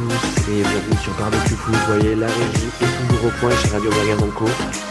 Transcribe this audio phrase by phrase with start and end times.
[0.00, 1.74] et bienvenue sur Barbecue Foot.
[1.74, 4.46] Vous voyez, la régie est toujours au point chez Radio Magazonco.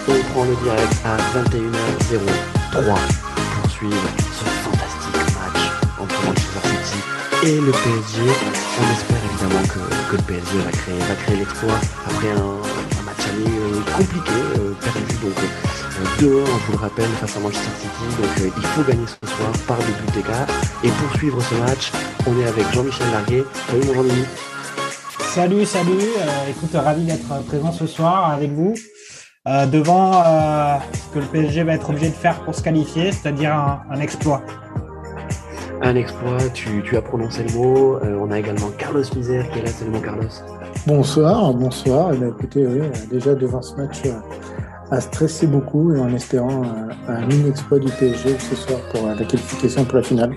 [0.07, 5.61] On prend le direct à 21h03 pour suivre ce fantastique match
[5.99, 7.01] entre Manchester City
[7.43, 8.21] et le PSG.
[8.21, 13.49] On espère évidemment que, que le PSG va créer, va créer après un, match aller
[13.49, 15.79] euh, compliqué, euh, perdu donc euh,
[16.21, 18.21] 2-1, on vous le rappelle, face à Manchester City.
[18.21, 20.47] Donc euh, il faut gagner ce soir par deux buts d'écart.
[20.83, 21.91] Et pour suivre ce match,
[22.27, 23.43] on est avec Jean-Michel Larguet.
[23.69, 24.48] Salut mon Jean-Michel.
[25.39, 25.91] Salut, salut.
[26.19, 28.73] Euh, écoute, ravi d'être présent ce soir avec vous.
[29.47, 33.13] euh, devant euh, ce que le PSG va être obligé de faire pour se qualifier,
[33.13, 34.41] c'est-à-dire un, un exploit.
[35.81, 37.95] Un exploit, tu, tu as prononcé le mot.
[38.03, 39.69] Euh, on a également Carlos Misère qui est là.
[39.69, 40.27] Salut mon Carlos.
[40.85, 42.09] Bonsoir, bonsoir.
[42.13, 44.19] Eh bien, écoutez, oui, euh, déjà devant ce match, euh,
[44.91, 49.15] à stresser beaucoup et en espérant euh, un mini-exploit du PSG ce soir pour euh,
[49.15, 50.33] la qualification pour la finale.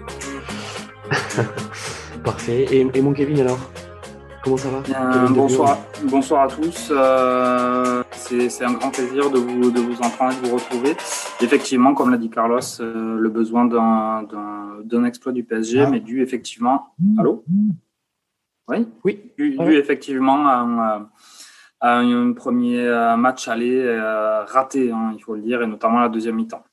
[2.25, 2.67] Parfait.
[2.71, 3.59] Et, et mon Kevin alors?
[4.43, 6.89] Comment ça va bonsoir, bonsoir à tous.
[6.91, 10.91] Euh, c'est c'est un grand plaisir de vous, de vous entendre et de vous retrouver.
[11.41, 15.91] Effectivement, comme l'a dit Carlos, euh, le besoin d'un- d'un d'un exploit du PSG, Ah.
[15.91, 16.89] mais dû effectivement.
[17.19, 17.45] Allô
[18.69, 19.21] Oui Oui.
[19.39, 21.09] Dû, dû effectivement à un,
[21.81, 26.01] à un premier euh, match aller euh, raté, hein, il faut le dire, et notamment
[26.01, 26.65] la deuxième mi-temps.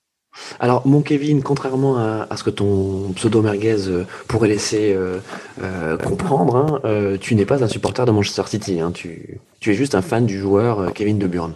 [0.59, 5.19] Alors, mon Kevin, contrairement à, à ce que ton pseudo merguez euh, pourrait laisser euh,
[5.61, 8.79] euh, comprendre, hein, euh, tu n'es pas un supporter de Manchester City.
[8.79, 8.91] hein.
[8.91, 11.53] tu, tu es juste un fan du joueur euh, Kevin De Bruyne.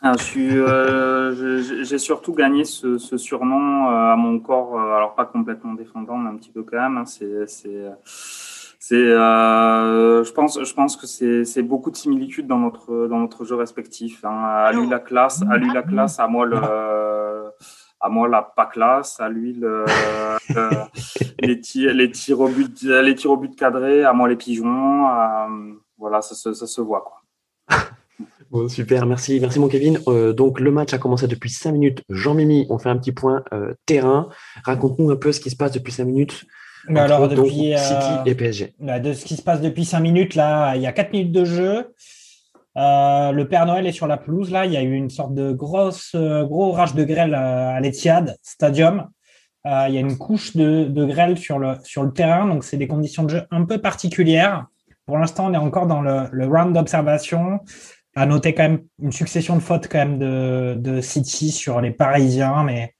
[0.00, 5.24] Ah, euh, j'ai surtout gagné ce, ce surnom euh, à mon corps, euh, alors pas
[5.24, 6.98] complètement défendant, mais un petit peu quand même.
[6.98, 7.04] hein.
[7.04, 7.26] C'est,
[10.24, 14.24] je pense, je pense que c'est, beaucoup de similitudes dans notre, dans notre jeu respectif.
[14.24, 14.44] Hein.
[14.44, 16.56] À lui la classe, à lui la classe, à moi le,
[18.00, 19.84] à moi la pas classe, à lui le,
[20.50, 20.70] le-
[21.46, 25.08] les tirs, les tirs au but, les tirs au but cadrés, à moi les pigeons.
[25.08, 27.76] euh, voilà, ça, se- ça se voit quoi.
[28.50, 29.98] Bon, super, merci, merci mon Kevin.
[30.08, 32.02] Euh, donc le match a commencé depuis 5 minutes.
[32.08, 34.30] Jean-Mimi, on fait un petit point euh, terrain.
[34.64, 36.46] Raconte-nous un peu ce qui se passe depuis 5 minutes.
[36.88, 38.74] Mais alors, donc, depuis, euh, City et PSG.
[38.80, 41.32] bah, de ce qui se passe depuis 5 minutes, là, il y a 4 minutes
[41.32, 41.92] de jeu.
[42.78, 44.50] Euh, le Père Noël est sur la pelouse.
[44.52, 47.76] Là, il y a eu une sorte de grosse, euh, gros orage de grêle euh,
[47.76, 49.08] à l'Etihad Stadium.
[49.66, 52.62] Euh, il y a une couche de, de grêle sur le, sur le terrain, donc
[52.62, 54.66] c'est des conditions de jeu un peu particulières.
[55.06, 57.60] Pour l'instant, on est encore dans le, le round d'observation.
[58.14, 61.90] À noter quand même une succession de fautes quand même de, de City sur les
[61.90, 62.94] Parisiens, mais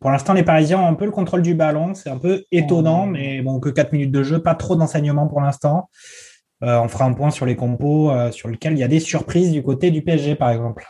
[0.00, 1.94] pour l'instant, les Parisiens ont un peu le contrôle du ballon.
[1.94, 5.42] C'est un peu étonnant, mais bon, que 4 minutes de jeu, pas trop d'enseignement pour
[5.42, 5.90] l'instant.
[6.62, 9.00] Euh, on fera un point sur les compos euh, sur lesquels il y a des
[9.00, 10.84] surprises du côté du PSG, par exemple.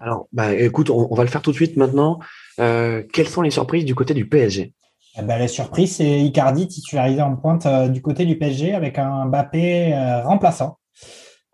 [0.00, 2.18] Alors, bah, écoute, on, on va le faire tout de suite maintenant.
[2.58, 4.72] Euh, quelles sont les surprises du côté du PSG
[5.18, 9.26] Eh ben, la surprise, c'est Icardi titularisé en pointe du côté du PSG avec un
[9.26, 9.94] Mbappé
[10.24, 10.78] remplaçant.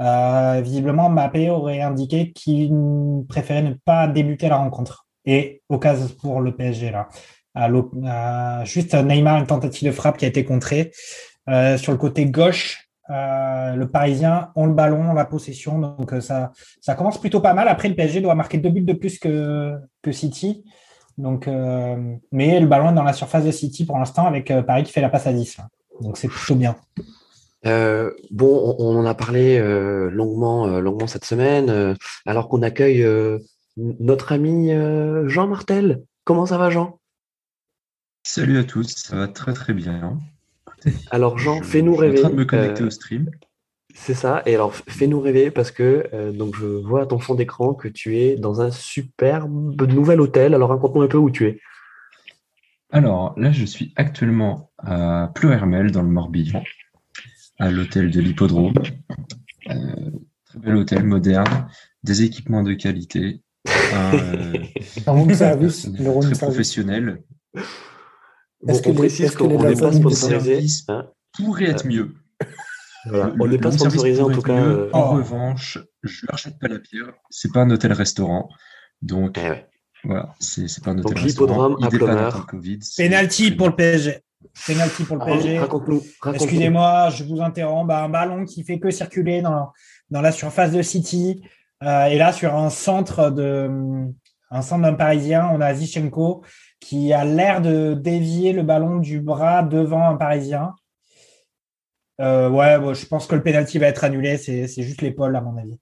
[0.00, 2.72] Visiblement, Mbappé aurait indiqué qu'il
[3.28, 5.06] préférait ne pas débuter la rencontre.
[5.24, 7.08] Et occasion pour le PSG, là.
[8.64, 10.92] Juste Neymar, une tentative de frappe qui a été contrée.
[11.48, 15.78] Sur le côté gauche, euh, le Parisien ont le ballon, la possession.
[15.78, 17.68] Donc, euh, ça, ça commence plutôt pas mal.
[17.68, 20.64] Après, le PSG doit marquer deux buts de plus que, que City.
[21.16, 24.62] Donc, euh, mais le ballon est dans la surface de City pour l'instant avec euh,
[24.62, 25.58] Paris qui fait la passe à 10.
[25.58, 25.68] là.
[26.00, 26.76] Donc, c'est plutôt bien.
[27.66, 32.48] Euh, bon, on, on en a parlé euh, longuement, euh, longuement cette semaine, euh, alors
[32.48, 33.38] qu'on accueille euh,
[33.76, 36.02] notre ami euh, Jean Martel.
[36.24, 37.00] Comment ça va, Jean?
[38.22, 40.18] Salut à tous, ça va très très bien.
[41.10, 42.18] Alors, Jean, Je- fais-nous je suis rêver.
[42.18, 43.30] en train de me connecter Euh, au stream.
[43.94, 44.42] C'est ça.
[44.46, 47.88] Et alors, fais-nous rêver parce que euh, donc je vois à ton fond d'écran que
[47.88, 50.54] tu es dans un superbe nouvel hôtel.
[50.54, 51.60] Alors, raconte-nous un peu où tu es.
[52.90, 56.62] Alors là, je suis actuellement à Pleuhermel dans le Morbihan,
[57.58, 58.74] à l'hôtel de l'Hippodrome.
[59.68, 59.74] Euh,
[60.46, 61.68] très bel hôtel moderne,
[62.04, 63.42] des équipements de qualité,
[63.92, 64.52] un, euh,
[65.06, 66.38] Un room un service, très service.
[66.38, 67.22] professionnel.
[68.66, 70.28] Est-ce que précise qu'on n'est pas sponsorisé.
[70.54, 71.06] Service hein.
[71.36, 72.14] pourrait être mieux.
[73.06, 73.32] Voilà.
[73.38, 74.52] On n'est pas sponsorisé en tout cas.
[74.60, 75.16] euh, En Oh.
[75.16, 77.12] revanche, je jette pas la pierre.
[77.30, 78.48] C'est pas un hôtel-restaurant.
[79.00, 79.66] Donc, eh ouais.
[80.04, 81.76] voilà, c'est c'est pas un Donc, hôtel-restaurant.
[81.80, 82.80] l'hippodrome à Covid.
[82.96, 84.18] Penalty pour le PSG.
[84.66, 85.58] Penalty pour le PSG.
[85.60, 86.02] Raconte-nous.
[86.20, 86.34] raconte-nous.
[86.34, 87.86] Excusez-moi, je vous interromps.
[87.86, 89.70] Bah, un ballon qui fait que circuler dans,
[90.10, 91.40] dans la surface de City.
[91.84, 93.70] Euh, et là, sur un centre de
[94.50, 96.42] un centre d'un Parisien, on a Zichenko
[96.80, 100.74] qui a l'air de dévier le ballon du bras devant un Parisien.
[102.20, 104.38] Euh, ouais, bon, je pense que le penalty va être annulé.
[104.38, 105.78] C'est juste l'épaule, à mon avis.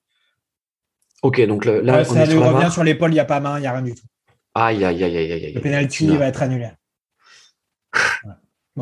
[1.23, 3.39] Ok, donc le- là, Ouais, on ça lui revient sur l'épaule, il n'y a pas
[3.39, 4.05] main, il n'y a rien du tout.
[4.53, 5.53] Aïe, aïe, aïe, aïe, aïe.
[5.53, 5.61] Le
[6.11, 6.69] n'as- va être annulé.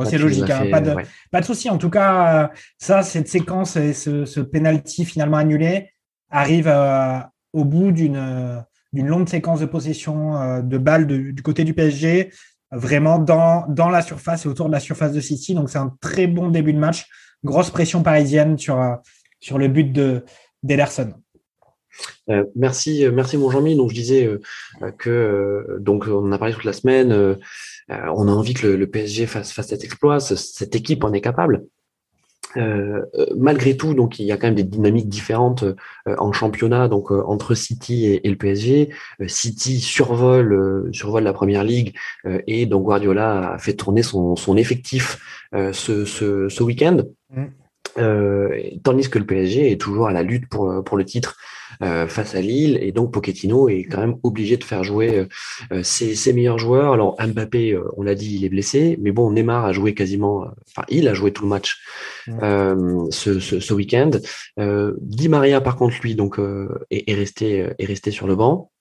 [0.06, 0.94] c'est logique, hein, pas, de,
[1.32, 1.70] pas de souci.
[1.70, 5.90] En tout cas, ça, cette séquence et ce, ce penalty finalement annulé
[6.30, 6.68] arrive
[7.54, 8.64] au bout d'une
[8.96, 12.32] d'une longue séquence de possession de balles du côté du PSG,
[12.72, 15.54] vraiment dans, dans la surface et autour de la surface de City.
[15.54, 17.06] Donc, c'est un très bon début de match.
[17.44, 18.82] Grosse pression parisienne sur,
[19.40, 20.24] sur le but de
[20.64, 21.14] d'Ederson.
[22.30, 23.76] Euh, merci, merci mon Jean-Mi.
[23.76, 24.42] Donc je disais euh,
[24.98, 27.14] que euh, donc on a parlé toute la semaine.
[27.90, 30.20] on a envie que le, PSG fasse, fasse cet exploit.
[30.20, 31.66] cette équipe en est capable.
[33.36, 35.66] Malgré tout, donc il y a quand même des dynamiques différentes
[36.06, 38.90] en championnat, donc entre City et, le PSG.
[39.28, 41.96] City survole, survole la première ligue
[42.48, 47.04] et donc Guardiola a fait tourner son, effectif ce, ce, ce week-end.
[47.32, 47.46] Mm.
[47.96, 51.38] Tandis que le PSG est toujours à la lutte pour, pour le titre
[51.82, 52.78] euh, face à Lille.
[52.82, 55.26] Et donc Pochettino est quand même obligé de faire jouer euh,
[55.74, 56.94] euh, ses, meilleurs joueurs.
[56.94, 60.84] Alors Mbappé, on l'a dit, il est blessé, mais bon, Neymar a joué quasiment, enfin
[60.90, 61.82] il a joué tout le match
[62.28, 64.12] ce, ce, week-end.
[65.02, 66.40] Di Maria, par contre, lui, donc
[66.92, 68.72] est, resté est resté sur le banc.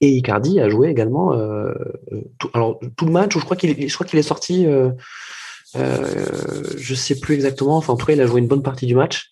[0.00, 1.36] Et Icardi a joué également
[2.38, 3.34] tout, alors tout le match.
[3.34, 4.66] je crois qu'il je crois qu'il est sorti.
[5.76, 7.76] Euh, je sais plus exactement.
[7.76, 9.30] Enfin, en tout cas, il a joué une bonne partie du match.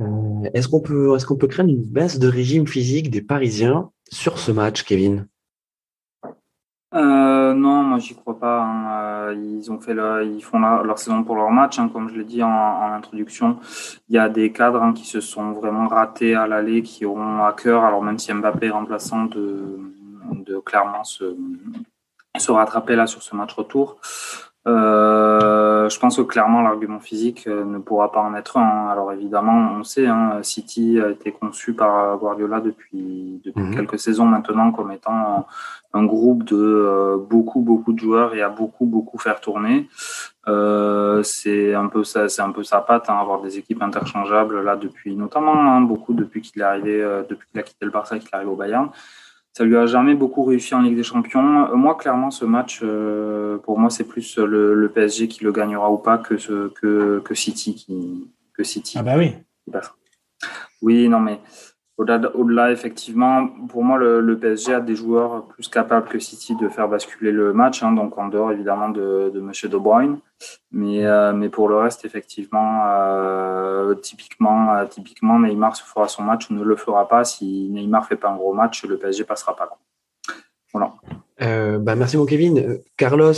[0.00, 3.90] Euh, est-ce qu'on peut, est-ce qu'on peut craindre une baisse de régime physique des Parisiens
[4.10, 5.26] sur ce match, Kevin?
[6.94, 8.62] Euh, non, moi j'y crois pas.
[8.62, 9.32] Hein.
[9.34, 9.94] Ils ont fait
[10.24, 13.58] ils font leur saison pour leur match, hein, comme je l'ai dit en, introduction.
[14.08, 17.44] Il y a des cadres hein, qui se sont vraiment ratés à l'aller, qui auront
[17.44, 17.84] à cœur.
[17.84, 19.78] Alors même si Mbappé est remplaçant de,
[20.32, 21.36] de clairement se,
[22.38, 23.98] se rattraper là sur ce match retour.
[24.66, 28.88] Euh, je pense que clairement l'argument physique euh, ne pourra pas en être un.
[28.88, 33.76] Alors évidemment, on sait, hein, City a été conçu par Guardiola depuis, depuis mhm.
[33.76, 35.46] quelques saisons maintenant comme étant
[35.92, 39.88] un, groupe de euh, beaucoup beaucoup de joueurs et à beaucoup beaucoup faire tourner.
[40.48, 44.62] Euh, c'est un peu ça, c'est un peu sa patte, hein, avoir des équipes interchangeables
[44.62, 48.18] là depuis notamment hein, beaucoup depuis qu'il est arrivé, depuis qu'il a quitté le Barça,
[48.18, 48.90] qu'il est arrivé au Bayern
[49.56, 51.64] ça lui a jamais beaucoup réussi en Ligue des Champions.
[51.64, 55.90] Euh, moi, clairement, ce match, euh, pour moi, c'est plus le, PSG qui le gagnera
[55.90, 58.98] ou pas que, ce, que, que City qui que City.
[58.98, 59.32] Ah bah oui.
[60.82, 61.40] Oui, non mais
[61.98, 66.88] au-delà, effectivement, pour moi, le, PSG a des joueurs plus capables que City de faire
[66.88, 69.50] basculer le match, hein, donc en dehors évidemment de, M.
[69.70, 70.18] De Bruyne.
[70.70, 76.22] Mais, euh, mais pour le reste, effectivement, euh, typiquement, euh, typiquement, Neymar se fera son
[76.22, 77.24] match ou ne le fera pas.
[77.24, 79.78] Si Neymar fait pas un gros match, le PSG passera pas.
[80.74, 80.92] Voilà.
[81.78, 82.78] bah merci mon Kevin.
[82.98, 83.32] Carlos,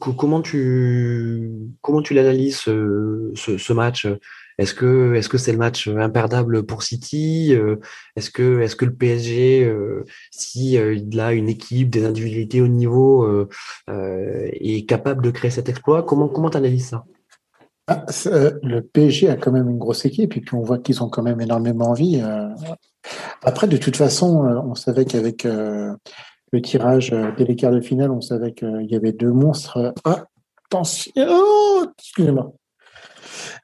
[0.00, 4.08] comment tu comment tu l'analyses ce, match?
[4.58, 7.76] Est-ce que c'est le match imperdable pour City euh,
[8.16, 13.46] Est-ce que le PSG, euh, si euh, il a une équipe, des individualités au niveau,
[13.88, 16.02] est capable de créer cet exploit?
[16.02, 17.04] Comment comment analyses ça?
[17.86, 21.08] Ah, le PSG a quand même une grosse équipe et puis on voit qu'ils ont
[21.08, 22.20] quand même énormément envie.
[23.42, 28.20] Après, de toute façon, on savait qu'avec le tirage dès les quarts de finale, on
[28.20, 29.94] savait qu'il y avait deux monstres.
[30.66, 32.52] Attention, oh, excusez-moi.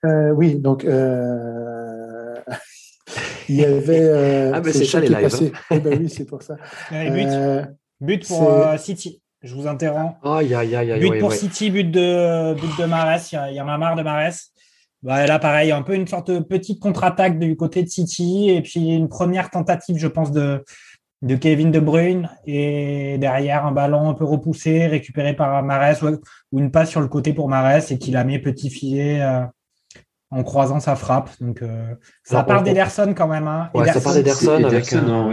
[0.05, 2.35] Euh, oui, donc euh,
[3.49, 4.03] il y avait.
[4.03, 5.35] Euh, ah, mais c'est ça les lives.
[5.43, 5.51] Hein.
[5.71, 6.57] Eh ben oui, c'est pour ça.
[8.01, 9.21] but, pour City.
[9.43, 10.17] Je vous interromps.
[10.23, 13.21] but pour City, but de, but de Mares.
[13.51, 14.33] Il y, en a marre de Mares.
[15.03, 18.49] Bah, là, pareil, un peu une sorte de petite contre-attaque du côté de City.
[18.51, 20.65] Et puis une première tentative, je pense, de,
[21.25, 22.31] de Kevin De Bruyne.
[22.47, 26.03] Et derrière, un ballon un peu repoussé, récupéré par Mares
[26.53, 29.21] ou, une passe sur le côté pour Mares et qui la met petit filet
[30.35, 31.31] en croisant sa frappe.
[31.41, 33.47] Donc, euh, ça part d'Ederson quand même.
[33.47, 33.71] Hein.
[33.73, 34.69] Ouais, ça part d'Ederson.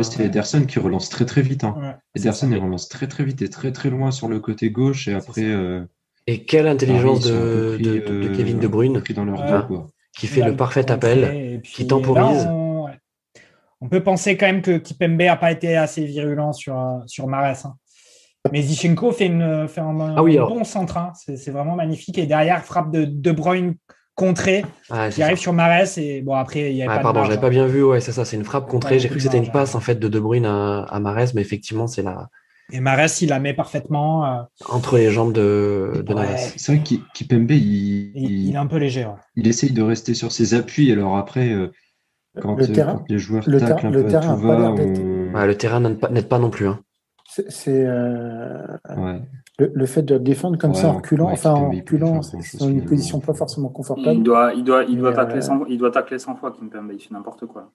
[0.04, 1.64] c'est Ederson qui relance très très vite.
[1.64, 1.98] Hein.
[2.16, 5.08] Ederson, il relance très très vite et très très loin sur le côté gauche.
[5.08, 5.44] Et après.
[5.44, 5.82] Euh,
[6.28, 9.68] et quelle intelligence de, de, Kevin De Bruyne dans leur
[10.16, 12.48] qui fait le parfait appel, qui temporise.
[13.82, 17.66] on, peut penser quand même que Kipembe n'a pas été assez virulent sur, sur Mares.
[17.66, 17.76] Hein.
[18.52, 20.98] Mais Zichenko fait, une, fait un, ah bon centre.
[20.98, 21.14] Hein.
[21.16, 22.20] C'est vraiment magnifique.
[22.20, 23.76] Et derrière, frappe de De Bruyne
[24.16, 24.66] contrée
[25.12, 27.50] qui arrive sur Marès et bon après il y a ah, pas pardon j'avais pas
[27.50, 29.00] bien vu ouais c'est ça c'est une frappe contrée.
[29.00, 31.42] j'ai cru que c'était une passe en fait de De Bruyne à, à Marès mais
[31.42, 32.30] effectivement c'est la
[32.74, 36.16] et Marès il la met parfaitement euh, entre les jambes de, de
[36.58, 40.54] c'est vrai qu'Ipembe il, il, est un peu léger il essaye de rester sur ses
[40.54, 41.72] appuis alors après euh,
[42.42, 45.80] quand, le terrain, quand les joueurs le taclent un peu terrain tout va, le terrain
[45.80, 46.80] n'aide pas, non plus hein.
[47.28, 47.86] c'est
[49.62, 52.84] euh, le, fait de défendre comme ça en reculant, enfin en reculant, c'est dans une
[52.86, 54.18] position pas forcément confortable.
[54.18, 57.00] Il doit, il doit, il doit, tacler, 100, il doit tacler 100 fois, Kimpembe, il
[57.00, 57.72] fait n'importe quoi.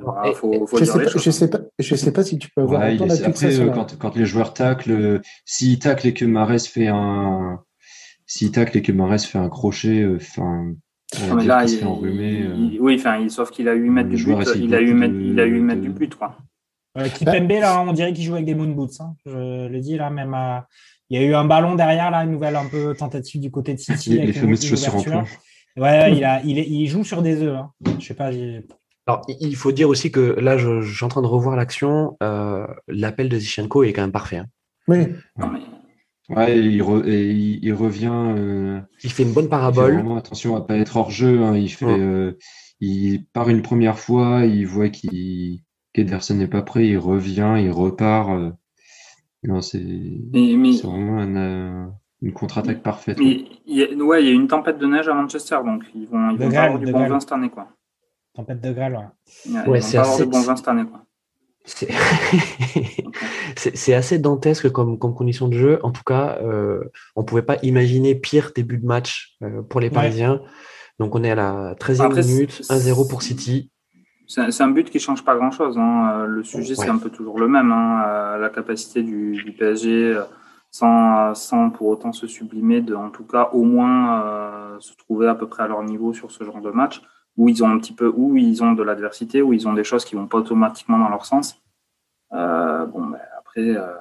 [0.00, 1.22] Voilà, faut, faut je sais choses.
[1.22, 3.32] je sais pas, je sais pas si tu peux avoir Ouais, il autant est- d'appui
[3.32, 6.66] que ça après, euh, quand, quand les joueurs taclent, euh, s'il tacle et que Marès
[6.66, 7.60] fait un,
[8.26, 10.72] s'il tacle et que Marès fait un crochet, euh, enfin,
[11.44, 12.42] là, il, fait enrhumer.
[12.46, 12.54] euh.
[12.56, 14.22] il- oui, enfin, il- sauf qu'il a eu 8 mètres du but.
[14.56, 16.34] Il a eu beaucoup 8 de- il a eu 8 mètres de- du but, quoi.
[16.96, 19.00] Euh, Kipembe, là, on dirait qu'il joue avec des moon boots.
[19.00, 19.14] hein.
[19.26, 20.32] Je le dis là, même.
[20.32, 20.66] à-
[21.10, 23.72] Il y a eu un ballon derrière, là, une nouvelle un peu tentative du côté
[23.74, 24.10] de City.
[24.10, 25.24] Les, avec les une- fameuses une chaussures en plomb.
[25.76, 27.56] Ouais, il, a, il, est- il joue sur des œufs.
[27.56, 27.70] hein.
[27.98, 28.30] Je sais pas.
[28.32, 28.66] j'ai-
[29.06, 32.16] Alors, il- faut dire aussi que là, je, je suis en train de revoir l'action.
[32.22, 34.38] euh, L'appel de Zichenko est quand même parfait.
[34.38, 34.46] hein.
[34.88, 34.98] Oui,
[36.30, 38.10] Ouais, il, re- et il, il revient.
[38.12, 39.94] euh, Il fait une bonne il fait parabole.
[39.94, 41.42] vraiment attention à pas être hors jeu.
[41.42, 41.98] hein, il fait, Ouais.
[41.98, 42.36] euh,
[42.80, 45.60] il part une première fois, il voit qu'il
[45.94, 48.28] qu'Ederson n'est pas prêt, il revient, il repart.
[49.44, 49.78] Non, c'est
[50.82, 51.86] vraiment un, euh,
[52.22, 53.18] une contre-attaque parfaite.
[53.18, 55.58] mais il y a, ouais, il y a eu une tempête de neige à Manchester,
[55.64, 57.68] donc ils vont, ils vont pas avoir du bon vin cette année, quoi.
[58.34, 59.04] Tempête de grêle, ouais.
[59.46, 61.04] Ils Ouais, vont c'est assez- du bon vin cette année, quoi.
[63.56, 65.78] C'est assez dantesque comme, comme condition de jeu.
[65.82, 66.80] En tout cas, euh,
[67.16, 69.94] on pouvait pas imaginer pire début de match euh, pour les Ouais.
[69.94, 70.40] Parisiens.
[70.98, 73.70] Donc, on est à la 13e Après, c'est- minute, 1-0 pour City.
[74.30, 75.78] C'est un but qui change pas grand-chose.
[75.78, 76.10] hein.
[76.12, 76.84] Euh, Le sujet, Ouais.
[76.84, 77.72] c'est un peu toujours le même.
[77.72, 78.04] hein.
[78.06, 80.22] Euh, La capacité du, du PSG, euh,
[80.70, 85.28] sans, sans pour autant se sublimer, de, en tout cas, au moins euh, se trouver
[85.28, 87.00] à peu près à leur niveau sur ce genre de match,
[87.38, 89.84] où ils ont un petit peu, où ils ont de l'adversité, où ils ont des
[89.84, 91.62] choses qui vont pas automatiquement dans leur sens.
[92.34, 93.94] Euh, bon, ben, après, euh,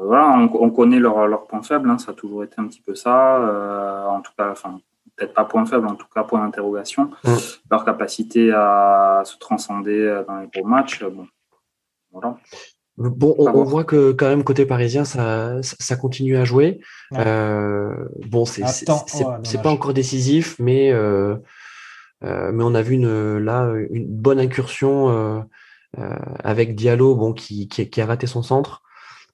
[0.00, 1.90] voilà, on, on connaît leurs leurs points faibles.
[1.90, 1.98] hein.
[1.98, 4.06] Ça a toujours été un petit peu ça.
[4.08, 4.78] En tout cas, enfin,
[5.16, 7.10] peut-être pas point faible, en tout cas point d'interrogation.
[7.24, 7.34] Mm.
[7.70, 11.26] Leur capacité à se transcender euh, dans les gros matchs, euh, bon,
[12.10, 12.36] voilà.
[12.98, 15.60] Bon, on, voit que quand même côté parisien, ça,
[15.98, 16.80] continue à jouer.
[17.10, 17.24] Ouais.
[17.26, 17.94] Euh,
[18.26, 21.36] bon, c'est pas encore décisif, mais euh,
[22.24, 25.40] euh, mais on a vu une, là une bonne incursion euh,
[25.98, 28.82] euh, avec Diallo, bon, qui, qui, qui a raté son centre.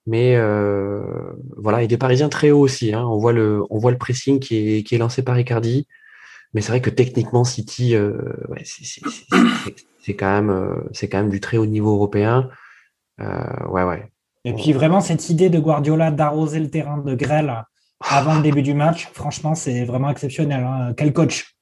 [0.09, 1.03] Mais euh,
[1.59, 2.95] voilà, et des Parisiens très hauts aussi.
[2.95, 3.05] Hein.
[3.07, 5.87] On voit le on voit le pressing qui est qui est lancé par Icardi.
[6.55, 8.15] Mais c'est vrai que techniquement, City, euh,
[8.49, 12.49] ouais, c'est quand même c'est quand même du très haut niveau européen.
[13.21, 14.11] Euh, ouais, ouais.
[14.45, 17.65] Et puis vraiment, cette idée de Guardiola d'arroser le terrain de grêle
[18.01, 20.65] avant le début du match, franchement, c'est vraiment exceptionnel.
[20.65, 20.95] hein.
[20.97, 21.55] Quel coach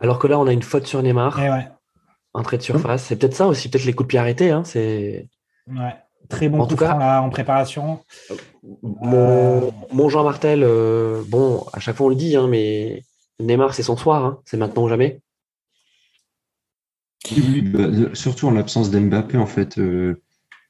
[0.00, 1.68] Alors que là, on a une faute sur Neymar, Eh ouais,
[2.34, 3.04] entrée de surface.
[3.04, 4.50] C'est peut-être ça aussi, peut-être les coups de pied arrêtés.
[4.50, 4.64] Hein.
[4.64, 5.28] C'est
[5.68, 5.94] ouais.
[6.28, 8.00] Très bon En coup tout cas- là en préparation.
[8.82, 10.62] mon, mon Jean Martel.
[10.62, 13.02] euh, bon, à chaque fois on le dit, hein, mais
[13.40, 14.24] Neymar, c'est son soir.
[14.24, 14.40] hein.
[14.44, 15.20] C'est maintenant ou jamais.
[17.30, 19.78] Oui, oui, bah, euh, surtout en l'absence d'Mbappé, en fait.
[19.78, 20.22] euh,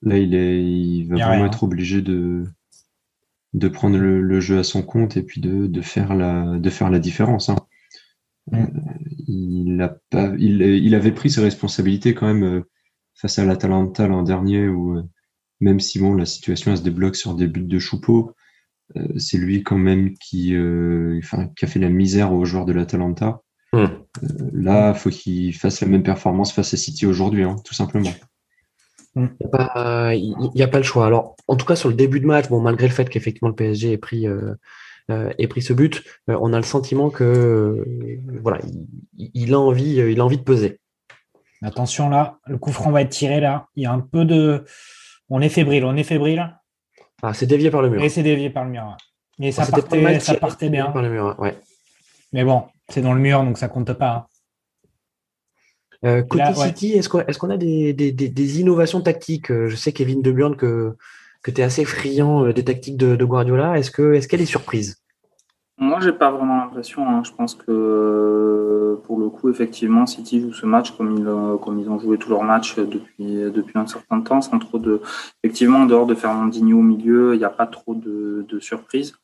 [0.03, 1.47] là, il, est, il va vraiment rien.
[1.47, 2.45] être obligé de,
[3.55, 6.71] de prendre le, le jeu à son compte et puis de, de, faire, la, de
[6.71, 7.49] faire la différence.
[7.49, 7.57] hein.
[8.51, 8.57] Mm.
[8.57, 8.67] Euh,
[9.29, 12.69] il, a pas, il, il avait pris ses responsabilités quand même euh,
[13.15, 15.03] face à l'Atalanta l'an dernier, où euh,
[15.61, 18.35] même si bon, la situation elle se débloque sur des buts de Choupeau,
[18.97, 22.65] euh, c'est lui quand même qui, euh, enfin, qui a fait la misère aux joueurs
[22.65, 23.43] de l'Atalanta.
[23.73, 23.85] Mm.
[24.53, 28.11] Là, faut qu'il fasse la même performance face à City aujourd'hui, hein, tout simplement.
[29.17, 31.07] Il n'y a, pas- il y a pas le choix.
[31.07, 33.55] Alors, en tout cas, sur le début de match, bon, malgré le fait qu'effectivement le
[33.55, 34.55] PSG ait pris, euh,
[35.11, 38.61] euh, ait pris ce but, euh, on a le sentiment que euh, voilà,
[39.19, 40.79] il, il a envie, euh, il a envie de peser.
[41.63, 43.67] Attention là, le coup franc va être tiré là.
[43.75, 44.65] Il y a un peu de.
[45.31, 46.57] On est fébrile, on est fébrile.
[47.23, 48.03] Ah, c'est dévié par le mur.
[48.03, 48.97] Et c'est dévié par le mur.
[49.39, 49.49] ouais.
[49.49, 50.87] Et ça, partait, ça partait bien.
[50.87, 51.57] Par le mur, ouais.
[52.33, 54.11] Mais bon, c'est dans le mur, donc ça compte pas.
[54.11, 54.27] hein.
[56.05, 56.67] Euh, côté Là, ouais.
[56.69, 57.21] City, est-ce qu'on
[57.51, 59.51] est a des, des, des, des innovations tactiques?
[59.51, 60.97] Euh, Je sais, Kevin De Bruyne, que,
[61.43, 63.79] que tu es assez friand euh, des tactiques de, de Guardiola.
[63.79, 65.03] Est-ce que est-ce qu'elle est surprise?
[65.81, 67.09] Moi, j'ai pas vraiment l'impression.
[67.09, 67.23] hein.
[67.25, 71.57] Je pense que euh, pour le coup, effectivement, City joue ce match comme ils, euh,
[71.57, 75.01] comme ils ont joué tous leurs matchs depuis, depuis un certain temps, sans trop de.
[75.45, 79.15] Effectivement, en dehors de Fernandinho au milieu, il n'y a pas trop de, de surprises.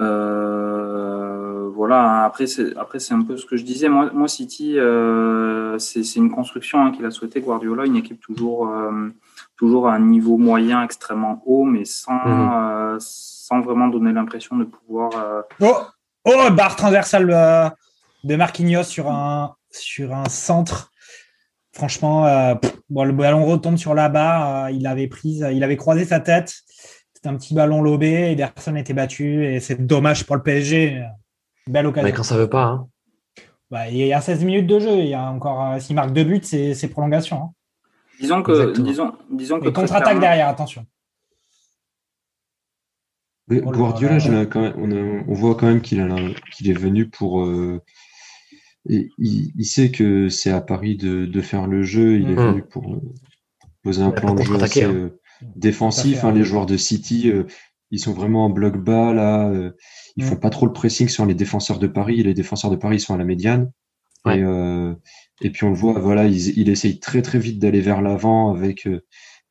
[0.00, 2.02] Euh, voilà.
[2.22, 2.24] hein.
[2.24, 3.88] Après, c'est après c'est un peu ce que je disais.
[3.88, 8.20] Moi, moi City, euh, c'est c'est une construction hein, qu'il a souhaité Guardiola, une équipe
[8.20, 9.08] toujours euh,
[9.56, 12.50] toujours à un niveau moyen extrêmement haut, mais sans Mhm.
[12.52, 12.96] euh,
[13.46, 15.76] sans vraiment donner l'impression de pouvoir euh, Oh,
[16.24, 17.68] oh barre transversale euh,
[18.24, 20.90] de Marquinhos sur un, sur un centre.
[21.72, 24.64] Franchement, euh, pff, bon, le ballon retombe sur la barre.
[24.66, 26.54] euh, il avait pris, il avait croisé sa tête.
[27.12, 28.32] C'était un petit ballon lobé.
[28.32, 31.02] Ederson était battu et c'est dommage pour le PSG.
[31.66, 32.06] Belle occasion.
[32.08, 32.64] Mais quand ça veut pas.
[32.64, 32.88] hein.
[33.70, 34.98] Bah, il y a 16 minutes de jeu.
[35.00, 37.42] Il y a encore, euh, s'il marque deux buts, c'est prolongation.
[37.42, 37.50] hein.
[38.20, 38.86] Disons que, Exactement.
[38.86, 40.86] disons, disons que Et contre-attaque derrière, attention.
[43.48, 44.18] Mais Oh Guardiola, là.
[44.18, 46.78] j'ai la- quand même- on, a- on voit quand même qu'il a la- qu'il est
[46.78, 47.80] venu pour, euh,
[48.88, 52.18] et il, sait que c'est à Paris de, faire le jeu.
[52.18, 52.48] Il est mm.
[52.48, 53.00] venu pour
[53.82, 55.10] poser un plan de jeu assez hein.
[55.56, 56.24] défensif.
[56.24, 57.32] Hein, les joueurs de City,
[57.90, 59.50] ils sont vraiment en bloc bas là.
[60.16, 62.22] ils font pas trop le pressing sur les défenseurs de Paris.
[62.22, 63.70] Les défenseurs de Paris sont à la médiane.
[64.26, 64.42] Et,
[65.40, 68.54] et puis on le voit, voilà, il, il essaye très très vite d'aller vers l'avant
[68.54, 68.86] avec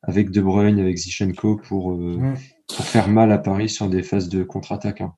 [0.06, 2.36] avec De Bruyne, avec Zichenko pour, euh, mm.
[2.68, 5.00] Pour faire mal à Paris sur des phases de contre-attaque.
[5.00, 5.14] Hein.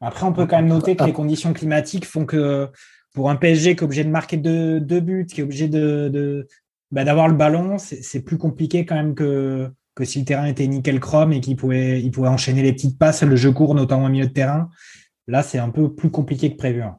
[0.00, 2.68] Après, on peut quand même noter que les conditions climatiques font que
[3.14, 6.46] pour un PSG qui est obligé de marquer deux, buts, qui est obligé de,
[6.90, 10.66] bah, d'avoir le ballon, c'est plus compliqué quand même que, que si le terrain était
[10.66, 14.06] nickel chrome et qu'il pouvait, il pouvait enchaîner les petites passes, le jeu court, notamment
[14.06, 14.68] au milieu de terrain.
[15.26, 16.82] Là, c'est un peu plus compliqué que prévu.
[16.82, 16.98] Hein.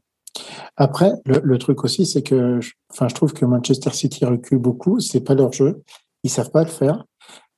[0.77, 2.59] Après, le, truc aussi, c'est que
[2.91, 5.83] enfin, je trouve que Manchester City recule beaucoup, c'est pas leur jeu
[6.25, 7.05] ils savent pas le faire.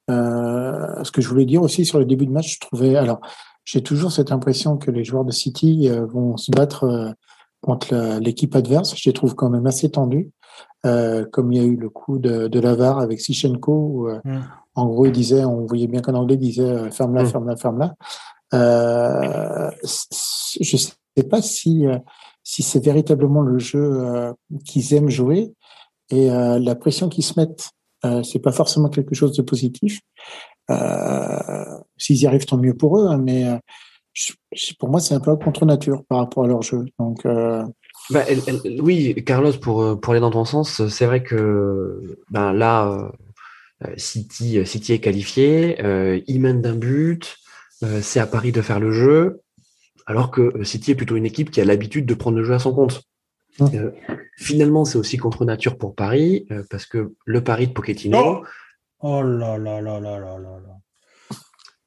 [0.10, 3.20] Euh, ce que je voulais dire aussi sur le début de match, je trouvais, alors,
[3.66, 7.12] j'ai toujours cette impression que les joueurs de City euh, vont se battre euh,
[7.62, 8.96] contre l'équipe adverse.
[8.96, 10.32] Je les trouve quand même assez tendus,
[10.84, 14.44] comme il y a eu le coup de, de Lavar avec Sichenko, où, mm.
[14.76, 17.28] en gros, il disait, on voyait bien qu'en anglais, il disait ferme-la, mm.
[17.28, 17.96] ferme-la, ferme-la.
[19.84, 21.86] je ne sais pas si,
[22.44, 24.34] si c'est véritablement le jeu
[24.64, 25.52] qu'ils aiment jouer
[26.10, 27.72] et la pression qu'ils se mettent
[28.06, 30.02] euh, c'est pas forcément quelque chose de positif.
[30.70, 31.66] Euh,
[31.98, 33.08] S'ils y arrivent, tant mieux pour eux.
[33.08, 33.58] Hein, mais euh,
[34.80, 36.86] pour moi, c'est un peu contre nature par rapport à leur jeu.
[37.00, 37.64] Donc, euh,
[38.10, 38.24] bah,
[38.80, 43.12] oui, Carlos, pour, pour aller dans ton sens, c'est vrai que ben, là,
[43.98, 45.78] City, City est qualifié,
[46.28, 47.38] il mène d'un but,
[48.02, 49.42] c'est à Paris de faire le jeu,
[50.06, 52.60] alors que City est plutôt une équipe qui a l'habitude de prendre le jeu à
[52.60, 53.04] son compte.
[53.62, 53.92] Euh,
[54.38, 58.18] finalement, c'est aussi contre nature pour Paris, euh, parce que le pari de Pochettino.
[58.20, 58.44] Oh,
[59.02, 60.58] oh là là là là là là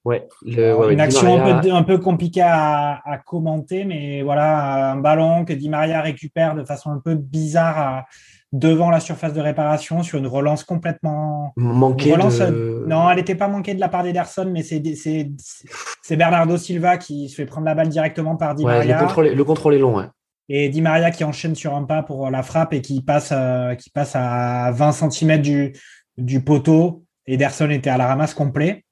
[0.07, 5.45] Ouais, une action un, peu, un, peu, compliquée à, à, commenter, mais voilà, un ballon
[5.45, 8.07] que Di Maria récupère de façon un peu bizarre
[8.53, 12.17] devant la surface de réparation sur une relance complètement manquée.
[12.17, 17.35] Non, elle n'était pas manquée de la part d'Ederson, mais c'est Bernardo Silva qui se
[17.35, 18.97] fait prendre la balle directement par Di Maria.
[18.97, 20.07] Le contrôle, le contrôle est long, ouais.
[20.53, 23.77] Et Di Maria qui enchaîne sur un pas pour la frappe et qui passe, euh,
[23.77, 25.73] qui passe à 20 cm du,
[26.19, 27.05] du poteau.
[27.29, 28.85] Ederson était à la ramasse complet.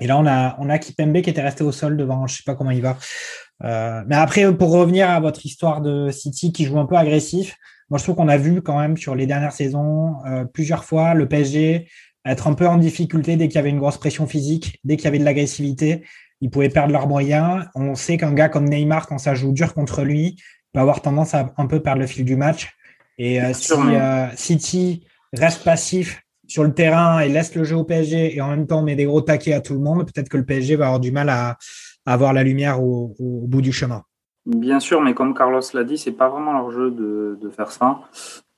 [0.00, 2.42] Et là, on a, on a Kipembe qui était resté au sol devant, je sais
[2.44, 2.98] pas comment il va.
[3.62, 7.54] Euh, mais après, pour revenir à votre histoire de City qui joue un peu agressif,
[7.88, 11.14] moi je trouve qu'on a vu quand même sur les dernières saisons euh, plusieurs fois
[11.14, 11.88] le PSG
[12.24, 15.04] être un peu en difficulté dès qu'il y avait une grosse pression physique, dès qu'il
[15.04, 16.04] y avait de l'agressivité,
[16.40, 17.66] ils pouvaient perdre leurs moyens.
[17.74, 20.36] On sait qu'un gars comme Neymar, quand ça joue dur contre lui,
[20.72, 22.74] peut avoir tendance à un peu perdre le fil du match.
[23.18, 27.84] Et euh, si euh, City reste passif sur le terrain et laisse le jeu au
[27.84, 30.36] PSG et en même temps met des gros taquets à tout le monde, peut-être que
[30.36, 31.56] le PSG va avoir du mal à,
[32.06, 34.02] avoir la lumière au, bout du chemin.
[34.46, 38.00] Bien sûr, mais comme Carlos l'a dit, c'est pas vraiment leur jeu de, faire ça.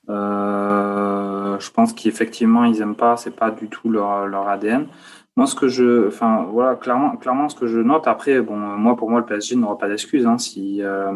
[0.09, 4.87] Euh, je pense qu'effectivement, ils aiment pas, c'est pas du tout leur, leur ADN.
[5.35, 8.95] Moi, ce que je, enfin, voilà, clairement, clairement, ce que je note après, bon, moi,
[8.95, 11.11] pour moi, le PSG n'aura pas d'excuse hein, si, euh,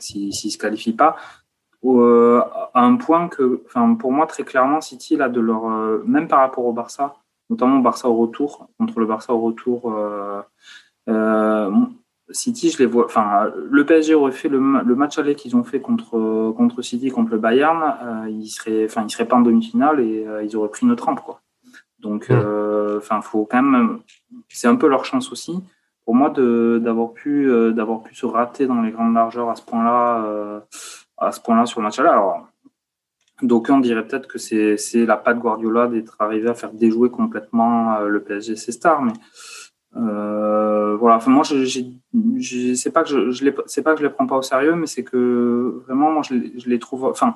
[0.00, 1.16] si, s'il se qualifie pas.
[1.84, 2.42] Euh,
[2.74, 6.40] un point que, enfin, pour moi, très clairement, City, là, de leur, euh, même par
[6.40, 7.16] rapport au Barça,
[7.48, 9.92] notamment au Barça au retour, contre le Barça au retour,
[11.08, 11.70] euh,
[12.30, 15.80] City, je les vois, enfin, le PSG aurait fait le, match aller qu'ils ont fait
[15.80, 20.56] contre, contre City, contre le Bayern, ils seraient, enfin, seraient pas en demi-finale et ils
[20.56, 21.40] auraient pris une trempe, quoi.
[22.00, 22.32] Donc, hmm.
[22.32, 24.00] euh, enfin, faut quand même,
[24.48, 25.62] c'est un peu leur chance aussi
[26.04, 29.62] pour moi d'avoir pu euh, d'avoir pu se rater dans les grandes largeurs à ce
[29.62, 30.60] point-là, euh,
[31.18, 32.12] à ce point-là sur le match-là.
[32.12, 32.48] Alors,
[33.42, 38.22] d'aucuns diraient peut-être que c'est la patte Guardiola d'être arrivé à faire déjouer complètement le
[38.22, 39.12] PSG ses stars, mais
[39.92, 41.16] voilà.
[41.16, 41.64] Enfin, moi, je,
[42.74, 44.74] c'est pas que je, je les, c'est pas que je les prends pas au sérieux,
[44.74, 47.34] mais c'est que vraiment, moi, je, je les trouve, enfin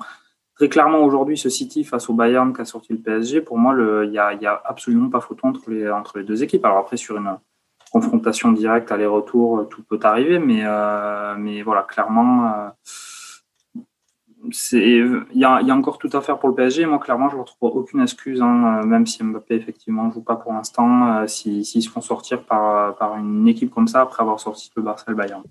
[0.55, 3.75] très clairement aujourd'hui ce City face au Bayern qui a sorti le PSG, pour moi,
[4.03, 6.65] il n'y a, absolument pas photo entre les, entre les deux équipes.
[6.65, 7.37] Alors après, sur une
[7.91, 12.69] confrontation directe, aller-retour, euh, tout peut arriver, mais, euh, voilà, clairement, euh,
[14.73, 16.85] il y a, encore tout à faire pour le PSG.
[16.85, 20.35] Moi, clairement, je ne retrouve aucune excuse, hein, même si Mbappé, effectivement, ne joue pas
[20.35, 24.83] pour l'instant, s'ils se font sortir par, une équipe comme ça après avoir sorti le
[24.83, 25.43] Barça et le Bayern.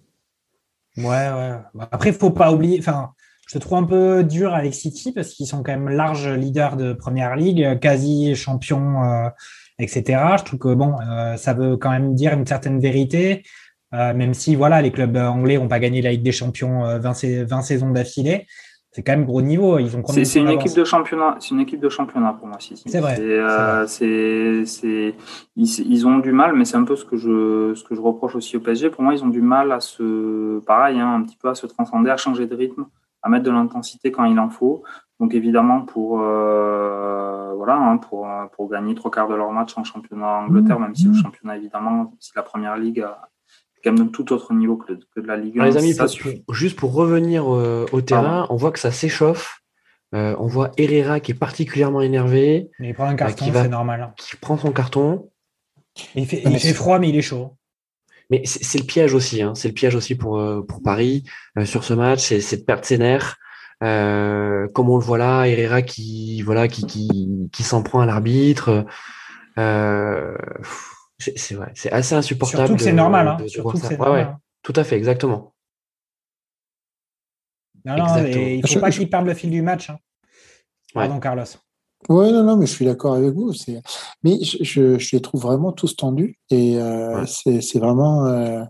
[0.96, 1.58] Ouais, ouais.
[1.90, 2.78] Après, il ne faut pas oublier.
[2.78, 3.10] Enfin,
[3.46, 6.92] je trouve un peu dur avec City parce qu'ils sont quand même large leaders de
[6.92, 9.28] première ligue, quasi champions, euh,
[9.78, 10.22] etc.
[10.38, 13.42] Je trouve que bon, euh, ça veut quand même dire une certaine vérité,
[13.92, 17.44] euh, même si voilà, les clubs anglais n'ont pas gagné la Ligue des Champions 20,
[17.44, 18.46] 20 saisons d'affilée.
[18.92, 19.80] C'est quand même gros niveau.
[19.80, 21.37] Ils ont c'est, une équipe de championnat.
[21.40, 22.61] C'est une équipe de championnat pour moi.
[22.61, 22.85] City.
[22.87, 23.16] C'est vrai.
[23.88, 25.14] C'est, c'est,
[25.57, 28.00] ils, ils, ont du mal, mais c'est un peu ce que je, ce que je
[28.00, 28.90] reproche aussi au PSG.
[28.90, 31.66] Pour moi, ils ont du mal à se, pareil, hein, un petit peu à se
[31.66, 32.87] transcender, à changer de rythme
[33.24, 34.84] à mettre de l'intensité quand il en faut.
[35.18, 40.26] Donc évidemment pour voilà hein, pour pour gagner trois quarts de leur match en championnat
[40.26, 43.28] Angleterre, même si le championnat évidemment c'est la première ligue a
[43.82, 45.64] quand même tout autre niveau que, de la Ligue 1.
[45.66, 45.94] les amis,
[46.50, 49.60] juste pour revenir au terrain, on voit que ça s'échauffe.
[50.12, 52.70] on voit Herrera qui est particulièrement énervé.
[52.80, 54.12] il prend un carton, c'est normal.
[54.16, 55.30] Qui prend son carton.
[56.14, 57.52] Il fait, il fait froid, mais il est chaud.
[58.30, 59.54] Mais c'est le piège aussi, hein.
[59.54, 61.24] c'est le piège aussi pour, euh, pour Paris
[61.58, 63.37] euh, sur ce match, c'est de perdre ses nerfs.
[63.82, 68.06] Euh, comme on le voit là, Herrera qui voilà qui qui, qui s'en prend à
[68.06, 68.87] l'arbitre.
[69.58, 70.37] Euh,
[71.18, 72.66] c'est assez insupportable.
[72.66, 73.37] Surtout que c'est normal, hein.
[73.46, 74.26] Surtout que ouais, ouais,
[74.62, 75.54] tout à fait, exactement.
[77.84, 79.90] Non, non, il ne faut pas qu'il perde le fil du match.
[79.90, 79.98] Hein.
[80.94, 81.44] Pardon, Carlos.
[82.08, 83.52] Oui, non, non, mais je suis d'accord avec vous.
[84.22, 88.26] Mais je, je, les trouve vraiment tous tendus et euh, c'est vraiment.
[88.26, 88.62] Euh,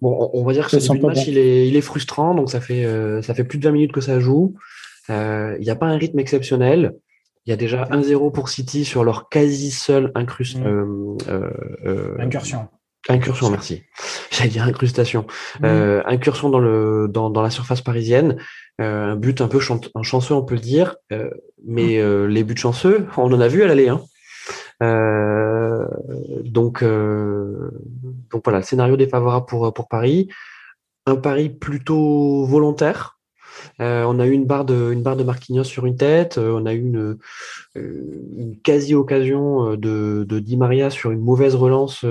[0.00, 2.84] bon, on va dire que ce match, il, est, il est frustrant, donc ça fait,
[2.84, 4.54] euh, ça fait plus de 20 minutes que ça joue.
[5.08, 6.94] Il n'y a pas un rythme exceptionnel.
[7.46, 11.16] Il y a déjà 1-0 pour City sur leur quasi seul incrust, mmh.
[12.20, 12.68] incursion.
[13.08, 13.82] Incursion, merci.
[14.30, 15.26] J'allais dire incrustation.
[15.60, 15.66] Mmh.
[16.04, 18.36] incursion dans, le, dans, dans la surface parisienne.
[18.80, 19.60] Euh, un but un peu
[19.94, 21.30] un chanceux, on peut le dire, euh,
[21.66, 22.00] mais mmh.
[22.00, 23.88] euh, les buts chanceux, on en a vu à l'aller.
[23.88, 24.00] Hein.
[26.44, 30.28] donc, donc voilà, le scénario défavorable pour, pour Paris.
[31.06, 33.18] Un pari plutôt volontaire.
[33.78, 36.38] on a eu une barre de, une barre de Marquinhos sur une tête.
[36.38, 37.18] on a eu une,
[37.74, 42.06] une quasi-occasion de, de Di Maria sur une mauvaise relance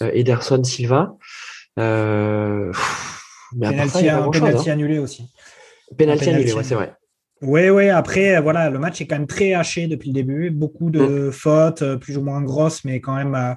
[0.00, 1.16] Ederson Silva.
[1.76, 1.82] mais
[3.60, 4.30] penalty, hein.
[4.68, 5.24] annulé aussi.
[5.96, 6.94] Penalty annulé, ouais, c'est vrai.
[7.42, 7.88] Oui, oui.
[7.88, 10.50] Après, voilà, le match est quand même très haché depuis le début.
[10.50, 11.32] Beaucoup de mm.
[11.32, 13.54] fautes, euh, plus ou moins grosses, mais quand même, euh,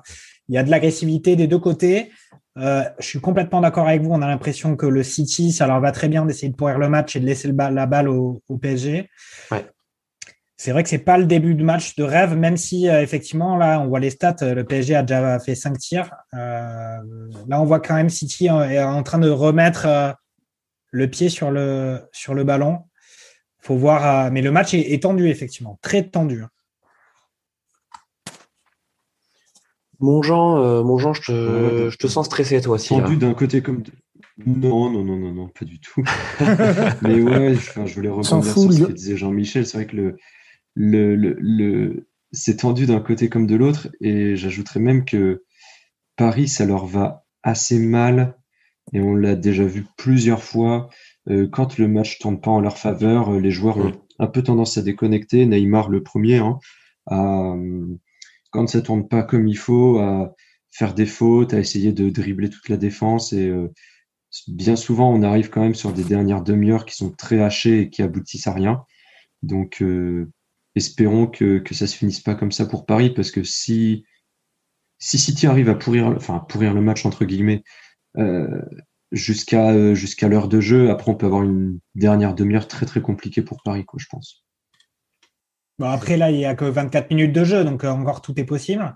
[0.50, 2.12] il y a de l'agressivité des deux côtés.
[2.58, 4.12] Euh, je suis complètement d'accord avec vous.
[4.12, 6.90] On a l'impression que le City, ça leur va très bien d'essayer de pourrir le
[6.90, 9.10] match et de laisser la balle au, PSG.
[9.52, 9.66] Ouais.
[10.58, 13.80] C'est vrai que c'est pas le début de match de rêve, même si effectivement là,
[13.80, 14.38] on voit les stats.
[14.42, 16.10] Le PSG a déjà fait cinq tirs.
[16.34, 17.02] là,
[17.52, 20.16] on voit quand même City est en train de remettre
[20.92, 22.80] le pied sur le, sur le ballon.
[23.60, 26.44] Faut voir, euh, mais le match est, tendu, effectivement, très tendu.
[26.44, 26.50] Hein.
[30.00, 32.90] Mon Jean, euh, mon Jean je, te, je te sens stressé toi aussi.
[32.90, 33.84] Tendu d'un côté comme.
[34.46, 36.04] Non, non, non, non, non, pas du tout.
[37.02, 39.66] mais ouais, je voulais rebondir sur ce que disait Jean-Michel.
[39.66, 40.18] C'est vrai que le,
[40.78, 43.90] le, le, c'est tendu d'un côté comme de l'autre.
[44.00, 45.44] Et j'ajouterais même que
[46.16, 48.38] Paris, ça leur va assez mal
[48.94, 50.90] et on l'a déjà vu plusieurs fois.
[51.30, 54.44] Euh, quand le match tourne pas en leur faveur, euh, les joueurs ont un peu
[54.44, 55.46] tendance à déconnecter.
[55.46, 56.60] Neymar le premier, hein,
[57.08, 57.56] à,
[58.52, 60.36] quand ça tourne pas comme il faut, à
[60.72, 63.34] faire des fautes, à essayer de dribbler toute la défense.
[63.34, 63.74] Et euh,
[64.48, 67.90] bien souvent, on arrive quand même sur des dernières demi-heures qui sont très hachées et
[67.90, 68.84] qui aboutissent à rien.
[69.44, 69.84] Donc,
[70.78, 74.06] espérons que, que ça se finisse pas comme ça pour Paris, parce que si
[75.00, 77.64] si City arrive à pourrir, enfin pourrir le match entre guillemets,
[78.18, 78.62] euh,
[79.12, 80.90] jusqu'à euh, jusqu'à l'heure de jeu.
[80.90, 84.44] Après, on peut avoir une dernière demi-heure très très compliquée pour Paris, quoi, je pense.
[85.80, 88.38] Bon, après, là, il n'y a que 24 minutes de jeu, donc euh, encore tout
[88.40, 88.96] est possible.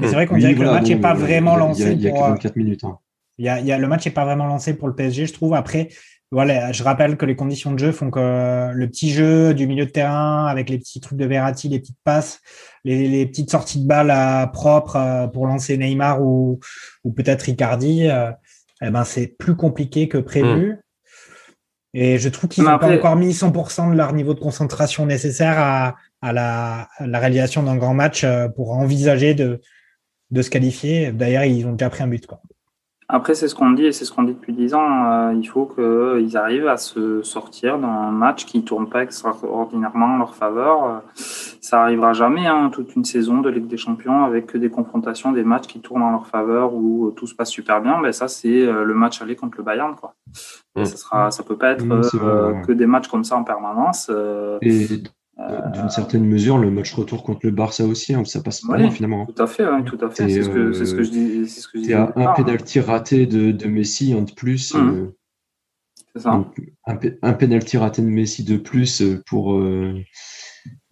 [0.00, 1.92] Mais c'est vrai qu'on dirait que le match n'est pas vraiment lancé.
[1.92, 2.84] Il y a, que 24 minutes.
[2.84, 2.98] Hein.
[3.38, 5.54] Y a, le match n'est pas vraiment lancé pour le PSG, je trouve.
[5.54, 5.88] Après,
[6.32, 9.86] voilà, je rappelle que les conditions de jeu font que le petit jeu du milieu
[9.86, 12.40] de terrain, avec les petits trucs de Verratti, les petites passes,
[12.84, 16.58] les, petites sorties de balles propres pour lancer Neymar ou,
[17.04, 18.08] ou peut-être Ricardi,
[18.82, 20.72] eh ben, c'est plus compliqué que prévu.
[20.72, 20.78] Hmm.
[21.94, 25.58] Et je trouve qu'ils n'ont pas encore mis 100% de leur niveau de concentration nécessaire
[25.58, 29.60] à, la, réalisation d'un grand match euh, pour envisager de,
[30.30, 31.12] de se qualifier.
[31.12, 32.26] D'ailleurs, ils ont déjà pris un but.
[32.26, 32.40] Quoi.
[33.14, 35.12] Après, c'est ce qu'on dit et c'est ce qu'on dit depuis dix ans.
[35.12, 40.14] Euh, il faut qu'ils arrivent à se sortir d'un match qui ne tourne pas extraordinairement
[40.14, 40.84] en leur faveur.
[40.84, 40.98] Euh,
[41.60, 45.30] ça arrivera jamais, hein, toute une saison de Ligue des Champions avec que des confrontations,
[45.30, 48.00] des matchs qui tournent en leur faveur où tout se passe super bien.
[48.00, 50.14] Ben ça, c'est euh, le match aller contre le Bayern, quoi.
[50.74, 50.84] Mmh.
[50.86, 54.10] Ça sera, ça peut pas être mmh, que des matchs comme ça en permanence.
[54.10, 54.58] Euh,
[55.38, 58.90] d'une certaine mesure, le match retour contre le Barça aussi, hein, ça passe pas bien
[58.90, 59.26] finalement.
[59.26, 60.28] Tout à fait, tout à fait.
[60.28, 61.48] C'est ce, que, ce que je dis.
[61.48, 61.94] C'est ce que je dis.
[61.94, 62.34] un hein.
[62.36, 64.74] penalty raté de, de, Messi en de plus.
[64.74, 64.78] Mmh.
[64.78, 65.16] Euh,
[66.14, 66.44] c'est ça.
[66.86, 69.58] un, un penalty raté de Messi de plus euh, pour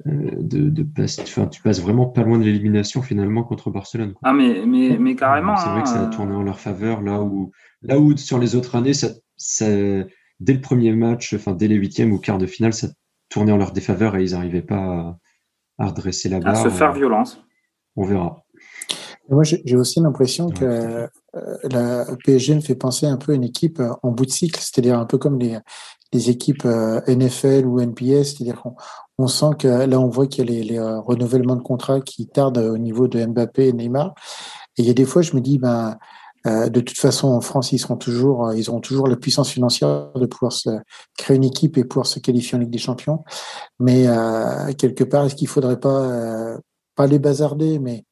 [0.07, 1.23] de, de passer.
[1.23, 4.15] Enfin, tu passes vraiment pas loin de l'élimination finalement contre Barcelone.
[4.23, 5.57] Ah mais mais mais carrément.
[5.57, 6.11] C'est vrai que ça a hein.
[6.11, 9.67] tourné en leur faveur là où là où sur les autres années ça, ça
[10.41, 12.89] dès le premier match, enfin dès les huitièmes ou quart de finale, ça
[13.31, 15.19] tourner en leur défaveur et ils n'arrivaient pas
[15.79, 16.59] à, redresser la barre.
[16.59, 17.43] À se faire violence.
[17.97, 18.45] On verra.
[19.31, 23.45] Moi, j'ai aussi l'impression que euh, la PSG me fait penser un peu à une
[23.45, 25.57] équipe euh, en bout de cycle, c'est-à-dire un peu comme les,
[26.13, 28.75] les équipes euh, NFL ou NPS, c'est-à-dire qu'on
[29.19, 32.27] on sent que là, on voit qu'il y a les, les renouvellements de contrats qui
[32.27, 34.15] tardent au niveau de Mbappé et Neymar.
[34.77, 35.97] Et il y a des fois, je me dis, ben,
[36.47, 40.27] de toute façon, en France, ils seront toujours, ils auront toujours la puissance financière de
[40.27, 40.71] pouvoir se
[41.19, 43.25] créer une équipe et pouvoir se qualifier en Ligue des Champions.
[43.79, 44.07] Mais
[44.79, 46.57] quelque part, est-ce qu'il faudrait pas
[46.97, 48.05] pas les bazarder, mais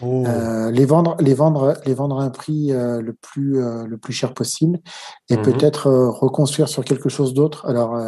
[0.00, 0.24] Oh.
[0.26, 3.98] Euh, les vendre, les vendre, les vendre à un prix euh, le plus euh, le
[3.98, 4.80] plus cher possible
[5.28, 5.42] et mhm.
[5.42, 7.66] peut-être reconstruire sur quelque chose d'autre?
[7.66, 7.98] Alors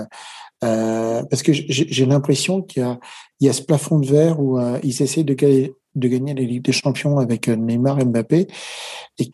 [0.60, 2.98] parce que j'ai l'impression qu'il y a
[3.40, 6.46] il y a ce plafond de verre où ils essaient de gagner de gagner les
[6.46, 8.48] Ligues des Champions avec Neymar et Mbappé
[9.18, 9.32] et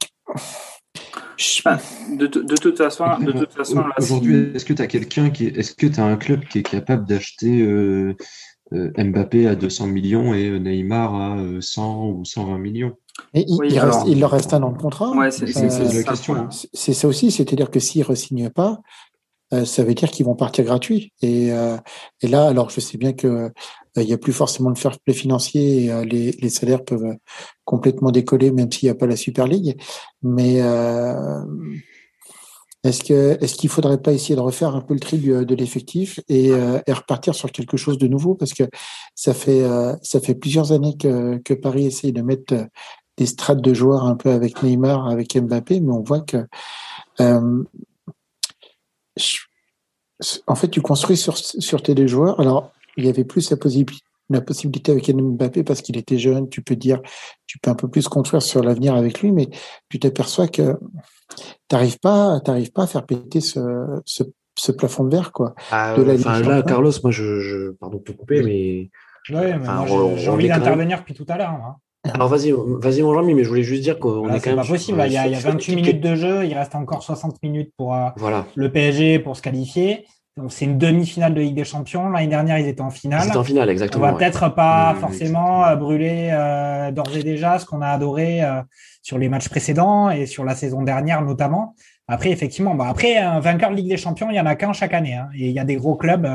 [2.17, 5.75] de, de, toute façon, de toute façon aujourd'hui, est-ce que tu as quelqu'un qui, est-ce
[5.75, 8.17] que tu as un club qui est capable d'acheter euh,
[8.73, 12.97] Mbappé à 200 millions et Neymar à 100 ou 120 millions?
[13.35, 15.13] Et il, leur reste un an de contrat.
[15.31, 16.35] c'est la question.
[16.35, 16.49] Hein.
[16.73, 18.81] C'est ça aussi, c'est-à-dire que s'ils ne re-signent pas,
[19.53, 21.13] euh, ça veut dire qu'ils vont partir gratuits.
[21.23, 21.77] Et, euh,
[22.21, 23.51] et là, alors je sais bien que
[23.97, 27.17] il n'y a plus forcément de fair play financier et les, les, salaires peuvent
[27.65, 29.77] complètement décoller, même s'il n'y a pas la Super League.
[30.23, 30.61] Mais
[32.83, 36.19] est-ce que est-ce qu'il faudrait pas essayer de refaire un peu le tri de l'effectif
[36.29, 38.35] et, euh, et, repartir sur quelque chose de nouveau?
[38.35, 38.65] Parce que
[39.15, 42.65] ça fait euh, ça fait plusieurs années que, que Paris essaye de mettre euh,
[43.19, 46.39] des strates de joueurs un peu avec Neymar, avec Mbappé, mais on voit que
[47.21, 47.65] euh,
[50.47, 52.41] en fait tu construis sur sur tes deux joueurs.
[52.41, 56.49] Alors il y avait plus la possibilité la possibilité avec Mbappé parce qu'il était jeune,
[56.49, 57.03] tu peux dire,
[57.47, 59.49] tu peux un peu plus construire sur l'avenir avec lui, mais
[59.89, 60.79] tu t'aperçois que
[61.69, 63.61] t'arrives pas, t'arrives pas à faire péter ce,
[64.07, 64.23] ce,
[64.57, 65.55] ce plafond de verre, quoi.
[65.71, 68.91] Ah, enfin, là, Carlos, moi, je, je, pardon de te couper, mais.
[69.29, 71.51] Oui, mais j'ai envie d'intervenir depuis tout à l'heure.
[71.51, 71.77] Hein.
[72.15, 74.41] Alors vas-y, vas-y mon Jean-Mi, mais je voulais juste dire qu'on est quand même.
[74.41, 75.03] C'est pas possible.
[75.07, 77.73] il y a, il y a 28 minutes de jeu, il reste encore 60 minutes
[77.77, 78.09] pour euh,
[78.55, 80.07] le PSG pour se qualifier.
[80.37, 82.09] Donc c'est une demi-finale de Ligue des Champions.
[82.09, 83.23] L'année dernière, ils étaient en finale.
[83.25, 84.07] Ils étaient en finale, exactement.
[84.07, 88.43] On va peut-être pas forcément euh, brûler euh, d'ores et déjà ce qu'on a adoré
[88.43, 88.63] euh,
[89.03, 91.75] sur les matchs précédents et sur la saison dernière notamment.
[92.07, 94.73] Après, effectivement, bah après, un vainqueur de Ligue des Champions, il y en a qu'un
[94.73, 95.15] chaque année.
[95.15, 95.29] Hein.
[95.37, 96.29] et il y a des gros clubs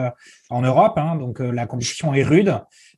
[0.50, 2.58] en Europe, hein, donc la compétition est rude.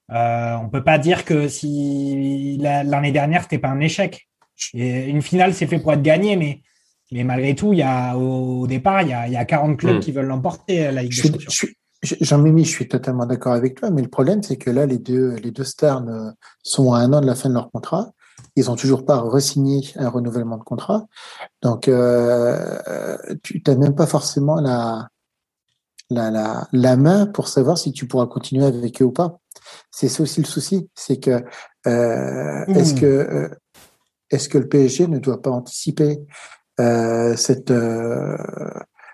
[0.09, 4.27] On peut pas dire que si l'année dernière, c'était pas un échec.
[4.73, 6.61] Et une finale, c'est fait pour être gagné, mais
[7.11, 9.77] mais malgré tout, il y a, au départ, il y a, il y a 40
[9.77, 9.99] clubs hmm.
[9.99, 11.69] qui veulent l'emporter, la Ligue des Champions.
[12.03, 15.35] Jean-Mimi, je suis totalement d'accord avec toi, mais le problème, c'est que là, les deux,
[15.35, 16.03] les deux stars
[16.63, 18.11] sont à un an de la fin de leur contrat.
[18.55, 21.07] Ils n'ont toujours pas re-signé un renouvellement de contrat.
[21.63, 22.77] Donc, euh,
[23.41, 25.07] tu n'as même pas forcément la,
[26.11, 29.39] la, la, la, main pour savoir si tu pourras continuer avec eux ou pas.
[29.91, 30.89] C'est ça aussi le souci.
[30.95, 31.43] C'est que,
[31.87, 32.99] euh, est-ce hmm.
[32.99, 33.49] que, euh,
[34.29, 36.19] est-ce que le PSG ne doit pas anticiper
[36.79, 37.73] euh, cette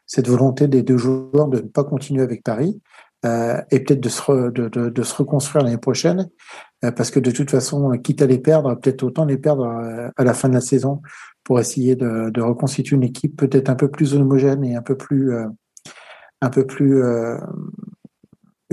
[0.06, 2.82] cette volonté des deux joueurs de ne pas continuer avec Paris
[3.26, 6.30] euh, et peut-être de se de, de, de, se reconstruire l'année prochaine
[6.82, 9.66] parce que de toute façon quitte à les perdre peut-être autant les perdre
[10.18, 11.02] à la fin de la saison
[11.46, 14.98] pour essayer de, de reconstituer une équipe peut-être un peu plus homogène et un peu
[14.98, 15.34] plus
[16.42, 17.02] un peu plus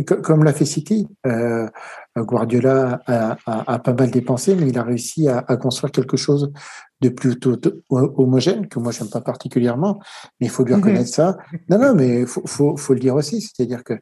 [0.04, 1.68] comme l'a fait City, euh,
[2.16, 6.16] Guardiola a, a, a, pas mal dépensé, mais il a réussi à, à construire quelque
[6.16, 6.52] chose
[7.00, 7.56] de plutôt
[7.88, 10.00] homogène, que moi j'aime pas particulièrement,
[10.40, 11.38] mais il faut lui reconnaître ça.
[11.68, 13.94] Non, non, mais faut, faut, faut le dire aussi, c'est-à-dire que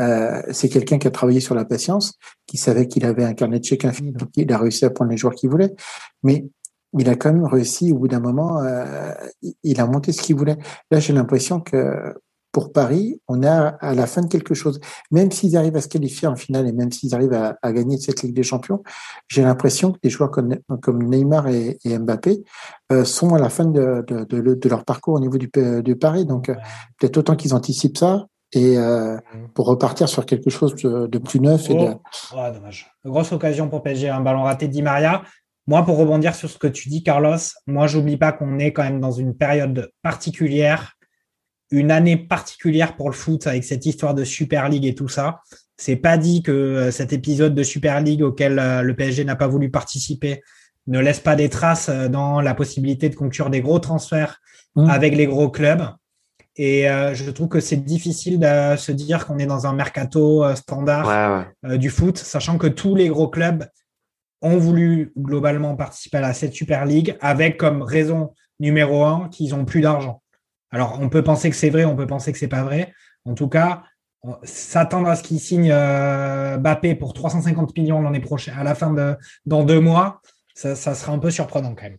[0.00, 2.14] euh, c'est quelqu'un qui a travaillé sur la patience,
[2.46, 5.10] qui savait qu'il avait un carnet de chèques infini, donc il a réussi à prendre
[5.10, 5.74] les joueurs qu'il voulait,
[6.22, 6.46] mais
[6.98, 9.12] il a quand même réussi au bout d'un moment, euh,
[9.62, 10.58] il a monté ce qu'il voulait.
[10.90, 12.14] Là, j'ai l'impression que
[12.54, 14.80] pour Paris, on a à la fin de quelque chose.
[15.10, 18.22] Même s'ils arrivent à se qualifier en finale et même s'ils arrivent à, gagner cette
[18.22, 18.82] Ligue des Champions,
[19.26, 22.44] j'ai l'impression que des joueurs comme, Neymar et, Mbappé
[22.92, 26.26] euh, sont à la fin de, leur parcours au niveau du, de Paris.
[26.26, 26.54] Donc euh,
[26.98, 29.18] peut-être autant qu'ils anticipent ça et euh,
[29.54, 31.68] pour repartir sur quelque chose de, plus neuf.
[31.70, 32.88] Et oh, dommage.
[33.04, 35.22] Grosse occasion pour PSG, un ballon raté Di Maria.
[35.66, 38.84] Moi, pour rebondir sur ce que tu dis, Carlos, moi, j'oublie pas qu'on est quand
[38.84, 40.94] même dans une période particulière
[41.74, 45.40] une année particulière pour le foot avec cette histoire de Super League et tout ça.
[45.76, 49.34] C'est pas dit que euh, cet épisode de Super League auquel euh, le PSG n'a
[49.36, 50.42] pas voulu participer
[50.86, 54.40] ne laisse pas des traces euh, dans la possibilité de conclure des gros transferts
[54.76, 54.88] mmh.
[54.88, 55.84] avec les gros clubs.
[56.56, 61.48] Et je trouve que c'est difficile de se dire qu'on est dans un mercato standard
[61.64, 63.66] du foot, sachant que tous les gros clubs
[64.40, 69.64] ont voulu globalement participer à cette Super League avec comme raison numéro un qu'ils ont
[69.64, 70.22] plus d'argent.
[70.74, 72.92] Alors, on peut penser que c'est vrai, on peut penser que c'est pas vrai.
[73.24, 73.84] En tout cas,
[74.42, 76.58] s'attendre à ce qu'il signe euh,
[76.98, 79.14] pour 350 millions l'année prochaine, à la fin de
[79.46, 80.20] dans deux mois,
[80.54, 81.98] ça, sera un peu surprenant quand même.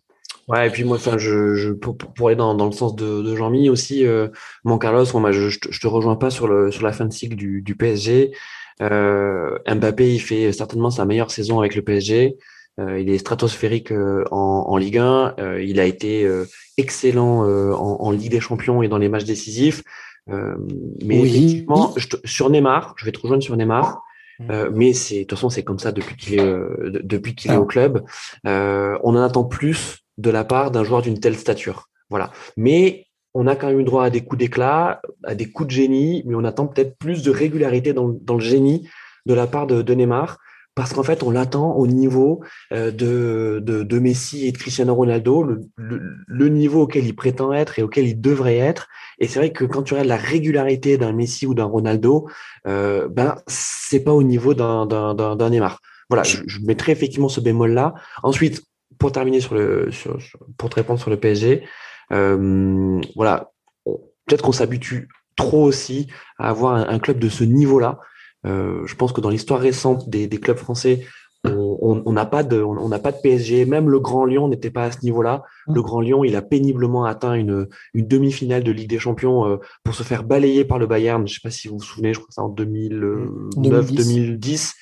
[0.50, 4.06] Ouais, et puis moi, enfin, je, je pour, aller dans, le sens de, Jean-Mi aussi,
[4.06, 4.28] euh,
[4.66, 7.76] mon Carlos, moi, je, je, te, rejoins pas sur la fin de cycle du, du
[7.78, 8.34] PSG.
[8.82, 12.36] Euh, Mbappé, il fait certainement sa meilleure saison avec le PSG.
[12.80, 15.36] Euh, il est stratosphérique euh, en, en, Ligue 1.
[15.40, 16.46] Euh, il a été euh,
[16.78, 19.84] excellent en, en, Ligue des Champions et dans les matchs décisifs.
[20.28, 21.30] mais oui.
[21.30, 24.02] effectivement, je sur Neymar, je vais te rejoindre sur Neymar.
[24.50, 27.52] Euh, mais c'est de toute façon c'est comme ça depuis qu'il est euh, depuis qu'il
[27.52, 28.04] est au club.
[28.46, 31.90] Euh, on en attend plus de la part d'un joueur d'une telle stature.
[32.10, 32.32] Voilà.
[32.58, 35.74] Mais on a quand même eu droit à des coups d'éclat, à des coups de
[35.74, 38.88] génie, mais on attend peut-être plus de régularité dans, dans, le génie
[39.26, 40.38] de la part de, de Neymar
[40.76, 42.42] parce qu'en fait, on l'attend au niveau
[42.74, 47.16] euh, de, de, de, Messi et de Cristiano Ronaldo, le, le, le, niveau auquel il
[47.16, 48.88] prétend être et auquel il devrait être.
[49.20, 52.28] Et c'est vrai que quand tu regardes la régularité d'un Messi ou d'un Ronaldo,
[52.68, 55.80] euh, ben c'est pas au niveau d'un Neymar.
[56.10, 57.94] Voilà, je, je mettrai effectivement ce bémol là.
[58.22, 58.62] Ensuite,
[59.00, 60.18] pour terminer sur le, sur,
[60.58, 61.64] pour te répondre sur le PSG,
[62.12, 63.52] euh, voilà,
[63.86, 65.08] peut-être qu'on s'habitue
[65.38, 66.08] trop aussi
[66.38, 68.00] à avoir un, un club de ce niveau-là.
[68.46, 71.06] Euh, je pense que dans l'histoire récente des, des, clubs français,
[71.52, 73.66] on n'a pas de, on n'a pas de PSG.
[73.66, 75.44] Même le Grand Lyon n'était pas à ce niveau-là.
[75.68, 79.58] Le Grand Lyon, il a péniblement atteint une, une demi-finale de Ligue des Champions euh,
[79.84, 81.28] pour se faire balayer par le Bayern.
[81.28, 84.74] Je sais pas si vous vous souvenez, je crois que c'est en 2009, 2010, 2010,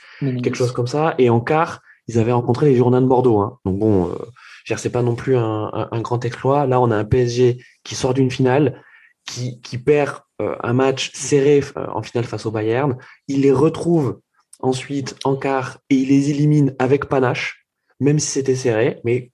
[0.42, 1.16] quelque chose comme ça.
[1.18, 3.40] Et en quart, ils avaient rencontré les Girondins de Bordeaux.
[3.40, 3.60] Hein.
[3.66, 6.66] Donc bon, euh, c'est pas non plus un, un, un, grand exploit.
[6.68, 8.82] Là, on a un PSG qui sort d'une finale,
[9.26, 10.23] qui, qui perd
[10.62, 12.98] un match serré euh, en finale face au Bayern.
[13.28, 14.20] Il les retrouve
[14.60, 17.66] ensuite en quart et il les élimine avec panache,
[18.00, 19.00] même si c'était serré.
[19.04, 19.32] Mais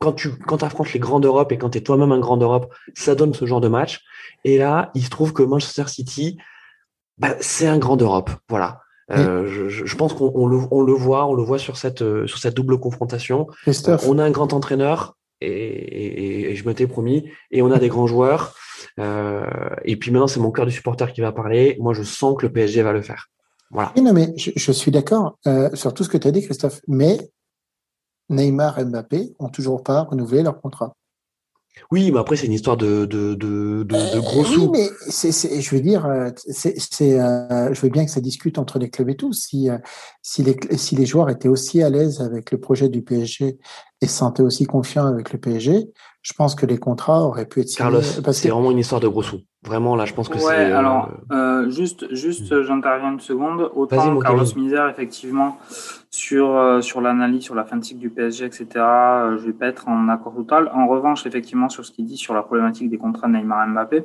[0.00, 2.72] quand tu quand affrontes les grands d'Europe et quand tu es toi-même un grand d'Europe,
[2.94, 4.00] ça donne ce genre de match.
[4.44, 6.38] Et là, il se trouve que Manchester City,
[7.18, 8.30] bah, c'est un grand d'Europe.
[8.48, 8.80] Voilà.
[9.10, 11.98] Euh, je, je, pense qu'on on le, on le, voit, on le voit sur cette,
[12.26, 13.46] sur cette double confrontation.
[14.06, 17.88] On a un grand entraîneur et, et, et je m'étais promis, et on a des
[17.88, 18.54] grands joueurs.
[18.98, 19.44] Euh,
[19.84, 21.76] et puis maintenant, c'est mon cœur du supporter qui va parler.
[21.80, 23.28] Moi, je sens que le PSG va le faire.
[23.70, 23.92] Voilà.
[23.96, 26.80] Non, mais je, je suis d'accord euh, sur tout ce que tu as dit, Christophe.
[26.88, 27.30] Mais
[28.28, 30.94] Neymar et Mbappé ont toujours pas renouvelé leur contrat.
[31.90, 34.66] Oui, mais après, c'est une histoire de, de, de, de, de gros sous.
[34.66, 38.90] Oui, mais je veux dire, c'est, euh, je veux bien que ça discute entre les
[38.90, 39.32] clubs et tout.
[39.32, 39.78] Si, euh,
[40.22, 43.58] si, les, si les joueurs étaient aussi à l'aise avec le projet du PSG
[44.00, 45.88] et se sentaient aussi confiants avec le PSG,
[46.22, 47.90] je pense que les contrats auraient pu être signés.
[47.90, 48.54] Carlos, parce c'est que...
[48.54, 49.40] vraiment une histoire de gros sous.
[49.64, 50.72] Vraiment, là, je pense que ouais, c'est.
[50.72, 52.62] alors, euh, juste, juste mmh.
[52.62, 53.70] j'interviens une seconde.
[53.74, 55.58] Autant Carlos Misère, effectivement,
[56.10, 59.52] sur, euh, sur l'analyse, sur la fin de cycle du PSG, etc., euh, je vais
[59.52, 60.68] pas être en accord total.
[60.74, 63.70] En revanche, effectivement, sur ce qu'il dit sur la problématique des contrats de Neymar et
[63.70, 64.04] Mbappé,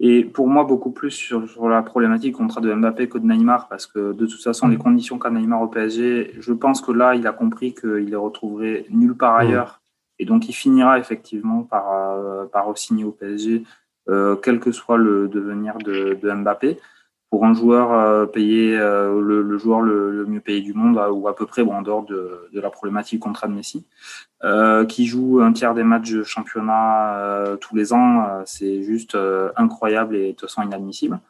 [0.00, 3.68] et pour moi, beaucoup plus sur, sur la problématique contrat de Mbappé que de Neymar,
[3.68, 4.70] parce que de toute façon, mmh.
[4.70, 8.16] les conditions qu'a Neymar au PSG, je pense que là, il a compris qu'il les
[8.16, 9.76] retrouverait nulle part ailleurs.
[9.76, 9.79] Mmh.
[10.20, 13.64] Et donc, il finira effectivement par, euh, par signer au PSG,
[14.10, 16.78] euh, quel que soit le devenir de, de Mbappé.
[17.30, 21.26] Pour un joueur euh, payé, le, le, joueur le, le, mieux payé du monde, ou
[21.26, 23.86] à peu près, bon, en dehors de, de la problématique contrat de Messi,
[24.88, 29.16] qui joue un tiers des matchs de championnat tous les ans, c'est juste
[29.56, 31.20] incroyable et de toute façon inadmissible.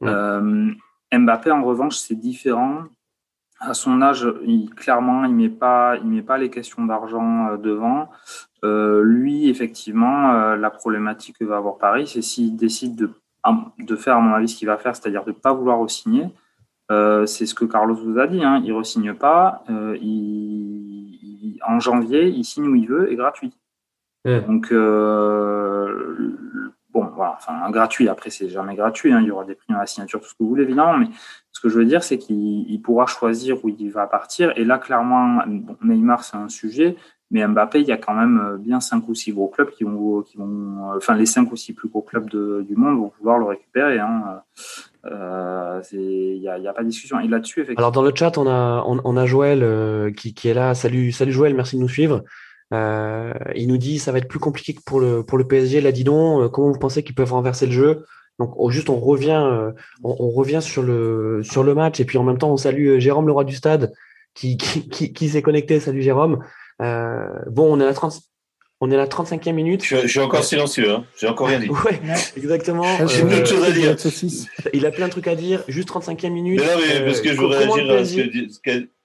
[0.00, 0.74] Mmh.
[1.12, 2.84] Mbappé, en revanche, c'est différent
[3.60, 7.56] à son âge, il, clairement, il met pas, il met pas les questions d'argent euh,
[7.58, 8.08] devant.
[8.64, 13.10] Euh, lui, effectivement, euh, la problématique que va avoir Paris, c'est s'il décide de,
[13.78, 16.28] de faire, à mon avis, ce qu'il va faire, c'est-à-dire de pas vouloir re-signer.
[16.90, 18.42] Euh, c'est ce que Carlos vous a dit.
[18.42, 19.62] Hein, il re-signe pas.
[19.70, 23.52] Euh, il, il, en janvier, il signe où il veut et gratuit.
[24.24, 24.40] Mmh.
[24.46, 24.72] Donc
[26.92, 28.08] bon, voilà, enfin, gratuit.
[28.08, 29.12] Après, c'est jamais gratuit.
[29.12, 30.96] Hein, il y aura des prix à la signature, tout ce que vous voulez, évidemment.
[30.96, 31.08] Mais
[31.52, 34.52] ce que je veux dire, c'est qu'il pourra choisir où il va partir.
[34.56, 35.42] Et là, clairement,
[35.82, 36.96] Neymar, c'est un sujet.
[37.32, 40.22] Mais Mbappé, il y a quand même bien cinq ou six gros clubs qui vont,
[40.22, 43.44] qui vont enfin, les cinq ou six plus gros clubs du monde vont vouloir le
[43.44, 44.00] récupérer.
[44.00, 44.42] Hein.
[45.06, 47.20] Euh, il n'y a, pas de discussion.
[47.20, 47.82] Et là-dessus, effectivement.
[47.82, 50.74] Alors, dans le chat, on a, on, a Joël euh, qui, qui est là.
[50.74, 52.24] Salut, salut Joël, merci de nous suivre.
[52.72, 55.80] Euh, il nous dit ça va être plus compliqué que pour le pour le PSG.
[55.80, 58.06] Là, dis donc, euh, comment vous pensez qu'ils peuvent renverser le jeu?
[58.38, 62.04] Donc, on, juste on revient euh, on, on, revient sur le sur le match et
[62.04, 63.92] puis en même temps on salue Jérôme le roi du stade
[64.34, 65.80] qui qui, qui, qui s'est connecté.
[65.80, 66.44] Salut Jérôme.
[66.80, 68.20] Euh, bon, on est à la 30
[68.82, 69.84] on est à la 35e minute.
[69.84, 71.04] Je, je suis encore silencieux, hein.
[71.18, 71.68] j'ai encore rien dit.
[71.84, 72.00] ouais,
[72.34, 72.84] exactement.
[73.06, 73.94] J'ai euh, chose à dire.
[74.72, 75.62] Il a plein de trucs à dire.
[75.68, 76.60] Juste 35e minute.
[76.60, 78.04] Mais non, mais parce que je veux réagir à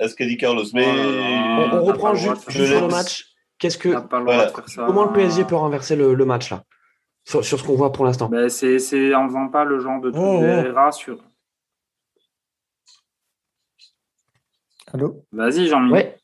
[0.07, 0.63] ce qu'a qu dit Carlos.
[0.73, 3.34] Mais on, on reprend juste, juste sur le match.
[3.57, 4.51] Qu'est-ce que voilà.
[4.75, 6.63] comment le PSG peut renverser le, le match là?
[7.23, 10.11] Sur, sur, ce qu'on voit pour l'instant ben C'est en faisant pas le genre de
[10.11, 10.91] truc oh, oh.
[10.91, 11.17] sur.
[14.93, 15.25] Allô?
[15.31, 15.91] Vas-y Jean-Mi.
[15.91, 16.17] Ouais.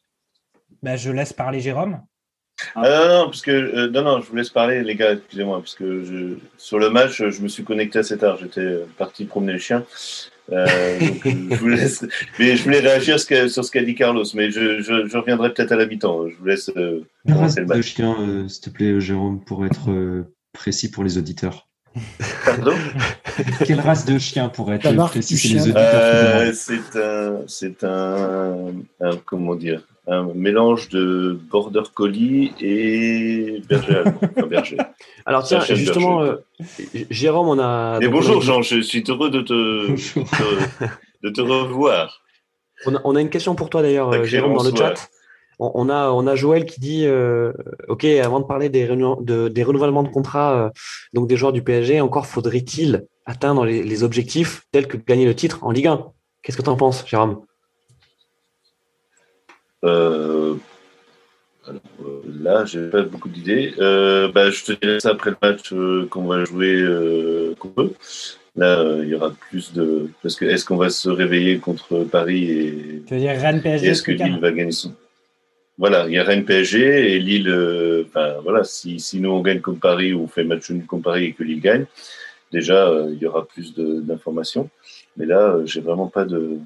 [0.83, 2.01] bah, je laisse parler Jérôme.
[2.75, 5.57] Ah, non, non, parce que, euh, non, non, je vous laisse parler, les gars, excusez-moi,
[5.59, 8.37] parce que je, sur le match, je me suis connecté assez tard.
[8.37, 9.83] J'étais parti promener le chien.
[10.51, 12.05] Euh, donc, je vous laisse,
[12.39, 15.75] mais je voulais réagir sur ce qu'a dit Carlos, mais je, je, reviendrai peut-être à
[15.75, 16.27] la mi-temps.
[16.27, 17.77] Je vous laisse euh, commencer le match.
[17.77, 19.89] de chien, euh, s'il te plaît, Jérôme, pour être
[20.53, 21.67] précis pour les auditeurs.
[22.45, 22.73] Pardon?
[23.65, 29.17] Quelle race de chien pour être précis pour les auditeurs C'est un, c'est un, un,
[29.25, 34.03] comment dire, un mélange de border collie et berger
[34.49, 34.77] berger.
[35.25, 36.37] Alors tiens, justement, euh,
[37.09, 37.99] Jérôme, on a.
[38.01, 39.91] Et bonjour Jean, je suis heureux de te,
[41.23, 42.21] de, te revoir.
[42.85, 45.09] On a, une question pour toi d'ailleurs, euh, Jérôme, dans le chat.
[45.59, 47.53] On, a, on a Joël qui dit euh,
[47.87, 50.71] Ok, avant de parler des, de, des renouvellements de contrats
[51.13, 55.35] donc des joueurs du PSG, encore faudrait-il atteindre les, les objectifs tels que gagner le
[55.35, 56.07] titre en Ligue 1
[56.41, 57.45] Qu'est-ce que tu en penses, Jérôme?
[59.83, 60.55] Euh,
[61.67, 63.73] alors, euh, là, j'ai pas beaucoup d'idées.
[63.79, 66.83] Euh, bah, je te dirai ça après le match euh, qu'on va jouer
[67.59, 67.93] contre.
[68.55, 70.09] Là, il y aura plus de.
[70.21, 73.03] Parce que est-ce qu'on va se réveiller contre Paris et.
[73.05, 74.93] Tu veux dire Rennes PSG Est-ce que Lille va gagner son?
[75.77, 78.05] Voilà, il y a Rennes PSG et Lille.
[78.07, 81.03] Enfin, voilà, si, si nous on gagne contre Paris ou on fait match nul contre
[81.03, 81.85] Paris et que Lille gagne,
[82.51, 84.69] déjà, il y aura plus d'informations.
[85.15, 86.57] Mais là, j'ai vraiment pas de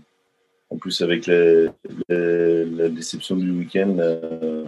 [0.75, 3.95] en plus, avec la déception du week-end.
[3.99, 4.65] Euh,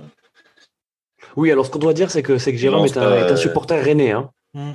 [1.36, 3.36] oui, alors ce qu'on doit dire, c'est que, c'est que Jérôme est un, est un,
[3.36, 4.12] supporter rennais.
[4.12, 4.32] Hein.
[4.53, 4.72] Mm.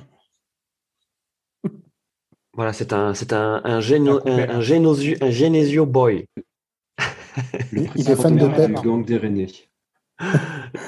[2.55, 6.27] Voilà, c'est un, c'est un, un, géno, un, un, Genesio boy.
[7.73, 8.73] il est fan de Pep.
[8.83, 9.47] Gang des Rennais.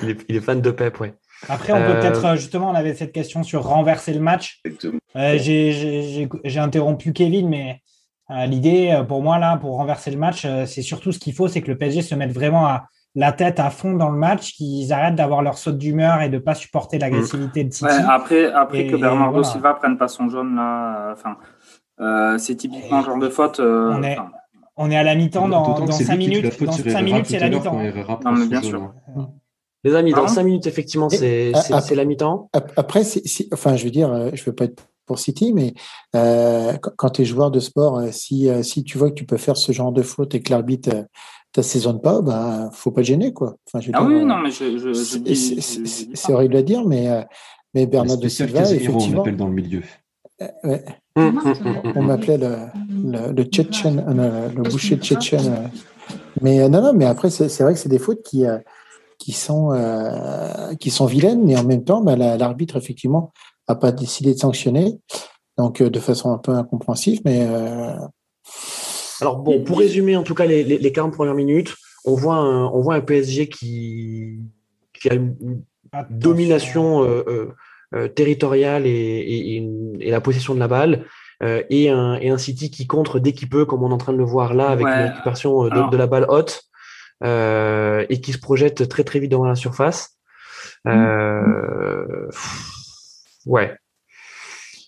[0.03, 1.15] il, est, il est fan de Pep, ouais.
[1.49, 4.61] Après, on peut euh, peut-être, justement, on avait cette question sur renverser le match.
[5.17, 7.75] Euh, j'ai, j'ai interrompu Kevin, mais euh,
[8.31, 11.49] l'idée, euh, pour moi, là, pour renverser le match, euh, c'est surtout ce qu'il faut,
[11.49, 14.55] c'est que le PSG se mette vraiment à, la tête à fond dans le match,
[14.55, 17.87] qu'ils arrêtent d'avoir leur saute d'humeur et de ne pas supporter l'agressivité de City.
[18.09, 21.37] après, après que Bernardo Silva Silva prenne pas son jaune, là, enfin,
[22.39, 23.61] c'est typiquement un genre de faute.
[23.61, 24.17] on, est,
[24.77, 26.61] on est à la mi-temps dans, 5 minutes.
[26.61, 27.79] Dans 5 minutes, c'est la mi-temps.
[28.25, 28.93] Non, mais bien sûr.
[29.85, 31.53] Les amis, dans 5 minutes, effectivement, c'est
[31.95, 32.51] la mi-temps.
[32.77, 33.03] Après,
[33.53, 35.75] enfin, je veux dire, je ne veux pas être pour City, mais
[36.17, 39.25] euh, quand tu es joueur de sport, euh, si, euh, si tu vois que tu
[39.25, 41.03] peux faire ce genre de faute et que l'arbitre euh,
[41.53, 43.57] t'assaisonne pas, bah faut pas te gêner quoi.
[43.73, 47.25] Enfin, ah oui, non, mais je, je, je c'est horrible à dire, mais
[47.75, 49.83] mais Bernard de Silva, effectivement, on appelle dans le milieu.
[50.65, 50.85] Ouais.
[51.17, 52.57] Hum, hum, hum, on m'appelait le,
[52.91, 54.05] le, le, Tchétchène,
[54.57, 55.71] le boucher tchétchène.
[56.41, 58.45] Mais non, non, mais après, c'est vrai que c'est des fautes qui,
[59.19, 63.33] qui, sont, euh, qui sont vilaines, mais en même temps, bah, l'arbitre, effectivement,
[63.67, 64.99] a pas décidé de sanctionner,
[65.57, 67.47] donc euh, de façon un peu incompréhensive, mais.
[67.49, 67.95] Euh,
[69.21, 72.67] Alors bon, pour résumer en tout cas les, les, 40 premières minutes, on voit un,
[72.67, 74.41] on voit un PSG qui,
[74.93, 75.63] qui a une
[76.11, 79.63] domination euh, territoriale et,
[80.01, 81.07] et, la possession de la balle.
[81.43, 84.13] et, un, et un City qui contre dès qu'il peut, comme on est en train
[84.13, 86.65] de le voir là, avec une récupération de, la balle haute,
[87.25, 90.15] et qui se projette très très vite devant la surface.
[90.87, 92.29] Euh,
[93.47, 93.77] Ouais.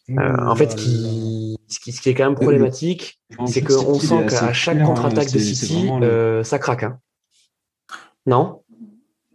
[0.09, 4.27] Euh, en fait, qui, ce, qui, ce qui est quand même problématique, c'est qu'on sent
[4.29, 6.85] qu'à chaque contre-attaque de City, euh, ça craque.
[6.85, 7.01] Hein.
[8.25, 8.63] Non?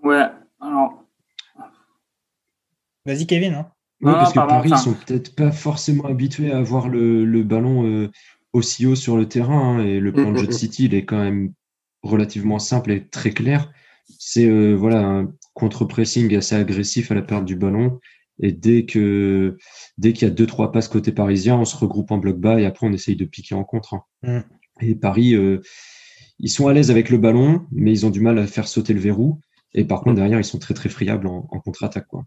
[0.02, 0.28] Ouais,
[0.62, 1.04] alors.
[3.06, 3.54] Vas-y, Kevin.
[3.54, 3.68] Hein.
[4.02, 7.86] Oui, parce que Paris, ils sont peut-être pas forcément habitués à avoir le, le ballon
[7.86, 8.10] euh,
[8.54, 9.78] aussi haut sur le terrain.
[9.78, 11.54] Hein, et le plan de jeu de City, il est quand même
[12.02, 13.72] relativement simple et très clair.
[14.20, 18.00] C'est voilà, un contre-pressing assez agressif à la perte du ballon
[18.42, 19.58] et dès que
[19.98, 22.60] dès qu'il y a deux trois passes côté parisien, on se regroupe en bloc bas
[22.60, 23.94] et après on essaye de piquer en contre.
[23.94, 24.04] Hein.
[24.24, 24.40] Mm.
[24.82, 25.62] Et Paris, euh,
[26.40, 28.94] ils sont à l'aise avec le ballon, mais ils ont du mal à faire sauter
[28.94, 29.40] le verrou.
[29.74, 32.26] Et par contre derrière, ils sont très très friables en, contre-attaque quoi.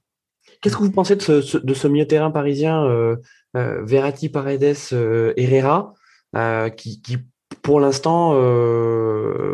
[0.61, 3.17] Qu'est-ce que vous pensez de ce, de ce milieu terrain parisien, euh,
[3.57, 4.77] euh, Verratti, Paredes,
[5.37, 5.93] Herrera,
[6.77, 7.19] qui, qui,
[7.63, 8.33] pour l'instant,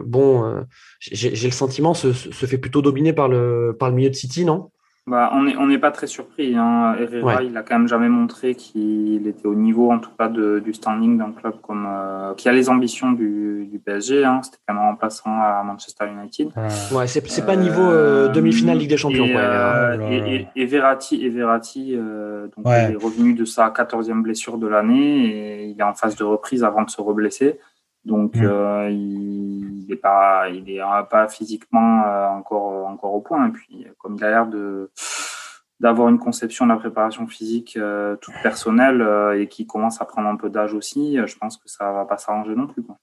[0.04, 0.64] bon,
[1.00, 4.44] j'ai le sentiment se, se fait plutôt dominer par le par le milieu de City,
[4.44, 4.70] non?
[5.06, 6.54] Bah, on n'est on pas très surpris.
[6.56, 6.94] Hein.
[7.00, 10.60] Herrera, il a quand même jamais montré qu'il était au niveau, en tout cas, de,
[10.60, 14.24] du standing d'un club comme euh, qui a les ambitions du, du PSG.
[14.24, 14.40] Hein.
[14.44, 16.50] C'était quand même remplaçant à Manchester United.
[16.92, 19.24] Ouais, c'est, c'est pas niveau euh, demi-finale Ligue des Champions.
[19.24, 24.22] Et, quoi, euh, et, et, Verratti, et Verratti donc il est revenu de sa 14e
[24.22, 27.58] blessure de l'année et il est en phase de reprise avant de se reblesser.
[28.04, 28.44] Donc, mm.
[28.44, 30.80] euh, il n'est pas, il est
[31.10, 33.48] pas physiquement euh, encore, encore au point.
[33.48, 34.90] Et puis, comme il a l'air de
[35.80, 39.02] d'avoir une conception de la préparation physique euh, toute personnelle
[39.38, 42.18] et qui commence à prendre un peu d'âge aussi, je pense que ça va pas
[42.18, 42.82] s'arranger non plus.
[42.82, 42.98] Quoi.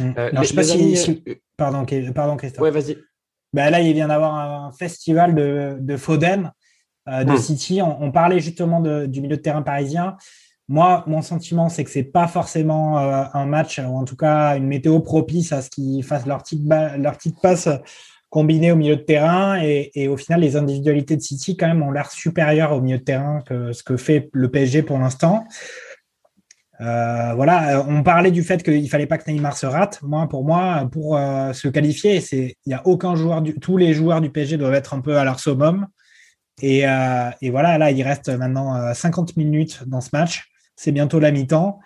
[0.00, 0.14] Mm.
[0.32, 1.22] je sais pas si,
[1.56, 2.62] Pardon, pardon, Christophe.
[2.62, 2.98] Ouais, vas-y.
[3.52, 6.52] bah là, il vient d'avoir un festival de, de Foden
[7.06, 7.38] de hmm.
[7.38, 7.80] City.
[7.82, 10.16] On, parlait justement du milieu de terrain parisien.
[10.68, 14.66] Moi, mon sentiment, c'est que c'est pas forcément un match, ou en tout cas une
[14.66, 16.62] météo propice à ce qu'ils fassent leur petite,
[16.98, 17.68] leur passe
[18.30, 19.60] combinée au milieu de terrain.
[19.62, 23.04] Et, au final, les individualités de City, quand même, ont l'air supérieures au milieu de
[23.04, 25.46] terrain que ce que fait le PSG pour l'instant.
[26.80, 30.00] Euh, voilà, euh, on parlait du fait qu'il fallait pas que Neymar se rate.
[30.02, 33.94] Moi, pour moi, pour euh, se qualifier, c'est il y a aucun joueur tous les
[33.94, 35.88] joueurs du PSG doivent être un peu à leur summum.
[36.60, 36.80] Et,
[37.40, 40.48] et voilà, là, il reste maintenant 50 minutes dans ce match.
[40.78, 41.80] C'est bientôt la mi-temps.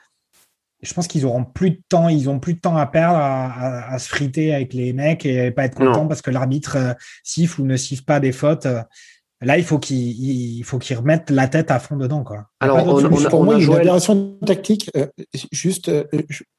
[0.83, 3.99] Je pense qu'ils auront plus de temps, ils ont plus de temps à perdre à,
[3.99, 6.77] se friter avec les mecs et pas être contents parce que l'arbitre
[7.25, 8.67] siffle ou ne siffle pas des fautes.
[9.43, 12.47] Là, il faut qu'il faut qu'il remette la tête à fond dedans, quoi.
[12.61, 12.85] Alors,
[13.29, 14.89] pour moi, il y a une opération tactique.
[14.97, 15.07] Euh,
[15.51, 16.05] juste, euh,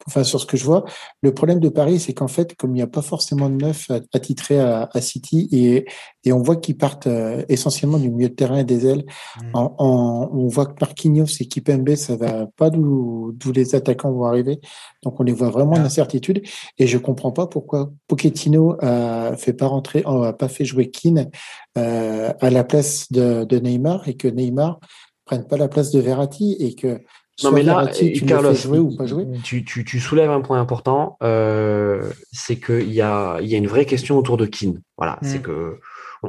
[0.06, 0.84] enfin, sur ce que je vois,
[1.22, 3.90] le problème de Paris, c'est qu'en fait, comme il n'y a pas forcément de neuf
[4.14, 5.86] attitré à, à, City, et,
[6.26, 9.06] et on voit qu'ils partent euh, essentiellement du milieu de terrain et des ailes.
[9.42, 9.50] Mm.
[9.54, 14.60] En, on voit que Marquinhos et Kipembe, ça va pas d'où les attaquants vont arriver.
[15.04, 16.42] Donc, on les voit vraiment en incertitude.
[16.78, 21.30] Et je comprends pas pourquoi Pochettino a fait pas rentrer, a pas fait jouer Keane
[21.76, 24.80] à la place de, de Neymar et que Neymar
[25.26, 27.02] prennent pas la place de Verratti et que
[27.42, 29.26] non mais là, tu Carlos, jouer ou pas jouer.
[29.44, 33.58] Tu, tu, tu, soulèves un point important, euh, c'est qu'il y a, il y a
[33.58, 34.82] une vraie question autour de Keane.
[34.98, 35.44] Voilà, c'est mm.
[35.44, 35.80] que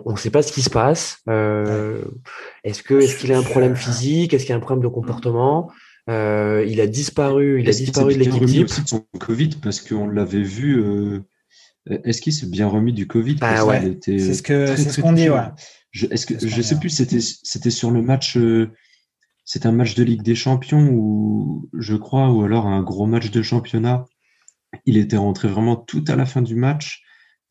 [0.07, 1.18] on ne sait pas ce qui se passe.
[1.28, 2.03] Euh,
[2.64, 4.92] est-ce que est-ce qu'il a un problème physique Est-ce qu'il y a un problème de
[4.92, 5.70] comportement
[6.09, 8.68] euh, Il a disparu, il a disparu de l'équipe type.
[8.68, 9.51] son Covid?
[9.62, 11.22] Parce qu'on l'avait vu.
[11.91, 13.37] Euh, est-ce qu'il s'est bien remis du Covid?
[13.41, 13.99] Ah ouais.
[14.03, 15.28] C'est ce qu'on dit.
[15.28, 15.49] Ouais.
[15.91, 18.72] Je, est-ce que je sais plus c'était c'était sur le match euh,
[19.45, 23.30] c'est un match de Ligue des Champions ou je crois ou alors un gros match
[23.30, 24.05] de championnat.
[24.87, 27.03] Il était rentré vraiment tout à la fin du match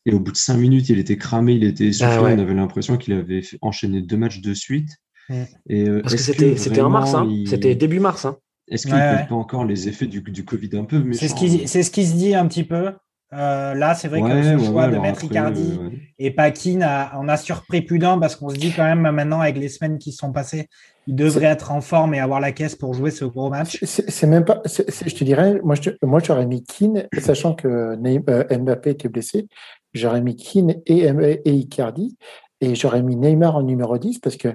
[0.04, 2.16] et au bout de cinq minutes il était cramé, il était essoufflé.
[2.16, 4.90] Ah on avait l'impression qu'il avait enchaîné deux matchs de suite.
[5.30, 5.34] Mm.
[5.70, 8.26] Et euh, Parce que c'était c'était en mars, hein c'était début mars.
[8.26, 8.36] Hein
[8.68, 11.68] est-ce qu'il ne pas encore les effets du, du Covid un peu C'est ce, qui,
[11.68, 12.92] c'est ce qui se dit un petit peu.
[13.34, 15.78] Euh, là, c'est vrai que ce choix de mettre Icardi
[16.18, 19.56] et Paquin en a surpris plus d'un parce qu'on se dit quand même maintenant avec
[19.56, 20.68] les semaines qui sont passées,
[21.06, 23.78] il devrait être en forme et avoir la caisse pour jouer ce gros match.
[23.82, 28.90] C'est même pas, je te dirais, moi, moi j'aurais mis Keane, sachant que euh, Mbappé
[28.90, 29.48] était blessé,
[29.92, 31.08] j'aurais mis Keane et,
[31.44, 32.16] et Icardi
[32.60, 34.48] et j'aurais mis Neymar en numéro 10 parce que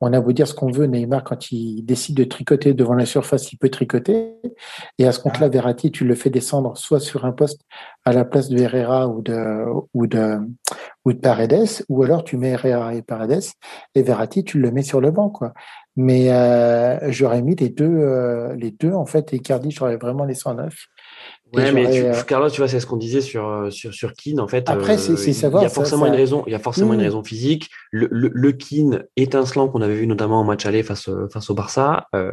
[0.00, 3.04] on a beau dire ce qu'on veut, Neymar, quand il décide de tricoter devant la
[3.04, 4.34] surface, il peut tricoter.
[4.98, 5.50] Et à ce compte-là, ah.
[5.50, 7.60] Verratti, tu le fais descendre soit sur un poste
[8.04, 10.38] à la place de Herrera ou de, ou de,
[11.04, 13.42] ou de Paredes, ou alors tu mets Herrera et Paredes,
[13.94, 15.52] et Verratti, tu le mets sur le banc, quoi.
[15.96, 20.24] Mais euh, j'aurais mis les deux, euh, les deux, en fait, et Cardi, j'aurais vraiment
[20.24, 20.74] les 109.
[21.52, 24.12] Ouais, mais tu, euh, Carlos, tu vois, c'est ce qu'on disait sur euh, sur sur
[24.12, 24.38] Keane.
[24.38, 25.62] En fait, après, c'est euh, savoir.
[25.62, 26.44] Il y a forcément une raison.
[26.46, 27.04] Il y a forcément une mmh.
[27.04, 27.70] raison physique.
[27.90, 31.54] Le, le, le Keane étincelant qu'on avait vu notamment en match aller face face au
[31.54, 32.30] Barça, euh,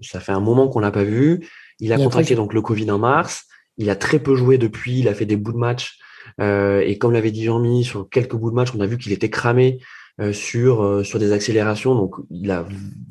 [0.00, 1.46] ça fait un moment qu'on l'a pas vu.
[1.78, 3.44] Il a contracté donc le Covid en mars.
[3.76, 5.00] Il a très peu joué depuis.
[5.00, 5.98] Il a fait des bouts de match.
[6.40, 9.12] Euh, et comme l'avait dit Jean-Mi, sur quelques bouts de match, on a vu qu'il
[9.12, 9.78] était cramé
[10.32, 11.94] sur sur des accélérations.
[11.96, 12.64] Donc, il a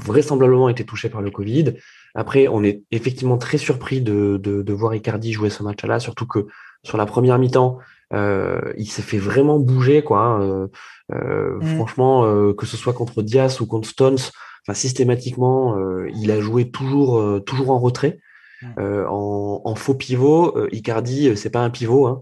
[0.03, 1.75] vraisemblablement été touché par le Covid.
[2.15, 6.27] Après, on est effectivement très surpris de, de, de voir Icardi jouer ce match-là, surtout
[6.27, 6.47] que
[6.83, 7.79] sur la première mi-temps,
[8.13, 10.19] euh, il s'est fait vraiment bouger, quoi.
[10.19, 10.67] Hein, euh,
[11.13, 11.75] euh, mm.
[11.75, 14.19] Franchement, euh, que ce soit contre Diaz ou contre Stones,
[14.65, 18.19] enfin systématiquement, euh, il a joué toujours, toujours en retrait.
[18.61, 19.05] Mm.
[19.09, 22.07] En, en, faux pivot, Icardi, c'est pas un pivot.
[22.07, 22.21] Hein.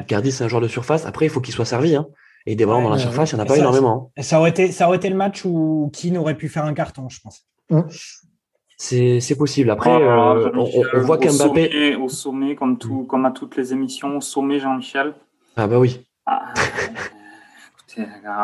[0.00, 1.06] Icardi, c'est un joueur de surface.
[1.06, 1.96] Après, il faut qu'il soit servi.
[1.96, 2.06] Hein.
[2.48, 4.12] Et des ballons dans la surface, il n'y en a pas énormément.
[4.16, 4.22] Hein.
[4.22, 7.08] Ça aurait, été, ça aurait été le match où Keane aurait pu faire un carton,
[7.08, 7.44] je pense.
[7.70, 7.80] Mm.
[8.76, 9.70] C'est possible.
[9.70, 11.96] Après, euh, on, voit qu'Mbappé.
[11.96, 15.14] Au sommet, comme, tout, comme à toutes les émissions, au sommet, Jean-Michel.
[15.56, 16.00] Ah, bah oui.
[16.26, 16.52] Ah,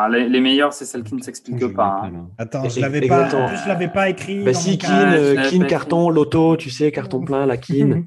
[0.09, 2.03] les, meilleurs, c'est celles qui ne s'expliquent pas.
[2.05, 2.27] Hein.
[2.37, 4.43] Attends, je l'avais pas, je l'avais pas écrit.
[4.43, 8.05] Bah si, Keane, euh, carton, loto, tu sais, carton plein, la Keane.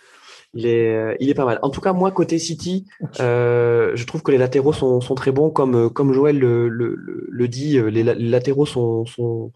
[0.54, 1.58] il est, euh, il est pas mal.
[1.62, 2.86] En tout cas, moi, côté City,
[3.20, 5.50] euh, je trouve que les latéraux sont, sont très bons.
[5.50, 6.96] Comme, comme Joël le, le,
[7.30, 9.52] le dit, les, les latéraux sont, sont,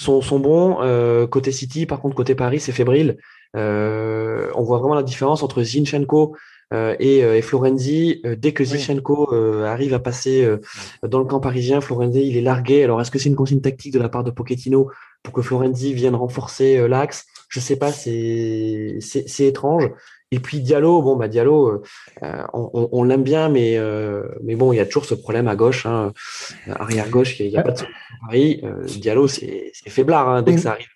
[0.00, 0.78] sont, bons.
[0.82, 3.18] Euh, côté City, par contre, côté Paris, c'est fébrile.
[3.56, 6.36] Euh, on voit vraiment la différence entre Zinchenko
[6.72, 8.22] euh, et, Florenzi.
[8.38, 9.34] dès que Zinchenko
[9.64, 10.48] arrive à passer
[11.02, 12.84] dans le camp parisien, Florenzi, il est largué.
[12.84, 14.90] Alors, est-ce que c'est une consigne tactique de la part de Pochettino
[15.22, 17.26] pour que Florenzi vienne renforcer l'axe?
[17.48, 19.00] Je sais pas, c'est
[19.40, 19.90] étrange.
[20.32, 21.82] Et puis Diallo, bon bah Diallo,
[22.22, 25.56] euh, on, l'aime bien, mais euh, mais bon, il y a toujours ce problème à
[25.56, 26.12] gauche, hein,
[26.68, 27.82] arrière gauche, il n'y a, pas de
[28.26, 28.60] Paris.
[28.62, 30.86] Euh, Diallo, c'est faiblard hein, dès que ça arrive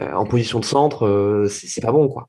[0.00, 2.28] en, position de centre, c'est pas bon quoi.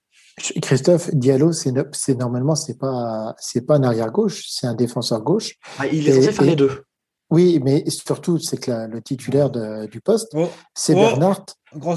[0.61, 1.73] Christophe Diallo, c'est
[2.15, 5.55] normalement c'est pas c'est pas un arrière gauche, c'est un défenseur gauche.
[5.79, 6.83] Ah, il est censé faire les deux.
[7.31, 10.47] Oui, mais surtout c'est que le titulaire du poste, oh.
[10.75, 10.97] c'est oh.
[10.97, 11.45] Bernard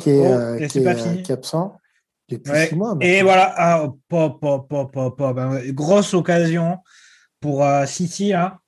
[0.02, 0.66] qui, est, oh.
[0.66, 1.76] qui, est, absent
[2.30, 2.96] depuis six mois.
[3.00, 6.78] Et voilà, ah, ben, grosse occasion
[7.40, 8.32] pour euh, City.
[8.32, 8.58] Hein.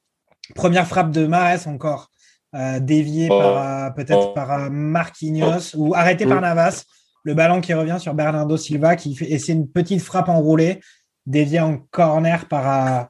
[0.54, 2.10] Première frappe de Mares encore,
[2.54, 6.84] euh, déviée par euh, peut-être par Marquinhos ou arrêtée par Navas
[7.24, 10.80] le ballon qui revient sur Bernardo Silva qui fait, et c'est une petite frappe enroulée
[11.24, 13.08] déviée en corner par,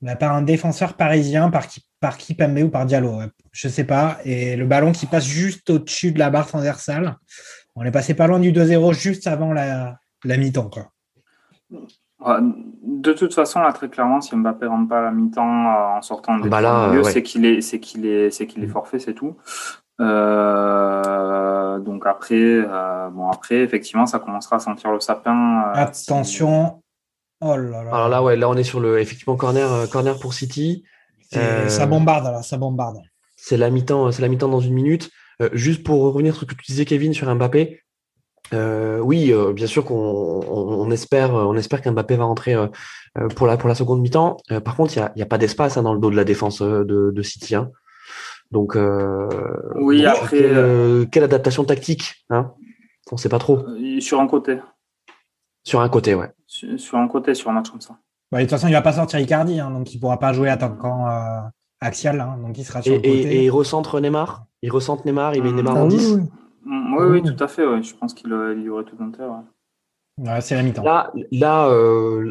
[0.00, 3.20] bah, par un défenseur parisien, par qui par Kipembe ou par Diallo,
[3.52, 4.18] je sais pas.
[4.24, 7.16] Et le ballon qui passe juste au-dessus de la barre transversale.
[7.74, 10.70] On est passé pas loin du 2-0 juste avant la, la mi-temps.
[12.82, 16.02] De toute façon, là, très clairement, si Mbappé rentre pas à la mi-temps euh, en
[16.02, 19.14] sortant de bah milieu, c'est qu'il est, c'est qu'il est, c'est qu'il est forfait, c'est
[19.14, 19.36] tout.
[20.00, 25.62] Euh, donc après, euh, bon après, effectivement, ça commencera à sentir le sapin.
[25.66, 26.82] Euh, Attention.
[27.40, 27.90] Oh là là.
[27.92, 30.84] Alors là, ouais, là, on est sur le effectivement corner, corner pour City.
[31.30, 32.98] ça bombarde là, ça bombarde.
[33.36, 35.10] C'est la mi-temps, c'est la mi-temps dans une minute.
[35.52, 37.82] Juste pour revenir sur ce que tu disais, Kevin, sur Mbappé.
[38.52, 42.56] oui, bien sûr qu'on espère, on espère qu'Mbappé va rentrer
[43.36, 44.36] pour la pour la seconde mi-temps.
[44.64, 46.84] par contre, il n'y a, pas d'espace hein, dans le dos de la défense de,
[47.14, 47.54] de City.
[47.54, 47.70] Hein.
[48.52, 49.28] Donc, euh,
[49.76, 52.52] oui, après, euh, quelle, adaptation tactique hein?
[53.10, 53.60] On ne sait pas trop.
[53.66, 54.58] Euh, sur un côté.
[55.64, 56.30] Sur un côté, ouais.
[56.46, 57.96] Sur, un côté, sur un match comme ça.
[58.30, 60.18] Bah, de toute façon, il ne va pas sortir Icardi, hein, donc il ne pourra
[60.18, 61.06] pas jouer attaquant
[61.80, 63.36] axial, hein, donc il sera sur et, le côté.
[63.36, 64.44] Et, il recentre Neymar?
[64.62, 66.16] Il recentre Neymar, il met Neymar en 10
[66.64, 67.64] mm, oui, oui, tout à fait.
[67.82, 69.28] Je pense qu'il y aurait tout intérêt.
[70.18, 70.40] Ouais.
[70.40, 70.84] c'est la mi-temps.
[70.84, 71.68] Là, là,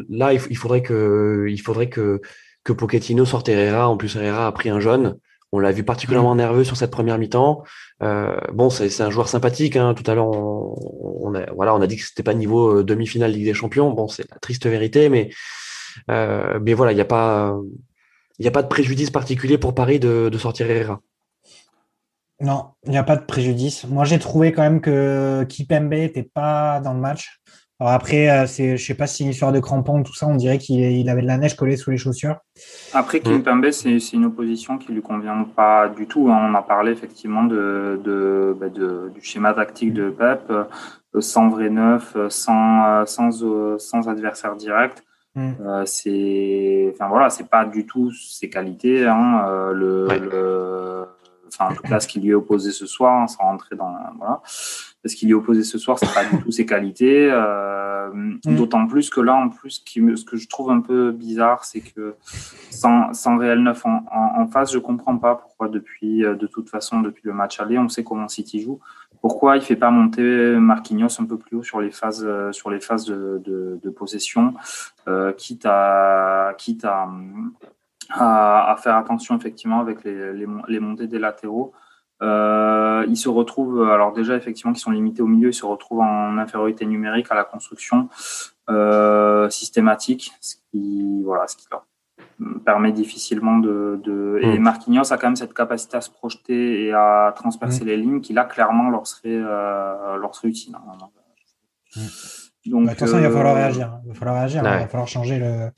[0.08, 2.20] là, il faudrait que, il faudrait que,
[2.64, 3.88] que Pochettino sorte Herrera.
[3.88, 5.18] En plus, Herrera a pris un jaune.
[5.54, 7.62] On l'a vu particulièrement nerveux sur cette première mi-temps.
[8.02, 9.76] Euh, bon, c'est un joueur sympathique.
[9.76, 9.92] Hein.
[9.92, 13.32] Tout à l'heure, on, a, voilà, on a dit que c'était pas niveau euh, demi-finale
[13.32, 13.90] Ligue des Champions.
[13.90, 15.28] Bon, c'est la triste vérité, mais
[16.10, 17.54] euh, mais voilà, il n'y a pas
[18.38, 21.00] il a pas de préjudice particulier pour Paris de, de sortir Herrera.
[22.42, 23.86] Non, il n'y a pas de préjudice.
[23.88, 27.40] Moi, j'ai trouvé quand même que Kipembe n'était pas dans le match.
[27.78, 30.26] Alors après, euh, c'est, je sais pas si c'est une histoire de crampons, tout ça,
[30.28, 32.36] on dirait qu'il avait de la neige collée sous les chaussures.
[32.92, 33.72] Après, Kimpembe, mm.
[33.72, 36.30] c'est, c'est une opposition qui lui convient pas du tout.
[36.30, 36.48] Hein.
[36.50, 40.64] On a parlé effectivement de, de, bah, de, du schéma tactique de Pep, euh,
[41.20, 45.02] sans vrai neuf, sans, euh, sans, sans adversaire direct.
[45.34, 45.52] Mm.
[45.60, 49.06] Euh, c'est, enfin voilà, c'est pas du tout ses qualités.
[49.06, 49.72] Hein.
[49.72, 51.06] le, le,
[51.52, 53.94] enfin en tout cas, ce qui lui est opposé ce soir, hein, sans rentrer dans
[54.18, 54.40] voilà
[55.08, 57.28] ce qu'il est opposé ce soir, c'est pas du tout ses qualités.
[57.30, 58.56] Euh, mm.
[58.56, 62.14] D'autant plus que là, en plus, ce que je trouve un peu bizarre, c'est que
[62.70, 66.68] sans, sans réel neuf en, en, face, je comprends pas pourquoi depuis, euh, de toute
[66.68, 68.80] façon, depuis le match aller, on sait comment City joue.
[69.20, 72.70] Pourquoi il fait pas monter Marquinhos un peu plus haut sur les phases, euh, sur
[72.70, 74.54] les phases de, de, de possession,
[75.08, 77.08] euh, quitte à, quitte à,
[78.12, 81.72] à, à, faire attention effectivement avec les, les, les montées des latéraux.
[82.22, 86.00] Euh, ils se retrouvent, alors déjà effectivement, qui sont limités au milieu, ils se retrouvent
[86.00, 88.08] en infériorité numérique à la construction
[88.70, 91.84] euh, systématique, ce qui, voilà, ce qui leur
[92.64, 94.38] permet difficilement de, de...
[94.42, 94.62] et hmm.
[94.62, 97.88] Marquinhos a quand même cette capacité à se projeter et à transpercer hmm.
[97.88, 100.76] les lignes qui là clairement leur serait, euh, leur serait utile.
[100.76, 100.98] Hein.
[101.96, 102.00] Hmm.
[102.66, 103.98] Donc, bah, attention, il va falloir réagir.
[104.04, 104.62] Il va falloir réagir.
[104.62, 105.70] Il va falloir changer le.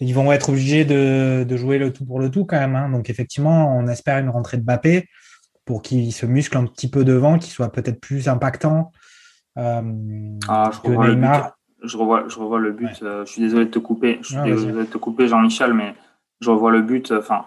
[0.00, 2.76] Ils vont être obligés de, de, jouer le tout pour le tout quand même.
[2.76, 2.88] Hein.
[2.90, 5.08] Donc effectivement, on espère une rentrée de Bappé
[5.64, 8.92] pour qu'il se muscle un petit peu devant, qu'il soit peut-être plus impactant
[9.58, 11.52] euh, ah, je que Neymar.
[11.82, 13.02] Je revois, je revois le but.
[13.02, 14.18] Euh, je suis désolé de te couper.
[14.22, 15.94] Je suis désolé de te couper, Jean-Michel, mais
[16.40, 17.12] je revois le but.
[17.12, 17.44] Enfin,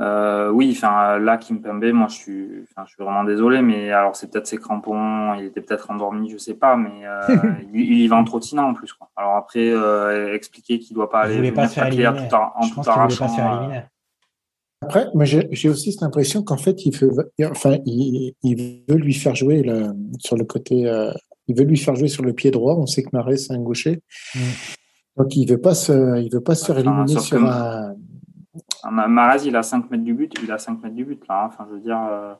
[0.00, 4.30] euh, oui, enfin là, Kimpembe, moi, je suis, je suis vraiment désolé, mais alors c'est
[4.30, 7.02] peut-être ses crampons, il était peut-être endormi, je sais pas, mais
[7.74, 8.92] il, il, y va en trottinant en plus.
[8.92, 9.10] Quoi.
[9.16, 9.72] Alors après,
[10.34, 12.28] expliquer qu'il doit pas aller il pas se faire éliminer.
[12.28, 13.26] tout, en je tout pense arrachant.
[13.26, 13.82] Pas se faire éliminer.
[14.80, 19.12] Après, moi, j'ai aussi cette impression qu'en fait, il veut, enfin, il, il, veut lui
[19.12, 19.90] faire jouer le,
[20.20, 21.12] sur le côté, euh,
[21.48, 22.76] il veut lui faire jouer sur le pied droit.
[22.76, 24.02] On sait que Marais c'est un gaucher,
[24.34, 24.38] mm.
[25.16, 27.96] donc il veut pas se, il veut pas se faire éliminer sur un.
[28.90, 31.44] Marais, il a 5 mètres du but, il a 5 mètres du but là.
[31.44, 31.46] Hein.
[31.48, 32.00] Enfin, je veux dire.
[32.02, 32.34] Euh...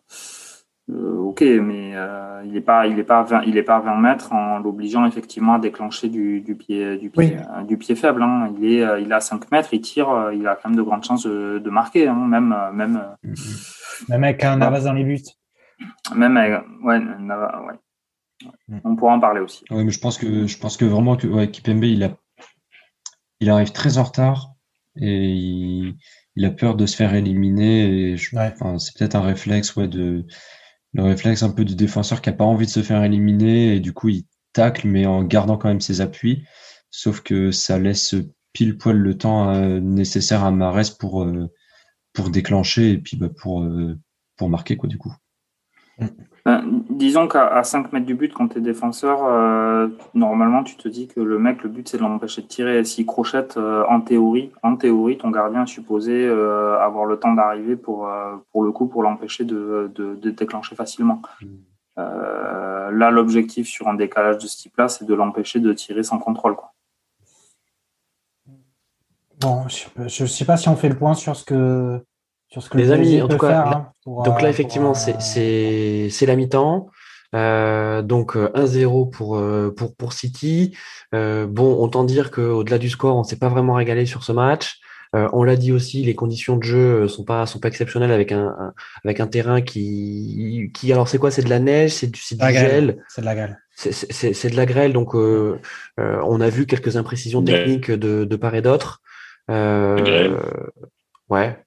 [0.90, 3.96] Euh, ok, mais euh, il n'est pas, il est pas, 20, il est pas 20
[3.96, 8.22] mètres en l'obligeant effectivement à déclencher du, du pied, du pied, euh, du pied faible.
[8.22, 8.54] Hein.
[8.56, 11.04] Il est, euh, il a 5 mètres, il tire, il a quand même de grandes
[11.04, 12.14] chances de, de marquer, hein.
[12.14, 14.04] même, même, mm-hmm.
[14.08, 15.20] même avec un Navas dans les buts.
[16.14, 17.74] Même avec, ouais, Navas, ouais.
[18.68, 18.78] Mm.
[18.84, 19.64] On pourra en parler aussi.
[19.70, 22.12] Oui, mais je pense que, je pense que vraiment que ouais, Kipembe, il a,
[23.40, 24.52] il arrive très en retard
[24.96, 25.96] et il,
[26.38, 28.12] il a peur de se faire éliminer.
[28.12, 28.52] Et ouais.
[28.52, 30.24] enfin, c'est peut-être un réflexe, ouais, de
[30.94, 33.80] le réflexe un peu du défenseur qui a pas envie de se faire éliminer et
[33.80, 34.24] du coup il
[34.54, 36.44] tacle, mais en gardant quand même ses appuis.
[36.90, 38.14] Sauf que ça laisse
[38.52, 41.26] pile poil le temps nécessaire à Marès pour,
[42.14, 43.66] pour déclencher et puis bah, pour,
[44.36, 45.12] pour marquer, quoi, du coup.
[46.98, 51.06] Disons qu'à 5 mètres du but, quand tu es défenseur, euh, normalement, tu te dis
[51.06, 52.82] que le mec, le but, c'est de l'empêcher de tirer.
[52.82, 57.34] S'il crochette, euh, en théorie, en théorie, ton gardien est supposé euh, avoir le temps
[57.34, 58.10] d'arriver pour,
[58.50, 61.22] pour le coup, pour l'empêcher de, de, déclencher facilement.
[61.96, 66.56] là, l'objectif sur un décalage de ce type-là, c'est de l'empêcher de tirer sans contrôle.
[66.56, 66.72] Quoi.
[69.40, 72.02] Bon, je ne sais pas si on fait le point sur ce que
[72.74, 76.88] les amis, en tout cas, hein, donc là, euh, effectivement, euh, c'est la mi-temps.
[77.34, 79.42] Euh, donc 1-0 pour,
[79.76, 80.74] pour, pour City.
[81.12, 84.32] bon, on tend dire qu'au-delà du score, on ne s'est pas vraiment régalé sur ce
[84.32, 84.78] match.
[85.12, 88.72] on l'a dit aussi, les conditions de jeu sont pas sont pas exceptionnelles avec un,
[89.04, 91.30] avec un terrain qui qui alors c'est quoi?
[91.30, 93.04] C'est de la neige, c'est du, du gel.
[93.08, 93.58] C'est de la grêle.
[93.76, 98.62] C'est de la grêle, donc on a vu quelques imprécisions techniques de, de part et
[98.62, 99.02] d'autre.
[101.28, 101.58] Ouais.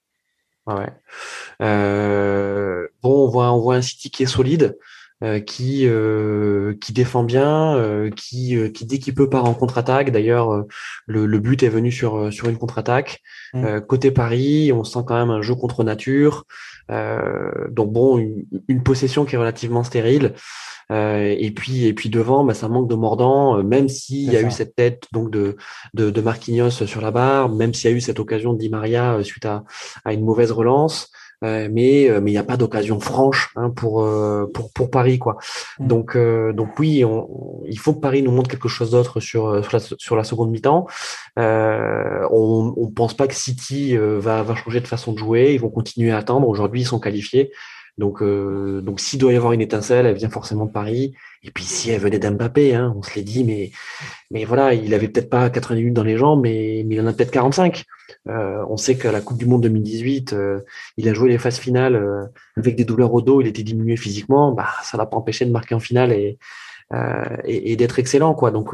[1.62, 4.78] Euh, bon, on voit, on voit un City qui est solide,
[5.24, 9.54] euh, qui euh, qui défend bien, euh, qui euh, qui dès qu'il peut part en
[9.54, 10.12] contre-attaque.
[10.12, 10.66] D'ailleurs,
[11.06, 13.22] le, le, but est venu sur sur une contre-attaque.
[13.54, 13.82] Mmh.
[13.82, 16.46] côté Paris, on sent quand même un jeu contre nature.
[16.90, 20.34] donc bon, une, une, possession qui est relativement stérile.
[20.92, 24.36] Euh, et puis et puis devant, bah, ça manque de mordant, euh, même s'il y
[24.36, 25.56] a eu cette tête donc de,
[25.94, 28.70] de, de Marquinhos sur la barre, même s'il y a eu cette occasion de Di
[28.70, 29.64] Maria euh, suite à,
[30.04, 31.10] à une mauvaise relance.
[31.44, 34.08] Euh, mais mais il n'y a pas d'occasion franche hein, pour,
[34.54, 35.38] pour pour Paris quoi.
[35.80, 35.88] Mm.
[35.88, 39.74] Donc donc oui, on, il faut que Paris nous montre quelque chose d'autre sur sur
[39.74, 40.88] la, sur la seconde mi-temps.
[41.38, 45.54] on on pense pas que City va va changer de façon de jouer.
[45.54, 46.48] Ils vont continuer à attendre.
[46.48, 47.52] Aujourd'hui, ils sont qualifiés.
[47.98, 51.14] Donc, euh, donc s'il doit y avoir une étincelle, elle vient forcément de Paris.
[51.44, 53.72] Et puis si elle venait d'Mbappé, hein, on se l'est dit, mais,
[54.30, 57.08] mais voilà, il avait peut-être pas 90 minutes dans les jambes, mais, mais il en
[57.08, 57.84] a peut-être 45.
[58.30, 60.62] Euh, on sait qu'à la Coupe du Monde 2018, euh,
[60.98, 62.26] il a joué les phases finales euh,
[62.58, 64.52] avec des douleurs au dos, il était diminué physiquement.
[64.52, 66.38] Bah, ça l'a pas empêché de marquer en finale et,
[66.94, 68.52] euh, et, et d'être excellent, quoi.
[68.52, 68.74] Donc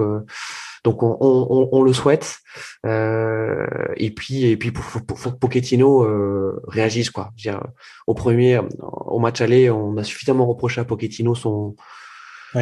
[0.88, 2.38] donc on, on, on le souhaite.
[2.86, 3.68] Euh,
[3.98, 7.32] et puis et puis pour, pour, pour Pochettino euh, réagisse quoi.
[7.36, 7.62] Dire,
[8.08, 11.76] au premier au match aller, on a suffisamment reproché à Pochettino son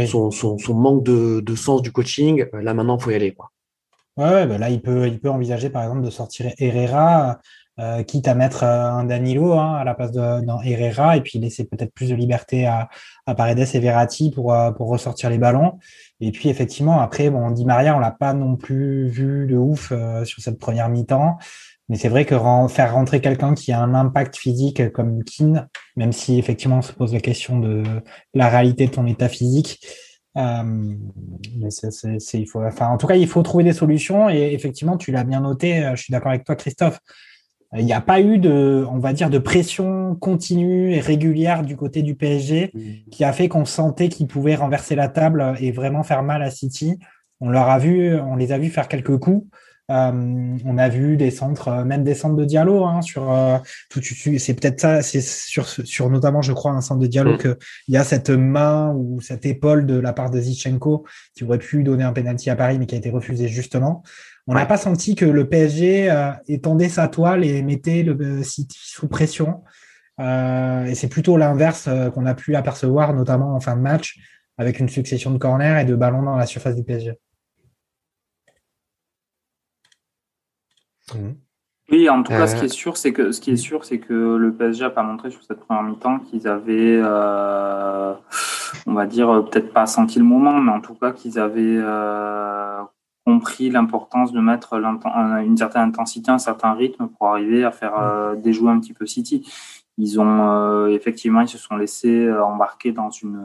[0.07, 2.45] son, son, son, manque de, de, sens du coaching.
[2.53, 3.51] Là maintenant, faut y aller quoi.
[4.17, 7.39] Ouais, bah là il peut il peut envisager par exemple de sortir Herrera.
[7.77, 11.39] Euh, quitte à mettre un Danilo hein, à la place de dans Herrera et puis
[11.39, 12.87] laisser peut-être plus de liberté à,
[13.25, 15.77] à Paredes et Verratti pour, pour ressortir les ballons.
[16.21, 19.91] Et puis effectivement, après, bon, Di Maria, on l'a pas non plus vu de ouf
[19.91, 21.37] euh, sur cette première mi-temps.
[21.87, 22.35] Mais c'est vrai que
[22.67, 26.91] faire rentrer quelqu'un qui a un impact physique comme Keane, même si effectivement on se
[26.91, 27.83] pose la question de
[28.33, 29.79] la réalité de ton état physique,
[30.37, 30.63] euh,
[31.57, 34.29] mais c'est, il faut, enfin, en tout cas, il faut trouver des solutions.
[34.29, 35.83] Et effectivement, tu l'as bien noté.
[35.83, 36.99] Euh, je suis d'accord avec toi, Christophe.
[37.77, 41.75] Il n'y a pas eu de, on va dire, de pression continue et régulière du
[41.75, 43.09] côté du PSG mmh.
[43.11, 46.51] qui a fait qu'on sentait qu'ils pouvaient renverser la table et vraiment faire mal à
[46.51, 46.99] City.
[47.41, 49.45] On leur a vu, on les a vus faire quelques coups.
[49.91, 53.57] Euh, on a vu des centres, même des centres de Diallo hein, sur euh,
[53.89, 54.01] tout.
[54.01, 57.37] C'est peut-être ça, c'est sur, sur notamment, je crois, un centre de Diallo mmh.
[57.37, 57.57] que
[57.87, 61.05] il y a cette main ou cette épaule de la part de Zichenko
[61.35, 64.01] qui aurait pu donner un penalty à Paris, mais qui a été refusé justement.
[64.47, 68.77] On n'a pas senti que le PSG euh, étendait sa toile et mettait le City
[68.79, 69.63] sous pression.
[70.19, 74.19] Euh, et c'est plutôt l'inverse euh, qu'on a pu apercevoir, notamment en fin de match,
[74.57, 77.13] avec une succession de corners et de ballons dans la surface du PSG.
[81.13, 81.31] Mmh.
[81.91, 83.99] Oui, en tout cas, ce qui est sûr, c'est que ce qui est sûr, c'est
[83.99, 86.99] que le PSG n'a pas montré sur cette première mi-temps qu'ils avaient,
[88.87, 91.79] on va dire, peut-être pas senti le moment, mais en tout cas qu'ils avaient
[93.25, 98.35] compris l'importance de mettre une certaine intensité, un certain rythme pour arriver à faire euh,
[98.35, 99.49] déjouer un petit peu City.
[99.97, 103.41] Ils ont euh, effectivement, ils se sont laissés euh, embarquer dans une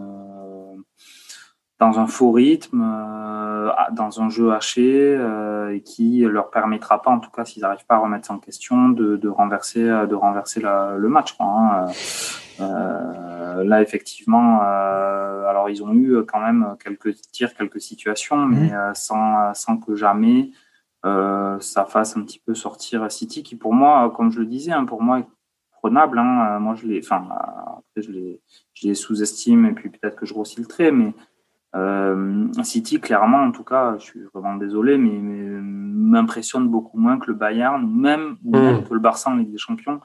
[1.79, 2.85] dans un faux rythme,
[3.93, 5.19] dans un jeu haché
[5.83, 8.91] qui leur permettra pas, en tout cas s'ils n'arrivent pas à remettre ça en question,
[8.91, 11.33] de, de renverser de renverser le match.
[11.33, 11.87] Quoi, hein.
[12.61, 18.71] Euh, là, effectivement, euh, alors ils ont eu quand même quelques tirs, quelques situations, mais
[18.71, 18.75] mmh.
[18.75, 20.51] euh, sans, sans que jamais
[21.03, 24.85] ça fasse un petit peu sortir City, qui pour moi, comme je le disais, hein,
[24.85, 25.27] pour moi est
[25.71, 26.19] prenable.
[26.19, 28.43] Hein, moi, je les, enfin, après je les,
[28.75, 31.15] je les sous-estime et puis peut-être que je grossis le trait, mais
[32.65, 35.19] City, clairement, en tout cas, je suis vraiment désolé, mais,
[36.11, 38.85] m'impressionne beaucoup moins que le Bayern, même, ou même mmh.
[38.89, 40.01] que le Barça en Ligue des Champions.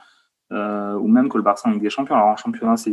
[0.52, 2.16] Euh, ou même que le Barça en Ligue des Champions.
[2.16, 2.92] Alors en championnat, c'est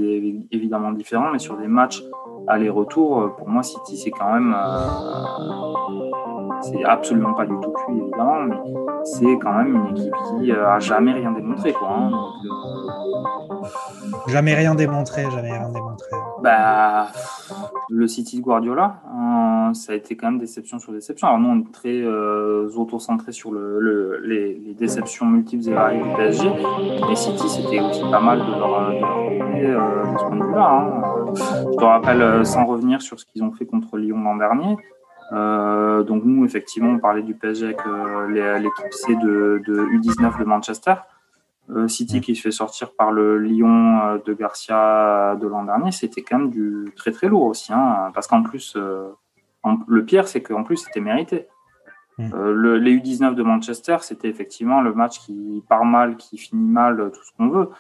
[0.50, 2.03] évidemment différent, mais sur des matchs
[2.48, 4.55] aller-retour, pour moi, City, c'est quand même.
[6.62, 8.56] C'est absolument pas du tout cuit, évidemment, mais
[9.04, 11.72] c'est quand même une équipe qui a jamais rien démontré.
[11.72, 12.10] Quoi, hein,
[14.28, 16.08] Jamais rien démontré, jamais rien démontré.
[16.42, 17.08] Bah,
[17.88, 21.28] le City de Guardiola, euh, ça a été quand même déception sur déception.
[21.28, 26.08] Alors nous, on est très euh, auto-centré sur le, les, déceptions multiples et variées du
[26.16, 26.48] PSG.
[27.10, 30.70] Et City, c'était aussi pas mal de leur, de euh, ce point de vue-là.
[30.70, 31.34] Hein.
[31.70, 34.76] Je te rappelle, sans revenir sur ce qu'ils ont fait contre Lyon l'an dernier,
[35.32, 37.80] donc nous, effectivement, on parlait du PSG avec
[38.60, 40.94] l'équipe C de, de, U19 de Manchester.
[41.70, 45.92] Euh, City qui se fait sortir par le Lyon euh, de Garcia de l'an dernier,
[45.92, 47.72] c'était quand même du très très lourd aussi.
[47.72, 49.10] Hein, parce qu'en plus, euh,
[49.86, 51.46] le pire, c'est qu'en plus, c'était mérité.
[52.18, 52.30] Mm.
[52.34, 57.10] le, les U19 de Manchester, c'était effectivement le match qui part mal, qui finit mal,
[57.12, 57.70] tout ce qu'on veut.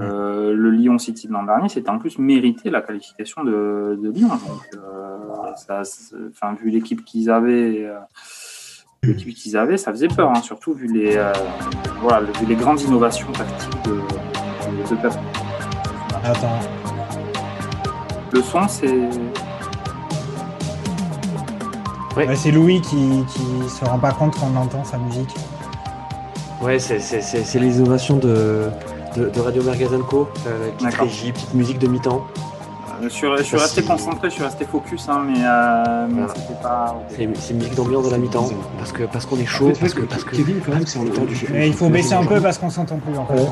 [0.00, 0.50] Mm.
[0.52, 4.28] Le Lyon City de l'an dernier, c'était en plus mérité la qualification de, Lyon.
[4.28, 5.82] Donc, ça,
[6.60, 7.88] vu l'équipe qu'ils avaient
[9.06, 11.32] l'équipe qu'ils avaient, ça faisait peur, hein, surtout vu les, euh,
[12.00, 13.94] voilà, vu les grandes innovations tactiques de,
[14.90, 15.12] de, Pep.
[16.24, 16.58] Attends.
[18.32, 19.08] Le son, c'est.
[22.16, 22.34] Ouais.
[22.34, 25.34] c'est Louis qui, qui se rend pas compte quand on entend sa musique.
[26.62, 28.70] Ouais, c'est les innovations de,
[29.16, 32.26] de, Radio Mergazenco, euh, petite régie, petite musique de mi-temps.
[33.02, 36.96] Je suis, resté concentré, je suis resté focus, hein, mais, euh, mais c'était pas.
[37.10, 38.48] C'est une musique d'ambiance de la mi-temps,
[38.78, 41.04] parce que parce qu'on est chaud, parce, que, parce que Kevin quand même c'est en
[41.04, 41.46] temps du jeu.
[41.54, 43.46] il faut baisser un peu parce qu'on s'entend plus en fait.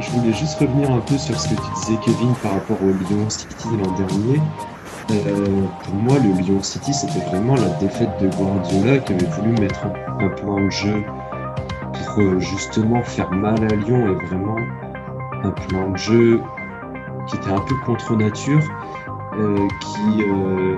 [0.00, 2.88] Je voulais juste revenir un peu sur ce que tu disais Kevin par rapport au
[2.88, 4.40] Lyon City l'an dernier.
[5.10, 5.46] Euh,
[5.84, 9.86] pour moi, le Lyon City, c'était vraiment la défaite de Guardiola qui avait voulu mettre
[9.86, 11.02] un, un plan de jeu
[12.38, 14.56] justement faire mal à Lyon et vraiment
[15.44, 16.40] un plan de jeu
[17.28, 18.62] qui était un peu contre nature,
[19.38, 20.76] euh, qui euh,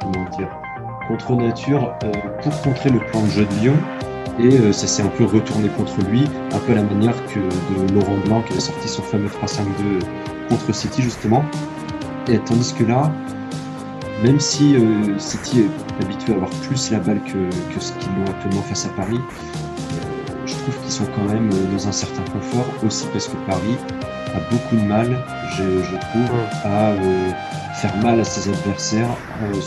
[0.00, 0.48] comment dire
[1.08, 3.76] contre nature euh, pour contrer le plan de jeu de Lyon.
[4.38, 7.92] Et ça s'est un peu retourné contre lui, un peu à la manière que de
[7.92, 9.66] Laurent Blanc qui avait sorti son fameux 3-5-2
[10.48, 11.44] contre City justement.
[12.28, 13.12] Et tandis que là,
[14.24, 14.74] même si
[15.18, 18.86] City est habitué à avoir plus la balle que, que ce qu'ils ont actuellement face
[18.86, 19.20] à Paris,
[20.62, 23.76] trouve qu'ils sont quand même dans un certain confort, aussi parce que Paris
[24.34, 25.08] a beaucoup de mal,
[25.56, 26.30] je, trouve,
[26.64, 27.30] à euh,
[27.74, 29.08] faire mal à ses adversaires
[29.42, 29.60] euh,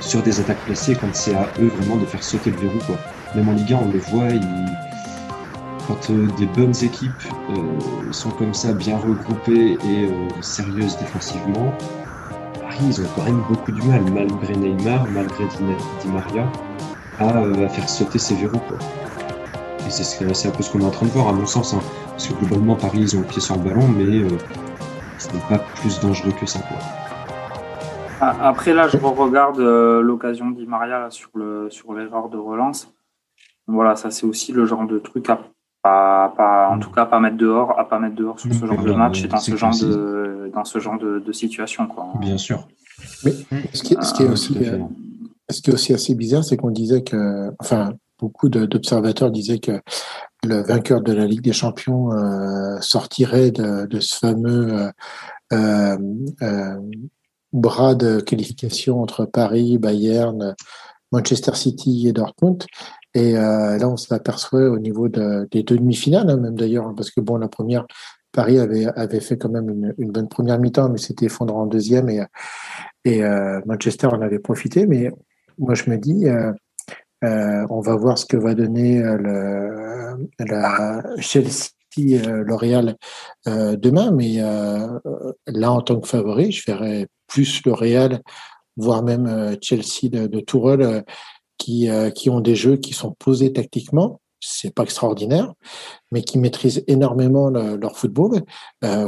[0.00, 2.78] sur, des attaques placées quand c'est à eux vraiment de faire sauter le verrou.
[2.86, 2.96] Quoi.
[3.34, 4.28] Même en Ligue 1, on le voit,
[5.86, 7.10] quand euh, des bonnes équipes
[8.12, 10.08] sont comme ça, bien regroupées et
[10.40, 11.74] sérieuses défensivement,
[12.60, 16.46] Paris, ils ont quand même beaucoup de mal, malgré Neymar, malgré Di, Maria,
[17.18, 18.60] à, faire sauter ces verrous.
[18.68, 18.78] Quoi.
[19.98, 21.74] Et c'est un peu ce qu'on est en train de voir, à mon sens.
[21.74, 21.80] Hein.
[22.10, 24.28] Parce que globalement, Paris, ils ont le pied sur le ballon, mais euh,
[25.18, 26.60] ce n'est pas plus dangereux que ça.
[28.20, 32.92] Ah, après, là, je regarde euh, l'occasion d'I Maria sur le sur l'erreur de relance.
[33.66, 35.40] Voilà, ça c'est aussi le genre de truc à
[35.82, 36.80] pas, en mm.
[36.80, 38.68] tout cas pas mettre dehors, à pas mettre dehors sur ce mm.
[38.68, 42.06] genre de match et dans ce genre de dans ce genre de, situation quoi.
[42.20, 42.66] Bien sûr.
[43.24, 43.32] Mais
[43.72, 44.54] ce qui, est, euh, aussi
[45.48, 49.80] ce qui est aussi assez bizarre, c'est qu'on disait que, enfin, beaucoup d'observateurs disaient que
[50.44, 54.90] le vainqueur de la Ligue des Champions euh, sortirait de, ce fameux
[55.52, 55.98] euh,
[56.42, 56.80] euh,
[57.52, 60.54] bras de qualification entre Paris, Bayern,
[61.12, 62.64] Manchester City et Dortmund.
[63.14, 67.20] Et là, on s'aperçoit au niveau de, des demi-finales, hein, même d'ailleurs, hein, parce que
[67.20, 67.84] bon, la première,
[68.30, 72.08] Paris avait, fait quand même une, bonne première mi-temps, mais s'était effondré en deuxième
[73.04, 73.22] et,
[73.66, 74.86] Manchester en avait profité.
[74.86, 75.10] Mais
[75.58, 76.26] moi, je me dis,
[77.22, 82.96] on va voir ce que va donner euh, le, la Chelsea euh, L'Oréal
[83.48, 84.38] euh, demain, mais
[85.46, 88.20] là en tant que favori, je ferais plus L'Oréal,
[88.76, 91.04] voire même Chelsea de, de Tourelle,
[91.58, 94.20] qui, qui ont des jeux qui sont posés tactiquement.
[94.42, 95.52] C'est pas extraordinaire,
[96.10, 98.40] mais qui maîtrisent énormément leur football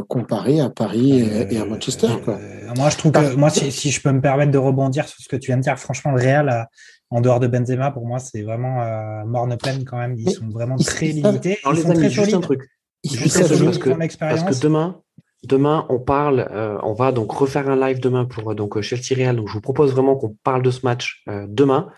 [0.06, 2.08] comparé à Paris et, à Manchester.
[2.22, 2.38] Quoi.
[2.76, 5.28] moi, je trouve que moi, si, si, je peux me permettre de rebondir sur ce
[5.28, 6.68] que tu viens de dire, franchement, le Real
[7.12, 10.16] en dehors de Benzema, pour moi, c'est vraiment euh, morne pleine quand même.
[10.16, 11.58] Ils sont vraiment très limités.
[11.66, 12.62] Ils les amis, juste un truc.
[13.04, 15.02] Juste un truc parce que, parce que demain,
[15.44, 19.36] demain, on parle, euh, on va donc refaire un live demain pour donc Chelsea Real.
[19.36, 21.90] Donc, je vous propose vraiment qu'on parle de ce match euh, demain.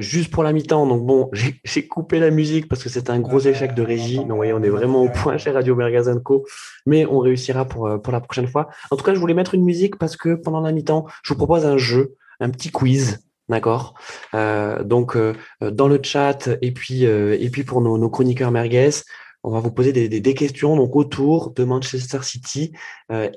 [0.00, 1.30] juste pour la mi-temps, donc bon,
[1.64, 4.16] j'ai coupé la musique parce que c'est un gros échec de régie.
[4.16, 6.44] Donc, vous voyez, on est vraiment au point chez Radio Mergazenco,
[6.84, 8.68] mais on réussira pour, pour la prochaine fois.
[8.90, 11.38] En tout cas, je voulais mettre une musique parce que pendant la mi-temps, je vous
[11.38, 13.94] propose un jeu, un petit quiz D'accord?
[14.34, 18.90] Euh, donc euh, dans le chat et puis euh, et puis pour nos, chroniqueurs merguez,
[19.42, 22.72] on va vous poser des, des, questions donc autour de Manchester City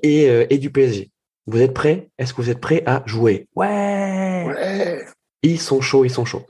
[0.04, 1.10] et, et, du PSG.
[1.48, 2.10] Vous êtes prêts?
[2.20, 3.48] Est-ce que vous êtes prêts à jouer?
[3.56, 4.46] Ouais.
[4.46, 5.06] Ouais.
[5.42, 6.46] Ils sont chauds, ils sont chauds.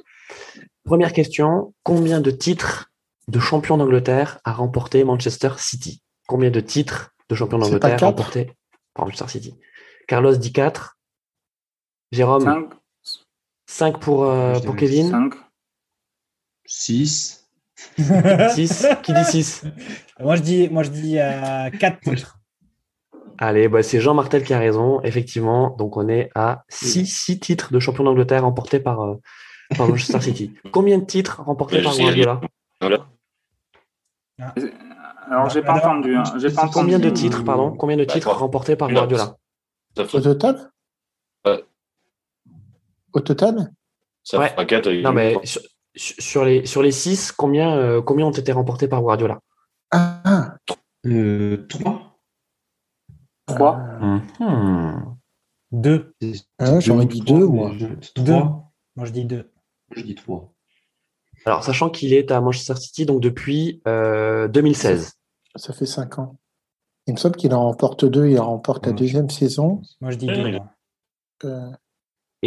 [0.83, 2.91] Première question, combien de titres
[3.29, 6.01] de champion d'Angleterre a remporté Manchester City?
[6.27, 8.03] Combien de titres de champion d'Angleterre quatre?
[8.03, 8.51] remporté
[8.93, 9.55] par Manchester City?
[10.07, 10.97] Carlos dit 4.
[12.11, 12.69] Jérôme, 5,
[13.75, 15.09] 5 pour, euh, pour Kevin.
[15.09, 15.33] 5.
[16.65, 17.45] 6.
[18.55, 18.87] 6.
[19.03, 19.63] Qui dit 6
[20.19, 22.39] Moi, je dis, moi, je dis euh, 4 titres.
[23.37, 25.71] Allez, bah, c'est Jean Martel qui a raison, effectivement.
[25.71, 29.15] Donc on est à 6 titres de champion d'Angleterre remportés par, euh,
[29.77, 30.53] par Manchester City.
[30.71, 32.39] Combien de titres remportés par je sais, Guardiola
[35.29, 36.15] Alors, j'ai pas entendu.
[36.15, 36.23] hein.
[36.37, 37.19] J'ai pas Combien de entendu.
[37.21, 37.75] titres, pardon?
[37.75, 38.89] Combien de Bah, titres remportés par.
[38.89, 39.35] Guardiola?
[39.97, 40.71] Au total?
[41.45, 41.61] Ouais.
[43.15, 43.71] Au total?
[44.23, 44.49] Ça Ouais.
[44.49, 44.89] fera 4.
[45.01, 45.61] Non, mais sur,
[45.95, 49.39] sur les, sur les 6, combien, euh, combien ont été remportés par Guardiola?
[49.91, 50.55] Ah, ah.
[51.05, 52.19] Euh, 3.
[53.47, 53.77] 3.
[54.39, 55.15] Mhm.
[55.71, 56.13] 2.
[56.59, 57.71] Ah, j'aurais dit deux, moi.
[58.15, 58.71] 3.
[58.95, 59.51] Moi, je dis 2.
[59.95, 60.51] Je dis 3.
[61.45, 65.13] Alors, sachant qu'il est à Manchester City donc depuis euh, 2016.
[65.55, 66.37] ça fait 5 ans.
[67.07, 69.81] Il me semble qu'il en remporte deux, il en remporte la deuxième saison.
[70.01, 70.43] Moi, je dis 2.
[70.43, 70.59] mais-
[71.43, 71.69] Euh,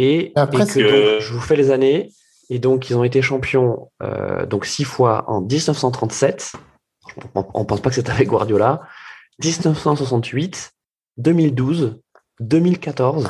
[0.01, 0.79] Et, Après, et que
[1.15, 2.09] donc, je vous fais les années.
[2.49, 6.53] Et donc, ils ont été champions euh, donc six fois en 1937.
[7.35, 8.81] On ne pense pas que c'est avec Guardiola.
[9.43, 10.71] 1968,
[11.17, 11.99] 2012,
[12.39, 13.29] 2014,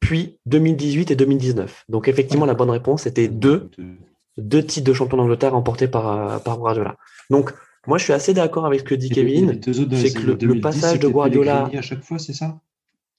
[0.00, 1.84] puis 2018 et 2019.
[1.88, 3.70] Donc, effectivement, la bonne réponse était deux,
[4.38, 6.96] deux titres de champion d'Angleterre remportés par, euh, par Guardiola.
[7.30, 7.52] Donc,
[7.86, 9.50] moi, je suis assez d'accord avec ce que dit Kevin.
[9.96, 12.56] c'est que le- le passage de Guardiola- à chaque fois, c'est ça?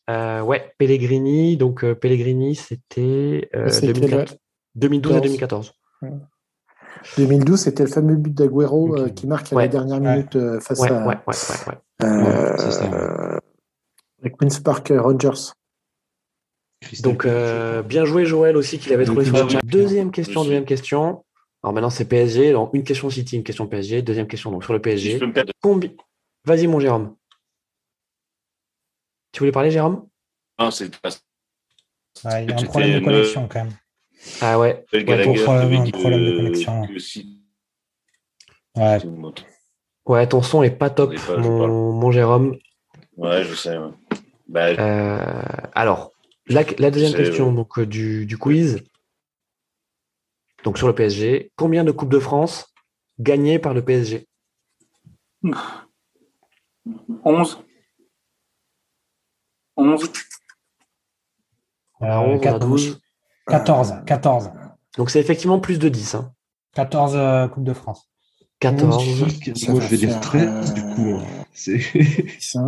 [0.10, 1.58] Euh, ouais, Pellegrini.
[1.58, 4.36] Donc, euh, Pellegrini, c'était euh, C'était 2004
[4.76, 5.74] 2012 et 2014.
[7.18, 9.64] 2012, c'était le fameux but d'Aguero euh, qui marque à Ouais.
[9.64, 11.76] la dernière minute euh, face à ouais, ouais, ouais.
[12.04, 13.40] euh, Ouais, c'est ça, euh,
[14.40, 15.52] Queen's Park euh, Rangers.
[17.02, 19.60] Donc, euh, bien joué Joël aussi qu'il avait trouvé sur le chat.
[19.64, 20.50] Deuxième question, Aussi.
[20.50, 21.24] deuxième question.
[21.64, 22.52] Alors maintenant, c'est PSG.
[22.52, 24.02] Donc, une question City, une question PSG.
[24.02, 25.20] Deuxième question donc sur le PSG.
[25.62, 25.96] Combi...
[26.46, 27.16] Vas-y, mon Jérôme.
[29.36, 30.08] Tu voulais parler, Jérôme?
[30.58, 31.10] Non, c'est pas
[32.24, 33.74] Ouais, il y a un problème de connexion quand même.
[34.40, 34.86] Ah ouais.
[34.94, 36.88] Ouais, avait un problème de connexion.
[38.78, 39.00] Ouais.
[40.06, 42.58] Ouais, ton son est pas top, pas, mon, Jérôme.
[43.18, 43.78] Ouais, je sais.
[43.78, 43.90] ouais.
[44.48, 45.42] Bah, Euh,
[45.74, 46.14] alors,
[46.48, 48.86] la, la deuxième question donc, euh, du, du quiz.
[50.64, 52.74] Donc sur le PSG, combien de Coupes de France
[53.20, 54.30] gagnées par le PSG
[57.26, 57.65] 11.
[59.78, 60.12] 11.
[62.02, 62.70] On a Euh, 11, on a 14.
[62.70, 63.02] 12.
[63.48, 63.94] 14.
[64.06, 64.52] 14.
[64.98, 66.16] Donc c'est effectivement plus de 10.
[66.16, 66.32] hein.
[66.74, 68.10] 14 euh, Coupe de France.
[68.60, 69.30] 14.
[69.56, 71.20] Ça Moi, je vais dire faire, 13, du euh, coup.
[71.20, 71.24] hein.
[71.54, 71.80] C'est-
[72.40, 72.60] Ça.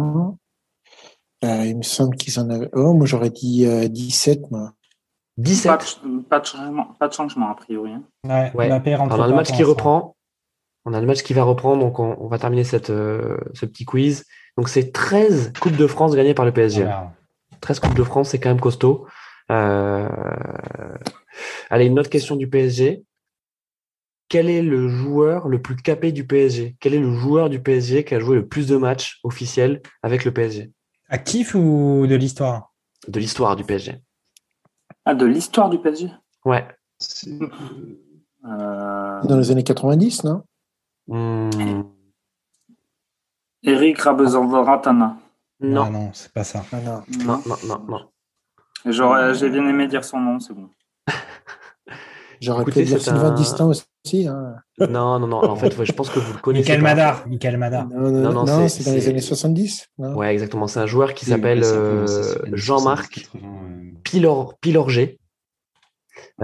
[1.43, 2.70] Euh, il me semble qu'ils en avaient.
[2.74, 4.74] Oh, moi j'aurais dit euh, 17, moi.
[5.38, 5.72] 17.
[5.72, 7.91] Pas de, pas de changement, pas de changement, a priori.
[7.93, 8.03] hein.
[8.24, 8.68] Ouais, Ouais.
[8.70, 10.16] Mbappé rentre Alors, on a le match qui reprend.
[10.86, 13.66] On a le match qui va reprendre, donc on, on va terminer cette, euh, ce
[13.66, 14.24] petit quiz.
[14.58, 16.82] Donc c'est 13 Coupes de France gagnées par le PSG.
[16.84, 17.14] Voilà.
[17.62, 19.08] 13 Coupes de France, c'est quand même costaud.
[19.51, 20.10] Euh,
[21.70, 23.03] Allez, une autre question du PSG.
[24.30, 28.03] Quel est le joueur le plus capé du PSG Quel est le joueur du PSG
[28.03, 30.72] qui a joué le plus de matchs officiels avec le PSG
[31.10, 32.74] Actif ou de l'histoire?
[33.08, 33.95] De l'histoire du PSG.
[35.05, 36.12] Ah, de l'histoire du PSG
[36.43, 36.68] Ouais.
[38.45, 40.43] euh, Dans les années 90, non?
[41.08, 41.84] Hmm,
[43.64, 45.18] Eric Rabezan-Ratana.
[45.60, 45.84] non.
[45.86, 46.64] Ah non, c'est pas ça.
[46.72, 47.01] Ah, non.
[47.26, 48.10] non, non, non, non.
[48.86, 50.70] J'aurais- J'ai bien aimé dire son nom, c'est bon.
[52.41, 53.66] J'aurais pu dire c'est Sylvain un- Distin
[54.05, 54.28] aussi.
[54.28, 54.55] Hein.
[54.80, 55.43] Non, non, non.
[55.43, 56.64] En fait, ouais, je pense que vous le connaissez.
[56.78, 56.82] Michael.
[56.84, 57.28] Madar.
[57.28, 57.88] Michael Madar.
[57.89, 59.88] Non, non, Non, non, non, c'est- c'est dans les c'est- années 70.
[59.97, 60.68] non Ouais, exactement.
[60.68, 64.55] C'est un joueur qui Oui, s'appelle c'est euh, c'est Jean-Marc 80, euh, Pilor,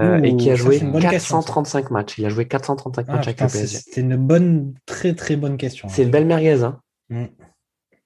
[0.00, 1.46] euh, et qui a joué c'est une bonne question, ça.
[1.46, 2.18] 435 matchs.
[2.18, 3.78] Il a joué 435 Ah, matchs avec le c'est- PSG.
[3.78, 5.88] C'était une bonne, très très bonne question.
[5.88, 6.64] C'est une belle merguez.
[6.64, 6.80] Hein
[7.14, 7.26] Mm.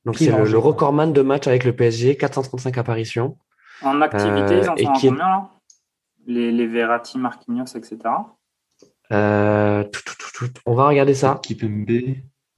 [0.04, 3.36] Donc c'est le, recordman de matchs avec le PSG, 435 apparitions.
[3.82, 5.50] En activité, Euh, ils en et sont à qui est- combien là?
[6.26, 7.98] Les, les Verratti, Marquinhos, etc.
[9.12, 10.60] Euh, tout, tout, tout, tout.
[10.66, 11.40] On va regarder ça.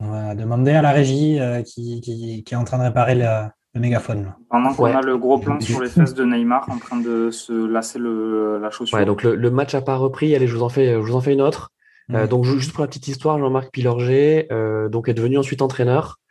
[0.01, 3.15] On va demander à la régie euh, qui, qui, qui est en train de réparer
[3.15, 4.25] le, le mégaphone.
[4.25, 4.37] là.
[4.49, 4.93] Pendant qu'on Ouais.
[4.95, 8.59] a le gros plan sur les fesses de Neymar en train de se lasser le,
[8.59, 8.99] la chaussure.
[8.99, 10.35] Ouais, donc le, le match n'a pas repris.
[10.35, 11.71] Allez, je vous en fais, je vous en fais une autre.
[12.13, 12.29] Euh, Mm.
[12.29, 16.17] donc ju- juste pour la petite histoire, Jean-Marc Pilorget euh, donc est devenu ensuite entraîneur,
[16.19, 16.30] Euh,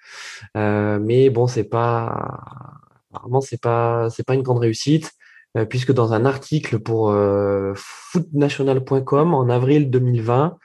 [0.56, 2.40] mais bon c'est pas
[3.14, 5.12] apparemment c'est pas c'est pas une grande réussite
[5.58, 10.58] euh, puisque dans un article pour euh, footnational.com en avril 2020,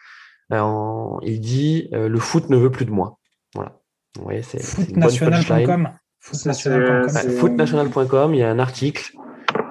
[0.52, 3.18] euh, en- il dit euh, le foot ne veut plus de moi.
[3.54, 3.78] Voilà.
[4.16, 4.62] Vous voyez, c'est.
[4.62, 5.88] Footnational.com.
[6.20, 9.12] Footnational.com, il y a un article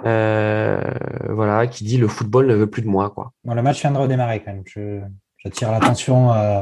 [0.05, 0.81] euh,
[1.29, 3.11] voilà, qui dit le football ne veut plus de moi.
[3.11, 3.31] Quoi.
[3.43, 4.63] Bon, le match vient de redémarrer quand même.
[5.37, 6.61] J'attire l'attention euh,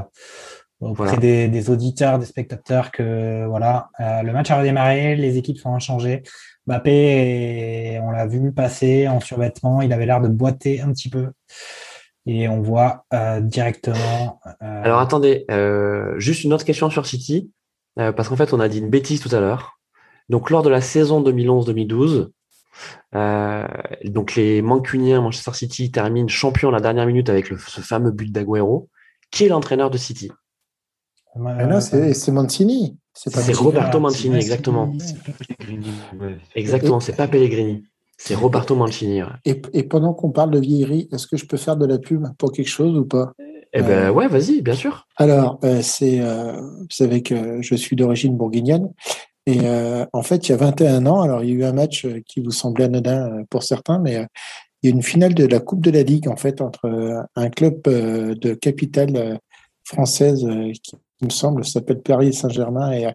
[0.81, 5.73] auprès des, auditeurs, des spectateurs que voilà, euh, le match a redémarré, les équipes sont
[5.73, 6.23] inchangées.
[6.67, 11.29] Mbappé, on l'a vu passer en survêtement, il avait l'air de boiter un petit peu.
[12.27, 13.05] Et on voit
[13.41, 14.39] directement.
[14.59, 15.45] Alors attendez,
[16.17, 17.51] juste une autre question sur City,
[17.95, 19.81] parce qu'en fait on a dit une bêtise tout à l'heure.
[20.31, 22.29] Donc, lors de la saison 2011-2012,
[23.15, 23.67] euh,
[24.05, 28.87] donc les Mancuniens Manchester City terminent champion la dernière minute avec ce fameux but d'Aguero.
[29.29, 30.31] Qui est l'entraîneur de City?
[31.35, 32.97] Ah c'est Mancini.
[33.13, 34.93] C'est Roberto Mancini, exactement.
[36.55, 37.83] Exactement, c'est pas Pellegrini.
[38.17, 39.21] C'est Roberto Mancini.
[39.45, 42.51] Et, pendant qu'on parle de vieillerie, est-ce que je peux faire de la pub pour
[42.51, 43.33] quelque chose ou pas?
[43.73, 45.07] Eh ben euh, ouais, vas-y, bien sûr.
[45.15, 48.89] Alors, euh, c'est, vous savez que je suis d'origine bourguignonne
[49.45, 51.73] et euh, en fait, il y a 21 ans, alors il y a eu un
[51.73, 54.27] match euh, qui vous semblait anodin euh, pour certains, mais
[54.81, 57.49] il y a une finale de la Coupe de la Ligue en fait entre un
[57.51, 59.39] club de capitale
[59.83, 60.43] française
[60.81, 63.07] qui, il me semble, s'appelle Paris Saint-Germain et,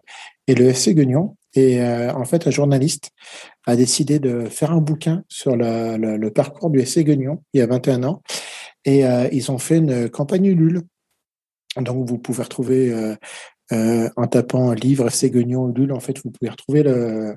[0.47, 1.35] et, le FC Guignon.
[1.53, 3.09] Et en fait, un journaliste
[3.65, 7.63] a décidé de faire un bouquin sur le, le, parcours du FC Guignon il y
[7.63, 8.21] a 21 ans.
[8.85, 10.81] Et ils ont fait une campagne Ulule.
[11.77, 13.15] Donc, vous pouvez retrouver
[13.73, 17.35] euh, en tapant livre Ségognon Ulule, en fait, vous pouvez retrouver le,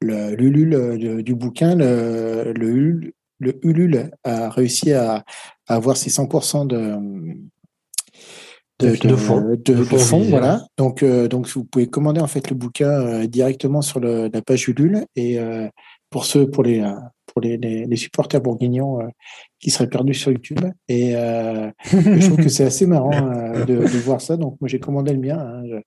[0.00, 1.74] le l'Ulule du bouquin.
[1.74, 5.24] Le, le, le, Ulule a réussi à,
[5.66, 6.96] à avoir ses 100% de,
[8.80, 10.66] de, de, fond, de, fond, voilà.
[10.76, 14.42] Donc, euh, donc, vous pouvez commander en fait le bouquin euh, directement sur le, la
[14.42, 15.06] page Ulule.
[15.14, 15.68] Et euh,
[16.10, 16.82] pour ceux, pour les,
[17.34, 19.08] pour les, les, supporters bourguignons euh,
[19.58, 20.60] qui seraient perdus sur YouTube.
[20.88, 24.36] Et euh, je trouve que c'est assez marrant euh, de, de, voir ça.
[24.36, 25.38] Donc, moi, j'ai commandé le mien.
[25.38, 25.80] Hein.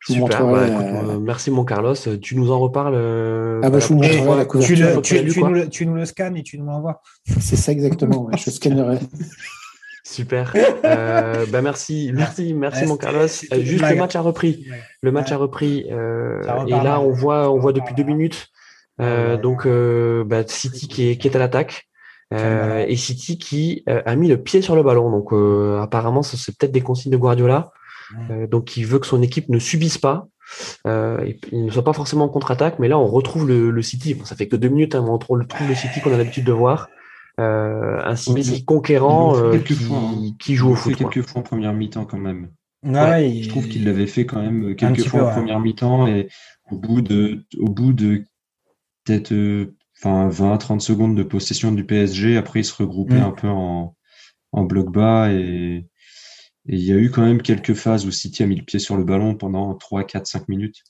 [0.00, 0.70] Je, vous montrerai.
[0.70, 1.94] Bah, merci, mon Carlos.
[2.20, 2.96] Tu nous en reparles.
[3.62, 5.02] ah, bah, je vous montrerai la couverture.
[5.02, 7.00] Tu, tu, nous le, tu, nous le, scannes et tu nous l'envoies.
[7.40, 8.28] C'est ça exactement.
[8.36, 8.98] je scannerai.
[10.08, 10.54] Super.
[10.84, 13.26] Euh, bah merci, merci, merci mon Carlos.
[13.26, 14.66] juste le match a repris.
[15.02, 15.86] Le match a repris.
[15.90, 18.48] Euh, et là, on voit, on voit depuis deux minutes
[19.00, 21.88] euh, donc euh, bah, City qui est, qui est à l'attaque.
[22.34, 25.10] Euh, et City qui a mis le pied sur le ballon.
[25.10, 25.32] Donc
[25.82, 27.72] apparemment, c'est peut-être des consignes de Guardiola.
[28.50, 30.28] donc il veut que son équipe ne subisse pas.
[30.86, 34.14] et, il ne soit pas forcément en contre-attaque, mais là on retrouve le, le City.
[34.14, 35.38] Bon, ça fait que deux minutes, hein, on retrouve
[35.68, 36.88] le City qu'on a l'habitude de voir.
[37.38, 40.32] Euh, un City conquérant qui, hein.
[40.38, 40.96] qui, joue au foot.
[40.96, 42.50] Fait quelques fois en première mi-temps quand même.
[42.82, 46.28] Ouais, Je trouve qu'il l'avait fait quand même quelques fois en première mi-temps et
[46.70, 48.24] au bout de, au bout de
[49.04, 52.36] peut-être euh, enfin 20-30 secondes de possession du PSG.
[52.36, 53.24] Après, ils se regroupaient mm.
[53.24, 53.96] un peu en,
[54.52, 55.86] en bloc bas et,
[56.70, 58.98] il y a eu quand même quelques phases où City a mis le pied sur
[58.98, 60.82] le ballon pendant 3, 4, 5 minutes.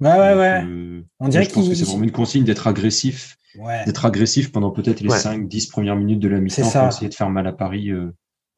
[0.00, 0.64] Ouais, ouais, ouais.
[0.64, 3.36] Euh, On dirait je pense que c'est vraiment une consigne d'être agressif.
[3.84, 7.14] D'être agressif pendant peut-être les 5, 10 premières minutes de la mi-temps pour essayer de
[7.14, 7.90] faire mal à Paris.
[7.90, 8.14] Euh.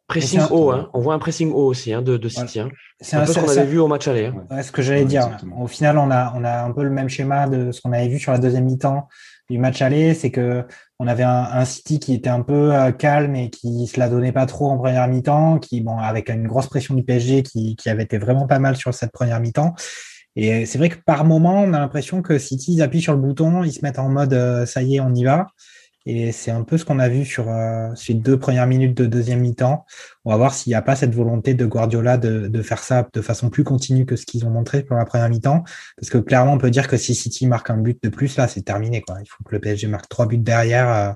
[0.09, 0.91] Pressing haut, hein.
[0.93, 2.61] on voit un pressing haut aussi hein, de, de, City.
[2.61, 2.69] Hein.
[3.01, 4.27] C'est un, peu ce qu'on avait vu au match aller.
[4.51, 4.63] Hein.
[4.63, 5.39] ce que j'allais dire.
[5.59, 8.09] Au final, on a, on a un peu le même schéma de ce qu'on avait
[8.09, 9.09] vu sur la deuxième mi-temps
[9.49, 10.65] du match aller, c'est que
[10.99, 14.33] on avait un, City qui était un peu euh, calme et qui se la donnait
[14.33, 17.89] pas trop en première mi-temps, qui bon avec une grosse pression du PSG qui, qui
[17.89, 19.75] avait été vraiment pas mal sur cette première mi-temps.
[20.37, 23.21] Et c'est vrai que par moment, on a l'impression que City ils appuient sur le
[23.21, 25.47] bouton, ils se mettent en mode euh, ça y est, on y va.
[26.05, 29.07] Et c'est un peu ce qu'on a vu sur euh, ces deux premières minutes de
[29.07, 29.85] deuxième mi-temps.
[30.25, 33.07] On va voir s'il n'y a pas cette volonté de Guardiola de, de, faire ça
[33.13, 35.63] de façon plus continue que ce qu'ils ont montré pour la première mi-temps.
[35.97, 38.49] Parce que clairement, on peut dire que si City marque un but de plus, là,
[38.49, 39.01] c'est terminé.
[39.03, 39.19] Quoi.
[39.21, 40.89] Il faut que le PSG marque trois buts derrière.
[40.89, 41.13] Euh,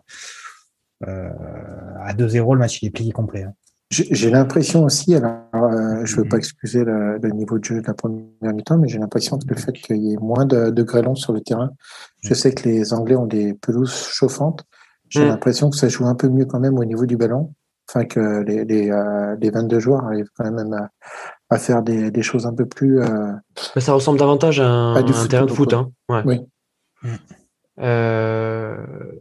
[1.09, 1.31] euh
[2.05, 3.43] à 2-0, le match il est plié complet.
[3.43, 3.55] Hein.
[3.91, 7.81] J'ai l'impression aussi, alors euh, je ne veux pas excuser le, le, niveau de jeu
[7.81, 10.71] de la première mi-temps, mais j'ai l'impression que le fait qu'il y ait moins de,
[10.71, 11.71] de grêlons sur le terrain,
[12.23, 14.65] je sais que les Anglais ont des pelouses chauffantes,
[15.09, 15.29] j'ai mm.
[15.29, 17.55] l'impression que ça joue un peu mieux quand même au niveau du ballon.
[17.89, 20.89] Enfin, que les, les, euh, les 22 joueurs arrivent quand même à,
[21.51, 23.01] à faire des, des, choses un peu plus.
[23.01, 23.31] Euh...
[23.77, 25.73] ça ressemble davantage à un, un terrain de foot.
[25.73, 25.93] Hein.
[26.09, 26.23] Ouais.
[26.25, 26.41] Oui.
[27.05, 27.15] Mm.
[27.79, 28.77] Euh,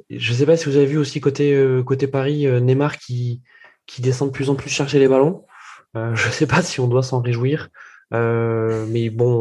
[0.10, 2.98] je ne sais pas si vous avez vu aussi côté, euh, côté Paris, euh, Neymar
[2.98, 3.42] qui,
[3.88, 5.44] qui descend de plus en plus chercher les ballons.
[5.94, 7.70] je ne sais pas si on doit s'en réjouir.
[8.12, 9.32] mais bon,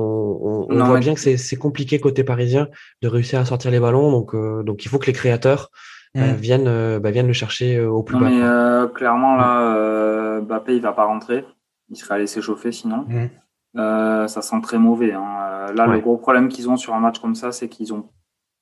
[0.42, 2.68] on, on voit bien que c'est compliqué côté parisien
[3.02, 4.10] de réussir à sortir les ballons.
[4.10, 4.34] Donc,
[4.64, 5.70] donc il faut que les créateurs
[6.16, 6.36] euh, mm.
[6.36, 8.28] viennent, euh, bah, viennent le chercher euh, au plus bas.
[8.28, 11.44] Mais clairement, là, Bappé, il va pas rentrer.
[11.90, 13.06] Il serait allé s'échauffer sinon.
[13.08, 14.28] Mm.
[14.28, 15.12] ça sent très mauvais.
[15.12, 15.72] Hein.
[15.74, 18.08] Là, le gros problème qu'ils ont sur un match comme ça, c'est qu'ils ont,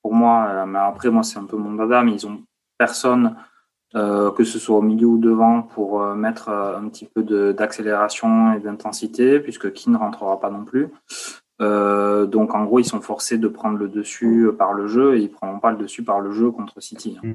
[0.01, 2.41] pour moi, mais après, moi, c'est un peu mon dada, mais ils ont
[2.77, 3.35] personne,
[3.93, 9.39] que ce soit au milieu ou devant, pour mettre un petit peu d'accélération et d'intensité,
[9.39, 10.89] puisque qui ne rentrera pas non plus.
[11.61, 15.19] Euh, donc en gros, ils sont forcés de prendre le dessus par le jeu et
[15.19, 17.17] ils ne prendront pas le dessus par le jeu contre City.
[17.21, 17.33] Mm.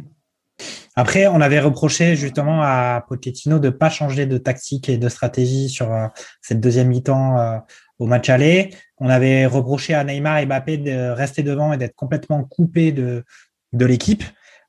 [0.97, 5.09] Après, on avait reproché justement à Pochettino de ne pas changer de tactique et de
[5.09, 6.09] stratégie sur euh,
[6.43, 7.59] cette deuxième mi-temps euh,
[8.01, 8.71] au match aller.
[8.99, 13.25] On avait reproché à Neymar et Mbappé de rester devant et d'être complètement coupé de,
[13.73, 14.25] de l'équipe.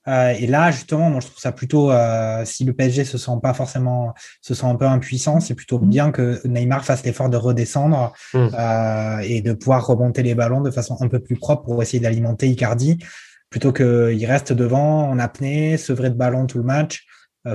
[0.10, 3.32] Euh, et là, justement, moi, je trouve ça plutôt, euh, si le PSG se sent
[3.42, 7.38] pas forcément, se sent un peu impuissant, c'est plutôt bien que Neymar fasse l'effort de
[7.38, 8.48] redescendre mmh.
[8.58, 12.00] euh, et de pouvoir remonter les ballons de façon un peu plus propre pour essayer
[12.00, 12.98] d'alimenter Icardi,
[13.50, 17.06] plutôt qu'il reste devant en apnée, sevrer de ballon tout le match.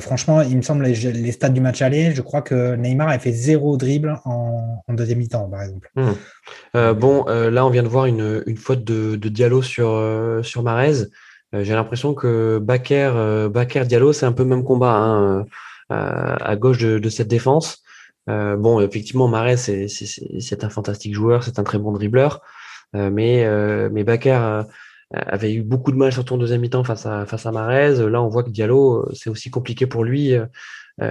[0.00, 3.18] franchement, il me semble les, les stades du match aller, je crois que Neymar a
[3.18, 5.90] fait zéro dribble en, deuxième mi-temps, par exemple.
[5.96, 6.92] Mmh.
[6.92, 10.00] bon, là, on vient de voir une, une faute de, de Diallo sur
[10.42, 11.06] sur Marez.
[11.54, 15.46] Euh, j'ai l'impression que Baker, euh, Baker Diallo, c'est un peu le même combat hein,
[15.92, 17.82] euh, à gauche de, cette défense.
[18.26, 22.40] bon, effectivement, Marais, c'est un fantastique joueur, c'est un très bon dribbleur,
[22.94, 23.46] mais
[23.90, 24.62] mais Baker
[25.10, 28.10] avait eu beaucoup de mal surtout en deuxième mi-temps face à face à Marez.
[28.10, 30.34] Là, on voit que Diallo, c'est aussi compliqué pour lui,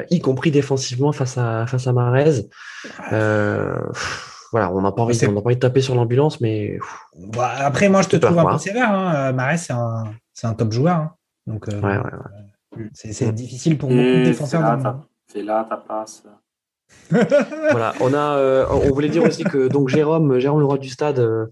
[0.09, 2.47] y compris défensivement face à face à Marez
[4.51, 6.77] voilà, on n'a pas, envie, on pas envie de taper sur l'ambulance, mais.
[7.15, 8.91] Bah, après, moi, je te trouve un peu sévère.
[8.91, 9.31] Hein.
[9.31, 10.03] Marais, c'est un,
[10.33, 10.95] c'est un top joueur.
[10.95, 11.15] Hein.
[11.47, 12.01] Donc, euh,
[12.93, 15.05] c'est difficile pour beaucoup de défenseurs.
[15.27, 16.23] Fais là, ta passe.
[17.09, 20.89] voilà, on a, euh, on voulait dire aussi que donc Jérôme, Jérôme le roi du
[20.89, 21.47] stade, euh,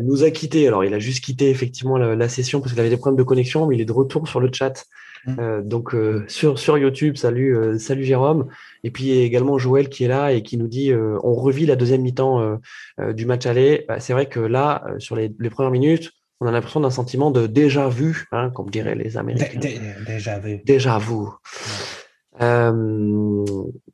[0.00, 0.66] nous a quitté.
[0.66, 3.66] Alors, il a juste quitté effectivement la, session parce qu'il avait des problèmes de connexion,
[3.66, 4.84] mais il est de retour sur le chat.
[5.24, 5.62] Mm.
[5.62, 5.94] donc
[6.26, 8.48] sur sur YouTube, salut salut Jérôme.
[8.82, 12.02] Et puis également Joël qui est là et qui nous dit on revit la deuxième
[12.02, 12.58] mi-temps
[13.12, 13.84] du match aller.
[13.86, 16.12] Bah, c'est vrai que là, sur les, les premières minutes,
[16.42, 19.60] on a l'impression d'un sentiment de déjà vu, hein, comme diraient les Américains.
[20.04, 20.60] déjà vu.
[20.64, 21.28] Déjà vu.
[22.40, 23.44] Euh,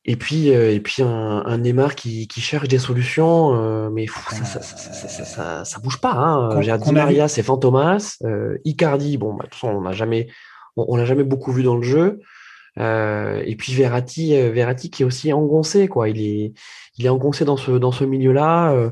[0.04, 5.78] et puis, euh, et puis un, Neymar qui, cherche des solutions, euh, mais ça, ça,
[5.80, 6.12] bouge pas.
[6.12, 6.62] Hein.
[6.62, 8.18] J'ai Di Maria, c'est Fantomas.
[8.64, 10.28] Icardi, bon, bah, de toute façon, on n'a jamais,
[10.76, 12.20] on, l'a jamais beaucoup vu dans le jeu.
[12.78, 16.08] et puis Verratti, Verratti qui est aussi engoncé, quoi.
[16.08, 16.54] Il est,
[16.96, 18.90] il est engoncé dans ce, dans ce milieu-là.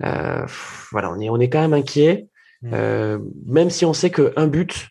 [0.00, 2.28] voilà, on est, on est quand même inquiet.
[2.64, 2.70] Mm.
[2.72, 4.88] Euh, même si on sait qu'un but,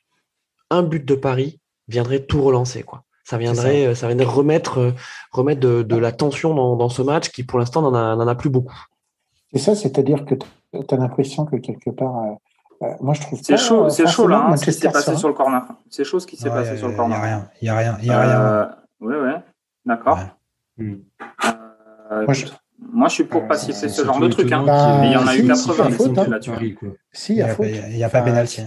[0.70, 3.04] un but de Paris viendrait tout relancer, quoi.
[3.26, 4.06] Ça viendrait, ça.
[4.06, 4.92] Euh, viendrait remettre, euh,
[5.32, 8.78] remettre de, la tension dans, ce match qui, pour l'instant, n'en a, a, plus beaucoup.
[9.54, 12.38] C'est ça, c'est-à-dire que tu as l'impression que quelque part,
[13.00, 15.34] moi je trouve c'est chaud, c'est chaud là, hein, ce qui s'est passé sur le
[15.34, 15.62] corner.
[15.90, 17.46] C'est chaud ce qui s'est passé sur le corner.
[17.62, 19.32] Il n'y a rien, il y a rien, Oui, oui,
[19.86, 20.20] d'accord.
[20.78, 20.96] Mm.
[22.12, 22.46] moi, je...
[22.94, 24.52] Moi, je suis pour pas siffler ce genre de truc.
[24.52, 24.64] Hein.
[25.02, 26.40] mais il y en a eu 80 faute, hein.
[27.12, 27.68] Si, il y a, faute.
[27.90, 28.62] Il n'y a pas pénalty.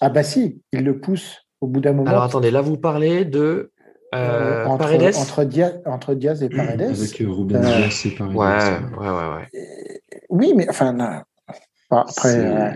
[0.00, 2.08] Ah bah si, il le pousse au bout d'un moment.
[2.08, 3.72] Alors attendez, là vous parlez de
[4.14, 5.46] euh, entre, Paredes entre,
[5.86, 6.82] entre, Diaz et Paredes.
[6.82, 8.34] Avec euh, Ruben euh, Diaz et Paredes.
[8.34, 9.34] Ouais, ouais, ouais.
[9.34, 10.00] ouais.
[10.30, 11.22] Oui, mais enfin,
[11.90, 11.98] non.
[11.98, 12.70] Après, euh,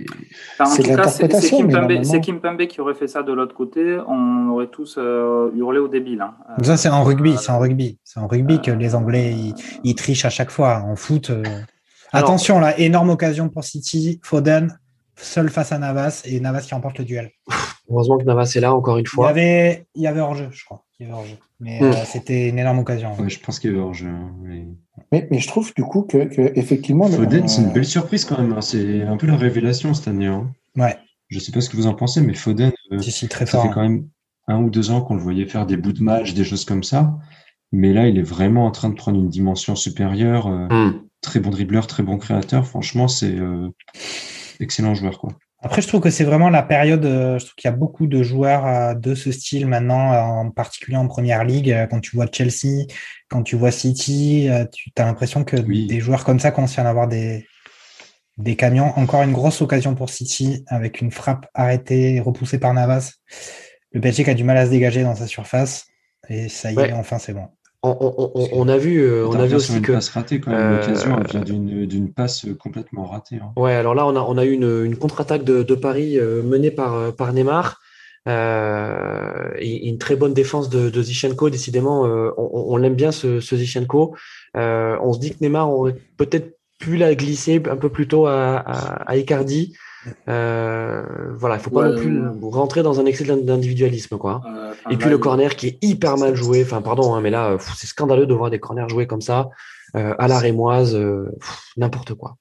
[0.59, 3.99] enfin, en tout cas, c'est Kimpembe, qui aurait fait ça de l'autre côté.
[4.09, 6.20] On aurait tous euh, hurlé au débile.
[6.20, 6.35] Hein.
[6.62, 7.36] Ça, c'est en rugby.
[7.36, 7.99] C'est en rugby.
[8.05, 9.35] C'est en rugby que les Anglais
[9.85, 10.82] ils, trichent à chaque fois.
[10.85, 11.31] En foot,
[12.12, 14.20] attention là, énorme occasion pour City.
[14.23, 14.78] Foden
[15.16, 17.31] seul face à Navas et Navas qui remporte le duel.
[17.91, 19.27] Heureusement que Navas est là encore une fois.
[19.27, 20.84] Il y avait, il y avait hors-jeu, je crois.
[21.61, 21.85] Mais hmm.
[21.85, 23.16] euh, c'était une énorme occasion.
[23.27, 24.09] je pense qu'il y avait hors-jeu.
[24.09, 24.66] Hein, mais...
[25.12, 26.16] Mais, je trouve du coup que,
[26.57, 27.09] effectivement.
[27.09, 28.53] Foden, c'est une belle surprise quand même.
[28.53, 28.61] Hein.
[28.61, 30.27] C'est un peu la révélation cette année.
[30.27, 30.53] Hein.
[30.77, 30.97] Ouais.
[31.29, 32.99] Je sais pas ce que vous en pensez, mais Foden, euh,
[33.29, 34.09] très ça fait quand même
[34.47, 36.83] un ou deux ans qu'on le voyait faire des bouts de match, des choses comme
[36.83, 37.16] ça.
[37.73, 40.47] Mais là, il est vraiment en train de prendre une dimension supérieure.
[40.47, 41.03] Euh, hmm.
[41.21, 42.66] Très bon dribbleur, très bon créateur.
[42.66, 43.35] Franchement, c'est
[44.61, 45.19] excellent joueur.
[45.19, 45.33] Quoi.
[45.65, 47.07] Après, je trouve que c'est vraiment la période.
[47.07, 50.19] Euh, je trouve qu'il y a beaucoup de joueurs euh, de ce style maintenant, euh,
[50.20, 51.74] en particulier en première ligue.
[51.91, 52.86] Quand tu vois Chelsea,
[53.31, 57.09] quand tu vois City, tu as l'impression que des joueurs comme ça commencent à avoir
[57.09, 57.47] des,
[58.36, 58.93] des camions.
[58.99, 63.15] Encore une grosse occasion pour City avec une frappe arrêtée repoussée par Navas.
[63.93, 65.86] Le PSG a du mal à se dégager dans sa surface.
[66.28, 67.49] Et ça y est, enfin, c'est bon
[67.85, 70.78] on, a vu, euh, on a vu aussi que passe ratée quand même.
[70.78, 73.36] L'occasion vient d'une passe complètement ratée.
[73.36, 73.52] Hein.
[73.56, 76.94] Ouais, alors là on a on a eu une, contre-attaque de, Paris euh, menée par
[76.94, 77.81] euh, par Neymar.
[78.27, 81.51] et une très bonne défense de, de Zichenko.
[81.51, 82.02] Décidément,
[82.39, 84.16] on, l'aime bien ce, ce Zichenko.
[84.55, 88.56] on se dit que Neymar aurait peut-être pu la glisser un peu plus tôt à,
[88.56, 89.74] à Icardi.
[90.28, 91.02] Euh,
[91.36, 94.43] voilà, il faut pas non plus rentrer dans un excès d'individualisme, quoi.
[94.90, 96.62] et puis le corner qui est hyper mal joué.
[96.62, 99.48] Enfin, pardon, hein, mais là, c'est scandaleux de voir des corners joués comme ça
[99.97, 101.31] euh, à la rémoise, euh,
[101.76, 102.36] n'importe quoi.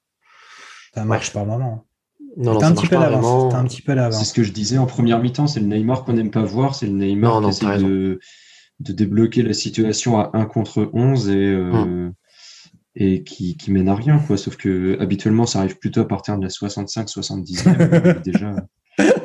[0.94, 1.86] Ça marche pas vraiment.
[2.36, 5.20] Non, non, un, petit peu un petit peu C'est ce que je disais en première
[5.20, 8.18] mi-temps, c'est le Neymar qu'on n'aime pas voir, c'est le Neymar qui essaie de,
[8.80, 12.12] débloquer la situation à 1 contre 11 et, hum.
[12.96, 14.36] Et qui, qui mène à rien, quoi.
[14.36, 18.22] Sauf que habituellement, ça arrive plutôt à partir de la 65-70e.
[18.24, 18.54] déjà,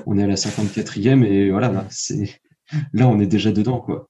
[0.05, 2.41] on est à la 54e et voilà, c'est
[2.93, 4.09] là, on est déjà dedans, quoi.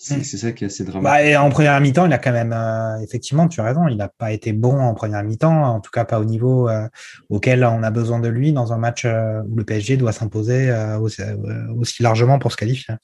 [0.00, 1.12] C'est ça qui est assez dramatique.
[1.12, 3.96] Bah, et en première mi-temps, il a quand même, euh, effectivement, tu as raison, il
[3.96, 6.86] n'a pas été bon en première mi-temps, en tout cas pas au niveau euh,
[7.30, 10.72] auquel on a besoin de lui dans un match euh, où le PSG doit s'imposer
[11.00, 11.20] aussi,
[11.76, 12.94] aussi, largement pour se qualifier.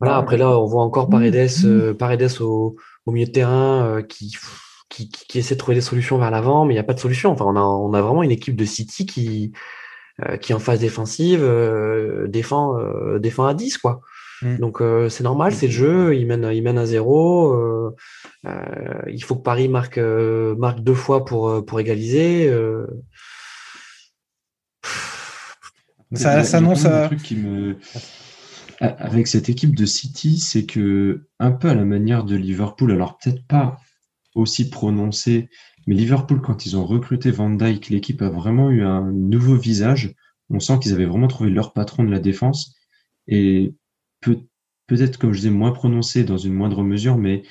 [0.00, 4.34] Voilà, après là, on voit encore Paredes, Paredes au, au, milieu de terrain qui,
[4.88, 7.00] qui, qui, essaie de trouver des solutions vers l'avant, mais il n'y a pas de
[7.00, 7.30] solution.
[7.30, 9.52] Enfin, on a, on a vraiment une équipe de City qui,
[10.40, 11.44] qui en phase défensive
[12.26, 12.76] défend,
[13.18, 14.00] défend à 10, quoi.
[14.42, 14.56] Mm.
[14.58, 17.52] Donc euh, c'est normal, c'est le jeu, il mène, il mène à zéro.
[17.52, 17.96] Euh,
[18.46, 22.52] euh, il faut que Paris marque, marque deux fois pour, pour égaliser.
[26.12, 27.10] Ça s'annonce à...
[27.22, 27.76] Qui me...
[28.80, 33.18] Avec cette équipe de City, c'est que un peu à la manière de Liverpool, alors
[33.18, 33.76] peut-être pas
[34.38, 35.48] aussi prononcé,
[35.86, 40.14] mais Liverpool, quand ils ont recruté Van Dyke, l'équipe a vraiment eu un nouveau visage.
[40.50, 42.74] On sent qu'ils avaient vraiment trouvé leur patron de la défense.
[43.26, 43.74] Et
[44.20, 44.40] peut,
[44.86, 47.42] peut-être, comme je disais, moins prononcé dans une moindre mesure, mais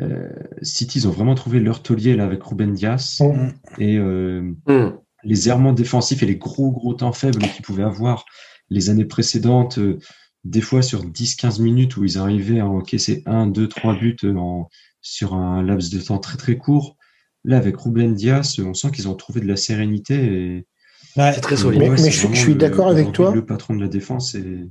[0.00, 0.28] euh,
[0.62, 3.80] City, ils ont vraiment trouvé leur taulier là, avec Ruben Dias mm.
[3.80, 4.98] et euh, mm.
[5.24, 8.24] les errements défensifs et les gros, gros temps faibles qu'ils pouvaient avoir
[8.70, 9.98] les années précédentes, euh,
[10.44, 14.68] des fois sur 10-15 minutes où ils arrivaient à encaisser 1, 2, 3 buts en,
[15.00, 16.96] sur un laps de temps très, très court.
[17.44, 20.66] Là, avec Ruben Dias, on sent qu'ils ont trouvé de la sérénité et
[21.14, 21.80] c'est très solide.
[21.80, 23.32] Mais, je, suis d'accord avec toi.
[23.34, 24.68] Le patron de la défense et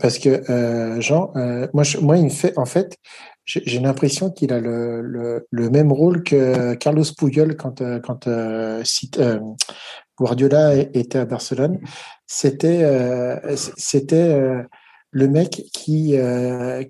[0.00, 2.96] parce que euh, Jean, euh, moi, moi, il me fait, en fait,
[3.44, 8.26] j'ai l'impression qu'il a le, le, le, même rôle que Carlos Puyol quand, euh, quand
[8.26, 8.82] euh,
[10.18, 11.78] Guardiola était à Barcelone.
[12.26, 12.82] C'était,
[13.54, 14.64] c'était
[15.10, 16.14] le mec qui,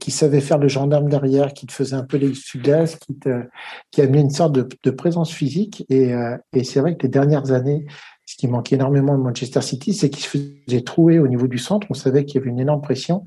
[0.00, 3.42] qui savait faire le gendarme derrière, qui te faisait un peu les gaz, qui, te,
[3.90, 5.84] qui amenait une sorte de, de présence physique.
[5.90, 6.12] Et,
[6.52, 7.86] et c'est vrai que les dernières années,
[8.24, 11.58] ce qui manquait énormément de Manchester City, c'est qu'il se faisait trouer au niveau du
[11.58, 11.86] centre.
[11.90, 13.24] On savait qu'il y avait une énorme pression.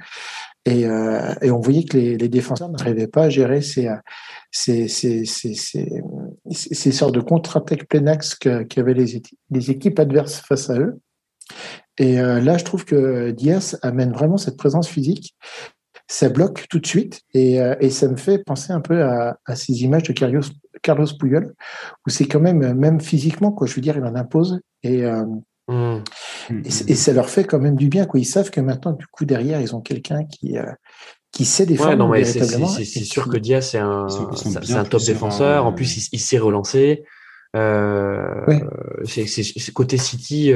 [0.66, 3.88] Et, euh, et on voyait que les, les défenseurs n'arrivaient pas à gérer ces,
[4.52, 6.04] ces, ces, ces,
[6.52, 11.00] ces sortes de contre-attaques plein axe qu'avaient les équipes adverses face à eux.
[11.98, 15.36] Et euh, là, je trouve que Diaz amène vraiment cette présence physique.
[16.08, 19.38] Ça bloque tout de suite et, euh, et ça me fait penser un peu à,
[19.46, 20.42] à ces images de Carlos,
[20.82, 21.54] Carlos Puyol,
[22.06, 25.24] où c'est quand même, même physiquement, quoi, je veux dire, il en impose et, euh,
[25.68, 26.02] mmh.
[26.66, 28.06] et, ça leur fait quand même du bien.
[28.06, 28.20] Quoi.
[28.20, 30.72] Ils savent que maintenant, du coup, derrière, ils ont quelqu'un qui, euh,
[31.32, 32.08] qui sait défendre.
[32.08, 35.66] Ouais, c'est sûr que Diaz, c'est un, un top défenseur.
[35.66, 37.04] En plus, il, il s'est relancé.
[37.56, 38.46] Euh,
[39.06, 40.54] c'est côté City,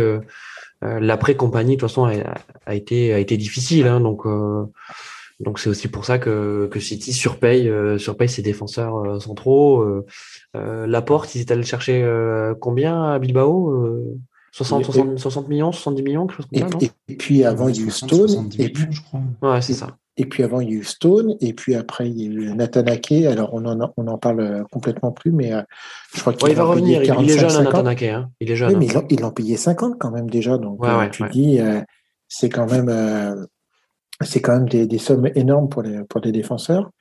[1.00, 2.14] l'après-compagnie, de toute façon, a,
[2.66, 3.88] a, été, a été difficile.
[3.88, 4.66] Hein, donc, euh,
[5.40, 10.04] donc c'est aussi pour ça que, que City surpaye, surpaye ses défenseurs centraux.
[10.56, 14.00] Euh, Laporte, ils étaient allés chercher euh, combien à Bilbao
[14.52, 16.92] 60, 60, 60, millions, 70 millions, quelque chose comme ça, non?
[17.08, 18.50] et, puis avant, il y a eu Stone.
[18.60, 19.22] Et puis, je crois.
[19.42, 19.98] Ouais, c'est ça.
[20.18, 22.54] Et puis avant, il y a eu Stone, et puis après, il y a eu
[22.56, 23.26] Nathan Ake.
[23.26, 25.62] Alors, on en, on en parle complètement plus, mais euh,
[26.14, 27.02] je crois qu'il ouais, va revenir.
[27.02, 28.04] 45, il est jeune, Nathan Ake.
[28.04, 28.30] Hein.
[28.40, 28.70] Il est jeune.
[28.70, 29.06] Oui, mais hein.
[29.10, 30.58] ils l'ont payé 50 quand même déjà.
[30.58, 31.82] Donc, ouais, tu dis, euh,
[32.28, 33.44] c'est quand même, euh,
[34.22, 36.92] c'est quand même des, des, sommes énormes pour les, pour les défenseurs.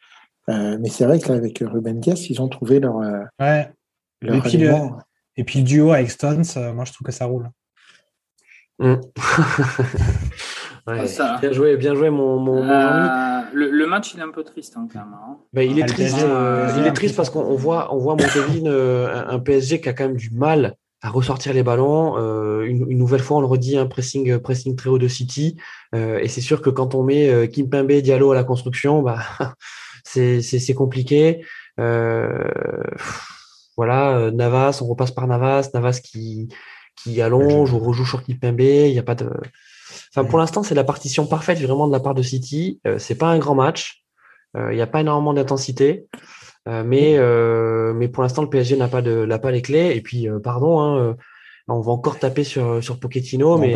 [0.49, 2.99] Euh, mais c'est vrai qu'avec Ruben Dias, ils ont trouvé leur.
[2.99, 3.71] Euh, ouais.
[4.23, 4.73] et, puis le,
[5.37, 7.49] et, puis le, duo avec Stones, euh, moi je trouve que ça roule.
[8.79, 8.95] Mm.
[10.87, 11.39] ouais, ça...
[11.41, 14.75] Bien joué, bien joué mon, mon, mon le, le, match il est un peu triste
[14.77, 15.15] hein, quand même.
[15.15, 15.37] Hein.
[15.53, 19.25] Ben, il est triste, euh, il est triste parce qu'on voit, on voit Montevin, euh,
[19.29, 22.17] un PSG qui a quand même du mal à ressortir les ballons.
[22.17, 25.57] Euh, une, une, nouvelle fois, on le redit, un pressing, pressing très haut de City.
[25.95, 29.19] et c'est sûr que quand on met Kim Kimpembe, Diallo à la construction, bah,
[30.05, 31.45] c'est compliqué.
[31.81, 32.45] Euh,
[33.77, 36.49] voilà, euh, Navas, on repasse par Navas, Navas qui,
[36.97, 39.31] qui allonge ou rejoue sur Kipembe, il n'y a pas de.
[40.15, 42.81] Enfin, pour l'instant, c'est la partition parfaite vraiment de la part de City.
[42.87, 44.05] Euh, c'est pas un grand match.
[44.55, 46.05] Il n'y a pas énormément d'intensité.
[46.67, 47.17] mais,
[47.95, 49.97] mais pour l'instant, le PSG n'a pas, de, n'a pas les clés.
[49.97, 51.17] Et puis, pardon, hein,
[51.69, 53.73] on va encore taper sur, sur Pochettino, mais,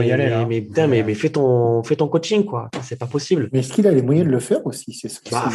[0.47, 2.69] mais, putain, mais, mais, fais, ton, fais ton coaching, quoi.
[2.83, 3.49] C'est pas possible.
[3.53, 4.93] Mais est-ce qu'il a les moyens de le faire aussi?
[4.93, 5.49] C'est bah,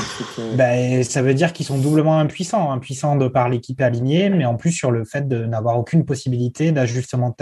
[0.56, 2.72] bah, Ça veut dire qu'ils sont doublement impuissants.
[2.72, 6.72] Impuissants de par l'équipe alignée, mais en plus sur le fait de n'avoir aucune possibilité
[6.72, 7.36] d'ajustement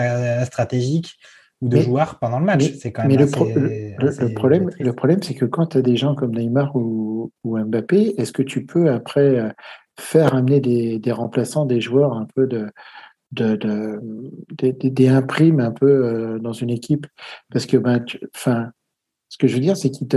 [0.46, 1.18] stratégique
[1.62, 2.74] ou de joueurs pendant le match.
[2.80, 6.16] C'est quand même mais le, problème, le problème c'est que quand tu as des gens
[6.16, 9.50] comme Neymar ou, ou Mbappé, est-ce que tu peux après euh,
[10.00, 12.70] faire amener des, des remplaçants, des joueurs un peu de
[13.32, 14.02] de, de,
[14.72, 17.06] des imprimes un peu euh, dans une équipe?
[17.52, 18.04] Parce que ben
[18.36, 18.72] enfin
[19.28, 20.08] ce que je veux dire c'est qu'ils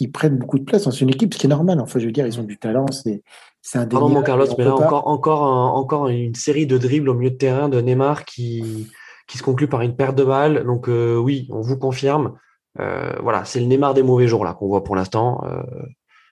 [0.00, 1.80] ils prennent beaucoup de place dans une équipe ce qui est normal.
[1.80, 3.22] Enfin je veux dire ils ont du talent c'est
[3.62, 6.78] c'est un Pardon, mon Carlos, mais là, pas- encore, encore, un- encore une série de
[6.78, 8.88] dribbles au milieu de terrain de Neymar qui,
[9.30, 10.64] qui se conclut par une perte de balle.
[10.64, 12.36] Donc, euh, oui, on vous confirme.
[12.80, 15.44] Euh, voilà, c'est le Neymar des mauvais jours là qu'on voit pour l'instant.
[15.44, 15.62] Euh,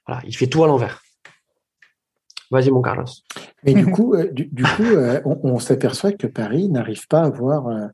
[0.06, 1.00] voilà, il fait tout à l'envers.
[2.50, 3.04] Vas-y, mon Carlos.
[3.64, 7.20] Mais du coup, euh, du, du coup, euh, on, on s'aperçoit que Paris n'arrive pas
[7.20, 7.86] à avoir, euh,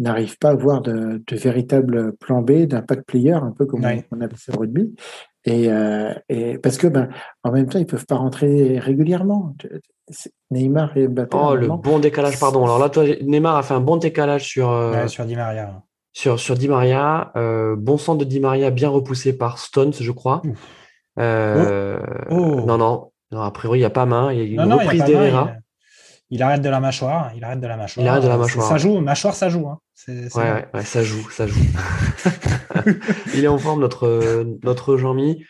[0.00, 4.04] n'arrive pas à avoir de, de véritable plan B d'impact player, un peu comme Ouais.
[4.10, 4.94] on, on appelle ça au rugby.
[5.44, 7.08] Et, euh, et parce que, ben,
[7.42, 9.54] en même temps, ils peuvent pas rentrer régulièrement.
[10.50, 11.36] Neymar et Mbappé.
[11.40, 12.64] Oh, le bon décalage, pardon.
[12.64, 15.82] Alors là, toi, Neymar a fait un bon décalage sur, euh, Ouais, sur Di Maria.
[16.12, 17.32] sur, sur Di Maria.
[17.36, 20.42] Euh, bon centre de Di Maria, bien repoussé par Stones, je crois.
[21.18, 21.98] Euh,
[22.30, 22.60] Oh.
[22.66, 24.32] Non, non, non, a priori, il n'y a pas main.
[24.32, 25.52] Il y a une Non, reprise d'Herrera.
[26.34, 27.30] Il, arrête de la mâchoire.
[27.36, 28.04] Il arrête de la mâchoire.
[28.04, 28.68] Il arrête de la mâchoire.
[28.68, 29.68] Ça joue, mâchoire, ça joue.
[29.68, 29.78] hein.
[29.94, 30.54] C'est- c'est Ouais, bon.
[30.56, 31.60] ouais, ouais, ça joue, ça joue.
[33.34, 35.44] il est en forme, notre, notre Jean-Mi.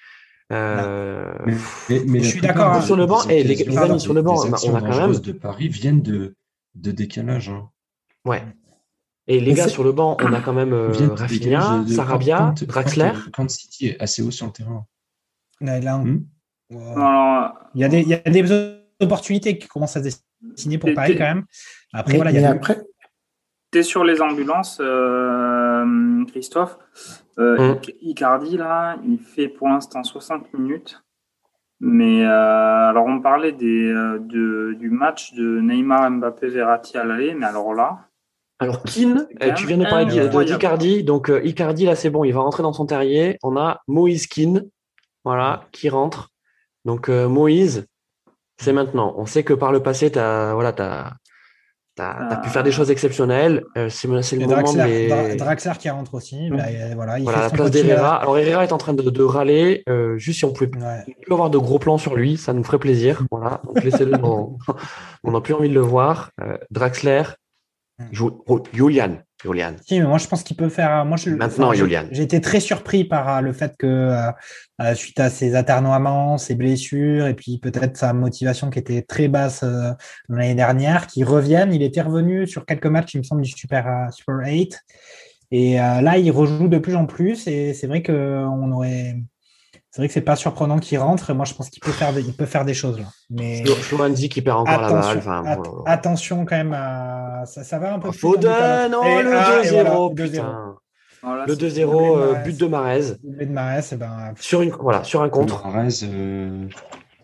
[0.52, 1.54] Euh, Mais,
[1.88, 2.82] mais- mais Je suis d'accord, hein.
[2.82, 4.80] Sur le banc, des eh, les- les amis, sur le banc, on a- on a
[4.82, 6.34] quand même- de Paris viennent de,
[6.74, 7.48] de décalage.
[7.48, 7.68] hein.
[8.26, 8.42] ouais.
[9.28, 12.64] Et les gars, sur le banc, on a quand même euh, Rafinha, de- Sarabia, quand-
[12.64, 13.12] Draxler.
[13.26, 14.84] Quand, quand City est assez haut sur le terrain.
[15.60, 16.24] Là, là, on- Hmm.
[16.70, 16.98] Wow.
[16.98, 20.24] Alors, Il y, a des, il y a des opportunités qui commencent à se dessiner
[20.81, 21.44] pour Et- Paris quand même.
[21.93, 22.82] Après, mais, voilà, il y a après,
[23.70, 26.77] T'es sur les ambulances, euh, Christophe.
[27.39, 27.73] Euh, Hum.
[27.77, 31.02] Ic- Icardi, là, il fait pour l'instant 60 minutes.
[31.81, 37.05] Mais euh, alors, on parlait des, euh, de- du match de Neymar, Mbappé, Verratti à
[37.05, 37.35] l'aller.
[37.35, 38.09] Mais alors là,
[38.59, 40.05] Alors, Keane, tu viens de parler
[40.44, 41.02] d'Icardi.
[41.02, 43.36] Donc, euh, Icardi, là, c'est bon, il va rentrer dans son terrier.
[43.43, 44.62] On a Moïse Keane,
[45.24, 46.28] voilà, qui rentre.
[46.85, 47.86] Donc, euh, Moïse,
[48.62, 49.14] c'est maintenant.
[49.16, 51.10] On sait que par le passé, tu as, voilà, t'as
[52.43, 53.64] pu faire des choses exceptionnelles.
[53.76, 56.48] Euh, c'est le moment Draxler, Dra- Draxler qui rentre aussi.
[56.51, 58.16] Bah, euh, voilà, il Voilà, fait la place d'Herrera.
[58.16, 59.82] Alors, Herrera est en train de, de râler.
[59.89, 61.05] Euh, juste si on pouvait Ouais.
[61.20, 63.22] plus avoir de gros plans sur lui, ça nous ferait plaisir.
[63.30, 64.56] Voilà, donc laissez-le dans...
[65.24, 66.30] On n'a plus envie de le voir.
[66.40, 67.22] Euh, Draxler,
[68.10, 69.19] Julian.
[69.43, 69.74] Julian.
[69.85, 71.05] Si, mais moi je pense qu'il peut faire.
[71.05, 72.05] Moi, je, Maintenant, enfin, Julian.
[72.10, 74.31] J'ai été très surpris par euh, le fait que, euh,
[74.81, 79.28] euh, suite à ses aternoiements, ses blessures, et puis peut-être sa motivation qui était très
[79.28, 79.90] basse euh,
[80.28, 81.73] l'année dernière, qu'il revienne.
[81.74, 84.81] Il était revenu sur quelques matchs, il me semble, du Super, euh, Super 8.
[85.51, 87.47] Et euh, là, il rejoue de plus en plus.
[87.47, 89.16] Et c'est vrai que on aurait.
[89.94, 91.35] C'est vrai que c'est pas surprenant qu'il rentre.
[91.35, 93.05] Moi, je pense qu'il peut faire, des, il peut faire des choses là.
[93.28, 94.98] Mais Flo- Florenzi qui perd encore la balle.
[95.01, 95.93] attention, Enfin, at- bon, là, là.
[95.93, 96.73] attention quand même.
[96.73, 98.10] à- ça, ça va un peu.
[98.10, 99.23] Foden, oh, le le talent.
[99.23, 100.14] Et- 2-0, ah, et voilà, 2-0.
[100.14, 100.74] putain.
[101.23, 102.44] voilà, Le c'est- 2-0, Doublé de euh, Mahrez.
[102.51, 103.02] but de Marez.
[103.23, 105.66] De Mahrez, et ben, Sur, une, voilà, sur un contre.
[105.66, 106.66] Mahrez, euh,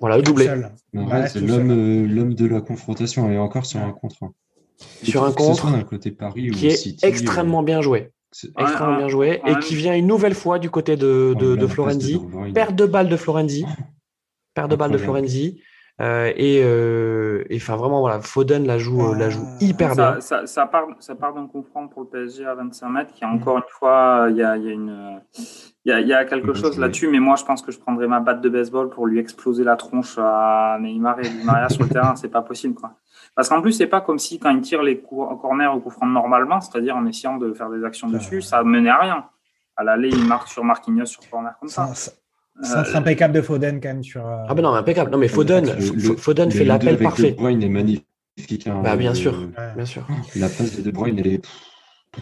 [0.01, 0.47] Voilà, le doublé.
[0.93, 4.16] l'homme euh, l'homme de la confrontation et encore sur un contre.
[4.24, 4.31] un.
[5.03, 7.81] Sur un Que ce soit contre d'un côté Paris qui ou est City, extrêmement bien
[7.81, 8.12] joué.
[8.44, 8.98] Euh, Extrêmement ouais.
[8.98, 9.40] bien joué.
[9.46, 12.14] Et qui vient une nouvelle fois du côté de, de, Oh, de Florenzi.
[12.14, 12.55] De Bruyne.
[12.55, 13.64] Perte de balle de Florenzi.
[14.55, 14.98] Perte de balle de.
[14.98, 15.60] Florenzi.
[16.00, 20.66] Euh, et euh, et enfin vraiment voilà Foden la joue la joue hyper bien ça,
[20.66, 23.64] part, ça part d'un coup franc pour le PSG à 25 mètres, qui encore une
[23.68, 25.20] fois, il y a, il y a une,
[25.84, 27.80] il y a, il y a quelque chose là-dessus, mais moi je pense que je
[27.80, 31.68] prendrais ma batte de baseball pour lui exploser la tronche à Neymar et Di Maria
[31.68, 32.92] sur le terrain, c'est pas possible quoi.
[33.39, 35.94] Parce qu'en plus c'est pas comme si quand il tire les coups corner ou coups
[35.94, 39.24] francs normalement, c'est-à-dire en essayant de faire des actions dessus, ça menait à rien.
[39.77, 41.86] À l'aller, il marque sur Marquinhos sur corner comme ça.
[41.94, 42.10] Sans-
[42.60, 44.27] Centre Euh, impeccable de Foden quand même sur.
[44.27, 46.98] euh, ah ben non impeccable non mais Foden Le- le- Foden le fait 2 l'appel
[46.98, 48.66] parfait De Bruyne est magnifique.
[48.66, 48.81] hein.
[48.82, 49.73] bah bien sûr Ouais.
[49.77, 50.02] bien sûr
[50.35, 51.47] La passe de De Bruyne, elle est.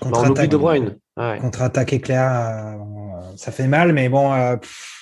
[0.03, 1.39] Bah, on oublie De Bruyne ouais.
[1.41, 4.31] Contre-attaque éclair, euh, ça fait mal, mais bon.
[4.35, 4.96] euh, pff,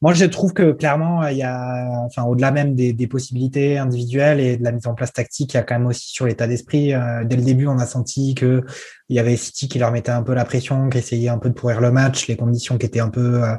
[0.00, 4.40] moi, je trouve que clairement, il y a, enfin, au-delà même des, des possibilités individuelles
[4.40, 6.46] et de la mise en place tactique, il y a quand même aussi sur l'état
[6.46, 6.94] d'esprit.
[6.94, 8.62] euh, dès le début, on a senti que
[9.08, 11.48] il y avait City qui leur mettait un peu la pression, qui essayait un peu
[11.48, 13.54] de pourrir le match, les conditions qui étaient un peu euh,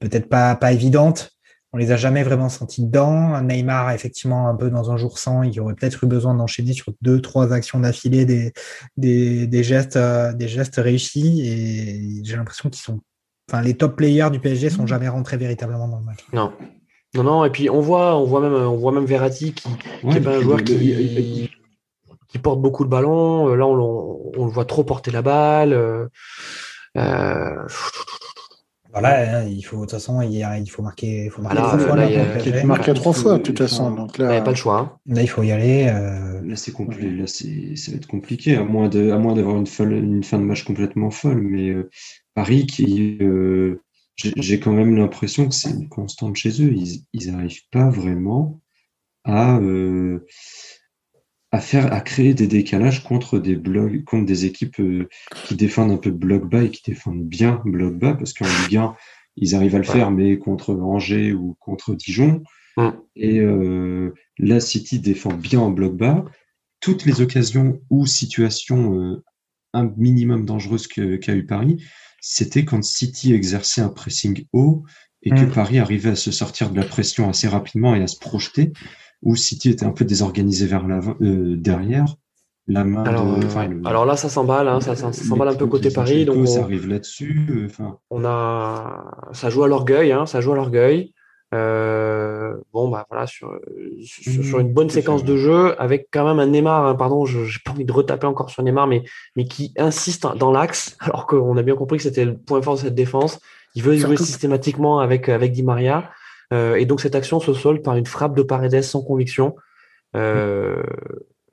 [0.00, 1.30] peut-être pas pas évidentes.
[1.72, 3.40] On les a jamais vraiment sentis dedans.
[3.42, 6.92] Neymar, effectivement, un peu dans un jour sans, il aurait peut-être eu besoin d'enchaîner sur
[7.02, 8.52] deux, trois actions d'affilée des,
[8.96, 11.42] des, des gestes, euh, des gestes réussis.
[11.44, 13.00] Et j'ai l'impression qu'ils sont,
[13.54, 16.20] enfin, les top players du PSG sont jamais rentrés véritablement dans le match.
[16.32, 16.52] non
[17.14, 19.68] non non et puis on voit on voit même on voit même Verratti qui
[20.16, 21.48] est pas un joueur qui,
[22.42, 23.48] porte beaucoup le ballon.
[23.48, 25.72] Euh, Là, on, le- on le voit trop porter la balle.
[25.72, 26.08] Euh,
[26.98, 27.64] euh,
[28.92, 31.78] Voilà, hein, il faut, de toute façon, il, a- faut marquer, il faut marquer trois
[31.78, 33.90] fois là, là, il a- Par trois fois, de toute faut- façon.
[33.92, 34.78] Donc il n'y là, pas le choix.
[34.78, 34.92] hein.
[35.06, 35.86] Là, il faut y aller.
[35.88, 39.34] euh, Là, c'est compli- Là, c'est, ça va être compliqué, à moins de, à moins
[39.34, 41.40] d'avoir une, folle- une fin de match complètement folle.
[41.40, 41.88] Mais euh,
[42.34, 43.80] Paris, qui, euh,
[44.16, 46.72] j'ai, quand même l'impression que c'est une constante chez eux.
[47.12, 48.60] Ils, n'arrivent pas vraiment
[49.24, 50.24] à, euh,
[51.50, 55.08] à faire, à créer des décalages contre des blocs, contre des équipes euh,
[55.46, 58.76] qui défendent un peu bloc bas et qui défendent bien bloc bas, parce qu'en Ligue
[58.76, 58.96] 1,
[59.36, 62.42] ils arrivent à le faire, mais contre Angers ou contre Dijon.
[62.76, 62.90] Mm.
[63.16, 66.24] Et euh, là, City défend bien en bloc bas.
[66.80, 69.22] Toutes les occasions ou situations
[69.74, 71.82] un minimum dangereuses qu'a eu Paris,
[72.20, 74.84] c'était quand City exerçait un pressing haut
[75.22, 75.50] et que mm.
[75.50, 78.72] Paris arrivait à se sortir de la pression assez rapidement et à se projeter,
[79.22, 82.16] où City était un peu désorganisé vers euh, derrière.
[82.66, 85.90] La main alors, de, alors là, ça s'emballe, hein, ça, ça s'emballe un peu côté
[85.90, 86.24] Paris.
[86.24, 87.68] Donc ça arrive là-dessus.
[88.08, 91.12] On a, ça joue à l'orgueil, hein, ça joue à l'orgueil.
[91.54, 93.58] Euh, bon, bah voilà, sur,
[94.02, 97.46] sur, une bonne séquence de jeu, avec quand même un Neymar, hein, pardon, je n'ai
[97.64, 99.04] pas envie de retaper encore sur Neymar, mais,
[99.36, 102.74] mais qui insiste dans l'axe, alors qu'on a bien compris que c'était le point fort
[102.74, 103.38] de cette défense.
[103.76, 106.10] Il veut jouer systématiquement avec, avec Di Maria.
[106.52, 109.56] Euh, et donc cette action se solde par une frappe de Paredes sans conviction.
[110.14, 110.82] Euh,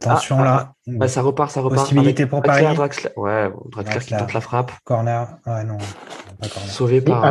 [0.01, 0.73] Attention ah, là.
[0.73, 1.81] Ah, bah, ça repart, ça repart.
[1.81, 2.63] Possibilité pour Paris.
[2.75, 4.71] Draxler, ouais, Draxler, qui tente la frappe.
[4.83, 5.27] Corner.
[5.45, 5.77] Ouais, non.
[6.67, 7.23] Sauvé par,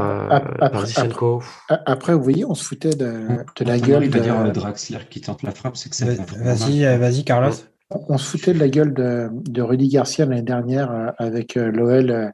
[0.61, 1.43] après, Zichenko.
[1.69, 4.19] Après, vous voyez, on se foutait de, de la gueule de.
[4.19, 6.21] dire Draxler qui tente la frappe, c'est que c'est.
[6.37, 7.55] Vas-y, vas-y, Carlos.
[7.91, 11.73] On se foutait de la gueule de, de Rudy Garcia l'année dernière euh, avec euh,
[11.73, 12.33] l'OL.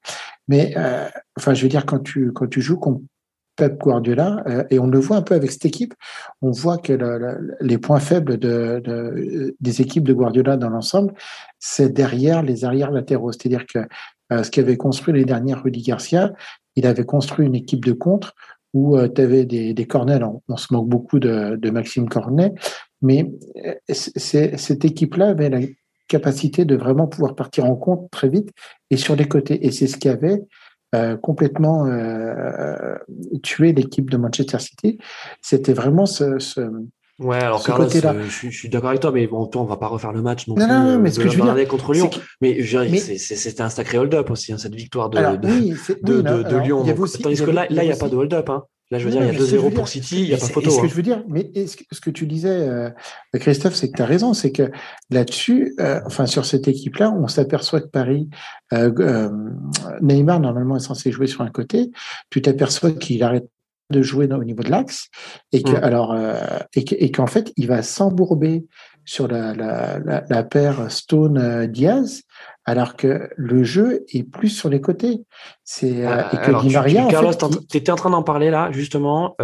[0.48, 1.08] Mais, euh,
[1.38, 3.00] enfin, je veux dire, quand tu, quand tu joues contre
[3.56, 5.94] Pep Guardiola, et on le voit un peu avec cette équipe,
[6.42, 6.92] on voit que
[7.60, 11.14] les points faibles de, des équipes de Guardiola dans l'ensemble,
[11.58, 13.32] c'est derrière les arrières latéraux.
[13.32, 13.80] C'est-à-dire que
[14.30, 16.32] ce qu'avait construit les dernières Rudy Garcia,
[16.76, 18.34] il avait construit une équipe de contre
[18.74, 20.20] où euh, tu avais des, des cornets.
[20.48, 22.52] On, se moque beaucoup de, de Maxime Cornet,
[23.00, 23.32] mais
[23.64, 25.60] euh, cette équipe-là avait la
[26.08, 28.50] capacité de vraiment pouvoir partir en compte très vite
[28.90, 29.66] et sur les côtés.
[29.66, 30.42] Et c'est ce qui avait
[30.96, 32.96] euh, complètement euh,
[33.42, 34.98] tué l'équipe de Manchester City.
[35.42, 36.60] C'était vraiment ce, ce,
[37.18, 39.86] Ouais, alors Carlos, euh, je, suis d'accord avec toi, mais bon, toi, on va pas
[39.86, 42.10] refaire le match non, non, non, non mais ce que je veux dire contre Lyon.
[42.42, 46.84] Mais, c'était un sacré hold-up aussi, hein, cette victoire de, de, de, de, Lyon.
[47.22, 48.50] tandis que là, là, il n'y a pas de hold-up.
[48.50, 48.64] Hein.
[48.90, 50.70] Là, je veux dire, il y a 2-0 pour City, il n'y a pas photo.
[50.70, 50.88] Ce que hein.
[50.88, 52.90] je veux dire, mais ce que tu disais, euh,
[53.34, 54.70] Christophe, c'est que tu as raison, c'est que
[55.10, 58.28] là-dessus, euh, enfin, sur cette équipe-là, on s'aperçoit que Paris,
[58.72, 59.28] euh,
[60.00, 61.90] Neymar, normalement, est censé jouer sur un côté.
[62.30, 63.48] Tu t'aperçois qu'il arrête
[63.90, 65.08] de jouer au niveau de l'axe
[65.52, 65.84] et que mmh.
[65.84, 68.66] alors euh, et qu'en fait il va s'embourber
[69.06, 72.22] sur la, la, la, paire Stone euh, Diaz
[72.64, 75.24] alors que le jeu est plus sur les côtés
[75.64, 77.32] c'est euh, et que Di Maria Carlos
[77.70, 79.36] tu étais en train d'en parler là justement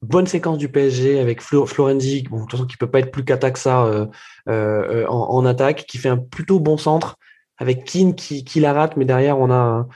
[0.00, 3.24] bonne séquence du PSG avec Florenzi bon de toute façon qui peut pas être plus
[3.24, 4.08] cata que ça
[4.46, 7.16] en, en, attaque qui fait un plutôt bon centre
[7.58, 9.86] avec Keane qui, qui la rate mais derrière on a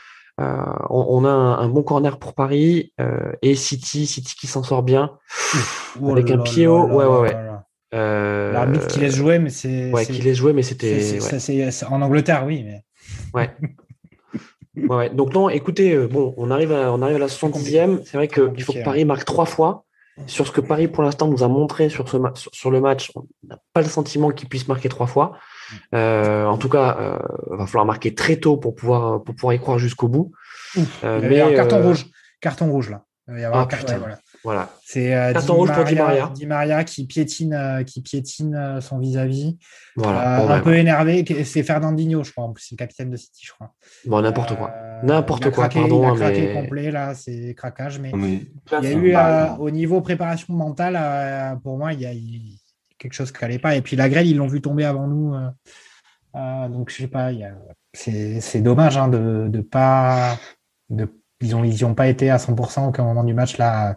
[0.40, 4.84] euh, on, a un, bon corner pour Paris euh, et City, City qui s'en sort
[4.84, 5.10] bien
[6.00, 6.84] oh avec un pied haut.
[6.84, 7.47] Ouais, ouais, ouais.
[7.94, 9.90] Euh, L'arbitre qui laisse jouer, mais c'est.
[9.90, 11.18] Ouais, qui laisse jouer, mais c'était.
[11.88, 12.64] En Angleterre, oui.
[12.64, 12.82] Mais...
[13.34, 13.50] Ouais.
[14.88, 18.02] ouais, Donc non, écoutez, bon, on arrive à, on arrive à la 70e.
[18.04, 19.84] C'est vrai qu'il faut que Paris marque trois fois.
[20.26, 22.18] Sur ce que Paris, pour l'instant, nous a montré sur, ce
[22.52, 25.38] sur le match, on n'a pas le sentiment qu'il puisse marquer trois fois.
[25.94, 29.54] Euh, en tout cas, il euh, va falloir marquer très tôt pour pouvoir, pour pouvoir
[29.54, 30.32] y croire jusqu'au bout.
[31.04, 32.06] Euh, mais un carton rouge,
[32.40, 33.04] carton rouge là.
[33.28, 34.18] Il va y avoir ah, carton, voilà.
[34.48, 34.70] Voilà.
[34.82, 35.14] C'est
[35.46, 36.32] pour Di Maria.
[36.34, 39.58] Di Maria qui piétine, qui piétine son vis-à-vis.
[39.96, 40.42] Voilà.
[40.42, 41.24] un ben, peu énervé.
[41.44, 42.50] C'est Fernandinho, je crois.
[42.56, 43.74] C'est le capitaine de City, je crois.
[44.06, 44.72] Bon, n'importe quoi.
[45.02, 46.14] N'importe quoi, pardon.
[46.14, 47.98] Il a craqué complet, là, c'est craquage.
[47.98, 52.12] Mais, il y a eu, au niveau préparation mentale, pour moi, il y a,
[52.98, 53.76] quelque chose qui n'allait pas.
[53.76, 55.34] Et puis la grêle, ils l'ont vu tomber avant nous.
[55.34, 55.50] Euh,
[56.36, 57.30] euh, donc je sais pas,
[57.92, 60.36] c'est dommage hein, de, de pas.
[60.90, 61.08] De,
[61.40, 63.96] ils n'ont ils ont pas été à 100% au moment du match là.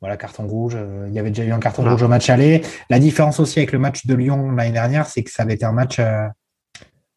[0.00, 0.74] Voilà, carton rouge.
[0.76, 2.62] Euh, il y avait déjà eu un carton rouge au match aller.
[2.90, 5.64] La différence aussi avec le match de Lyon l'année dernière, c'est que ça avait été
[5.64, 6.00] un match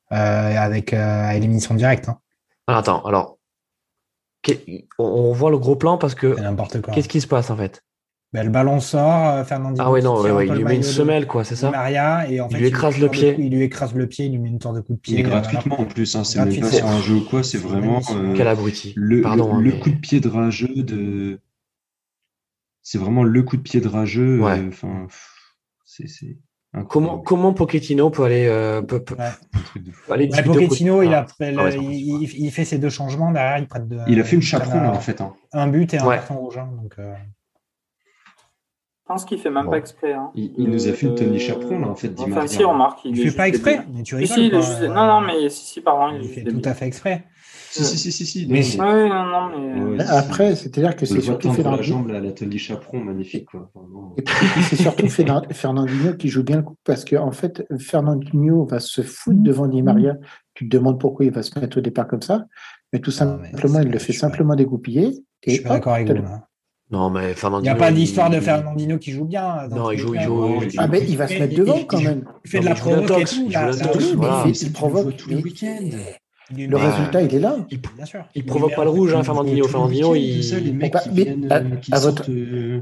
[0.10, 2.10] avec élimination directe.
[2.10, 2.18] Hein.
[2.68, 3.38] attends, alors,
[5.00, 6.36] on voit le gros plan parce que.
[6.92, 7.84] Qu'est-ce qui se passe en fait?
[8.34, 9.84] Ben, le ballon sort, euh, Fernandinho.
[9.86, 11.70] Ah ouais, non, il lui met une semelle, quoi, c'est ça?
[11.70, 13.36] Maria, et en fait, il lui écrase le pied.
[13.38, 15.20] il lui écrase le pied, il lui met une sorte de coup de pied.
[15.20, 18.00] Et gratuitement en plus, hein, c'est même pas sur un jeu ou quoi, c'est vraiment.
[18.16, 18.94] Euh, Quel abruti.
[18.96, 21.40] Le, Pardon, le, hein, coup de pied de rageux de.
[22.84, 24.40] C'est vraiment le coup de pied de rageux.
[24.40, 24.60] Ouais.
[24.60, 25.08] Euh, enfin,
[25.86, 26.08] c'est.
[26.88, 29.18] Comment, comment Pochettino peut aller, euh, peut, peut,
[30.10, 33.90] aller ouais, Pochettino, il, a, ah, il, il, fait ses deux changements derrière, il prête
[33.90, 35.20] de, Il a fait une chaperon là, en fait.
[35.20, 35.34] Hein.
[35.52, 36.58] Un but et un carton rouge.
[36.58, 37.14] Hein, donc, euh
[39.12, 40.14] pense qu'il fait même pas exprès.
[40.14, 40.32] Hein.
[40.36, 42.14] Il, nous a fait une Tony Chaperon, là, en fait.
[42.20, 43.00] Enfin, si, on remarque.
[43.04, 44.34] Il, il fait pas exprès, mais tu rigoles.
[44.34, 44.82] Si, il juste...
[44.84, 46.18] Non, non, mais si, si, pardon.
[46.22, 47.26] Il, fait tout à fait exprès.
[47.72, 48.26] Si, si, si, si.
[48.26, 48.60] si mais...
[48.60, 49.98] Oui, non, non, mais...
[49.98, 51.78] Ouais, Après, c'est-à-dire que c'est surtout Fernandinho.
[51.78, 53.72] la jambe, là, la Tony Chaperon, magnifique, quoi.
[54.18, 54.36] Et puis,
[54.70, 55.08] c'est surtout
[55.52, 59.68] Fernandinho qui joue bien le coup, parce que, en fait, Fernandinho va se foutre devant
[59.68, 60.18] Di Maria.
[60.54, 62.46] Tu te demandes pourquoi il va se mettre au départ comme ça.
[62.92, 65.14] Mais tout simplement, il le fait simplement dégoupiller.
[65.48, 66.24] Je suis d'accord avec vous.
[66.92, 69.66] Non, mais Il n'y a pas d'histoire de Fernandinho qui joue bien.
[69.70, 70.26] Non, il joue- il cas.
[70.26, 72.26] joue- Ah, mais il va se mettre il- devant il- quand il- même.
[72.44, 73.48] Il fait Non, de la provoque et tout.
[74.62, 75.90] il provoque tous les week-ends.
[76.58, 77.56] Le résultat, il est là.
[77.70, 78.24] Il, Bien sûr.
[78.36, 79.68] il provoque pas le rouge, hein, Fernandinho.
[79.68, 80.42] Fernandinho, il.
[80.64, 82.82] les mecs qui mais viennent, à- euh, qui à sortent, votre- euh,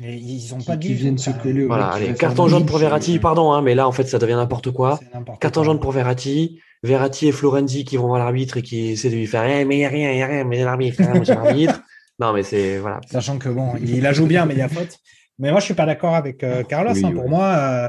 [0.00, 2.78] Mais ils ont qui, pas qui viennent se coller Voilà, allez, va carton jaune pour
[2.78, 4.98] Verratti, euh, pardon, hein, mais là, en fait, ça devient n'importe quoi.
[5.40, 6.60] Carton jaune pour Verratti.
[6.84, 9.76] Verratti et Florenzi qui vont voir l'arbitre et qui essaient de lui faire Eh, mais
[9.76, 11.80] il n'y a rien, il n'y a rien, mais l'arbitre, hein, c'est l'arbitre.
[12.18, 12.78] Non, mais c'est.
[12.78, 13.00] Voilà.
[13.10, 14.98] Sachant que bon, il la joue bien, mais il y a faute.
[15.38, 16.92] Mais moi, je suis pas d'accord avec euh, Carlos.
[16.92, 17.08] Oui, hein.
[17.08, 17.14] oui.
[17.18, 17.88] Pour moi, euh,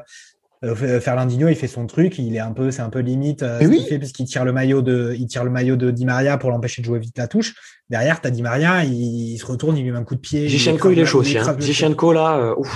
[0.64, 2.18] euh, Fernandinho, il fait son truc.
[2.20, 3.78] Il est un peu, c'est un peu limite euh, Mais ce oui.
[3.80, 6.50] qu'il fait puisqu'il tire le maillot de, il tire le maillot de Di Maria pour
[6.52, 7.54] l'empêcher de jouer vite la touche.
[7.90, 8.94] Derrière, t'as Di Maria, il,
[9.34, 10.48] il se retourne, il lui met un coup de pied.
[10.48, 11.38] Zichenko, il est chaud aussi.
[11.38, 11.56] Hein.
[11.60, 12.74] Zichenko, là, euh, ouf,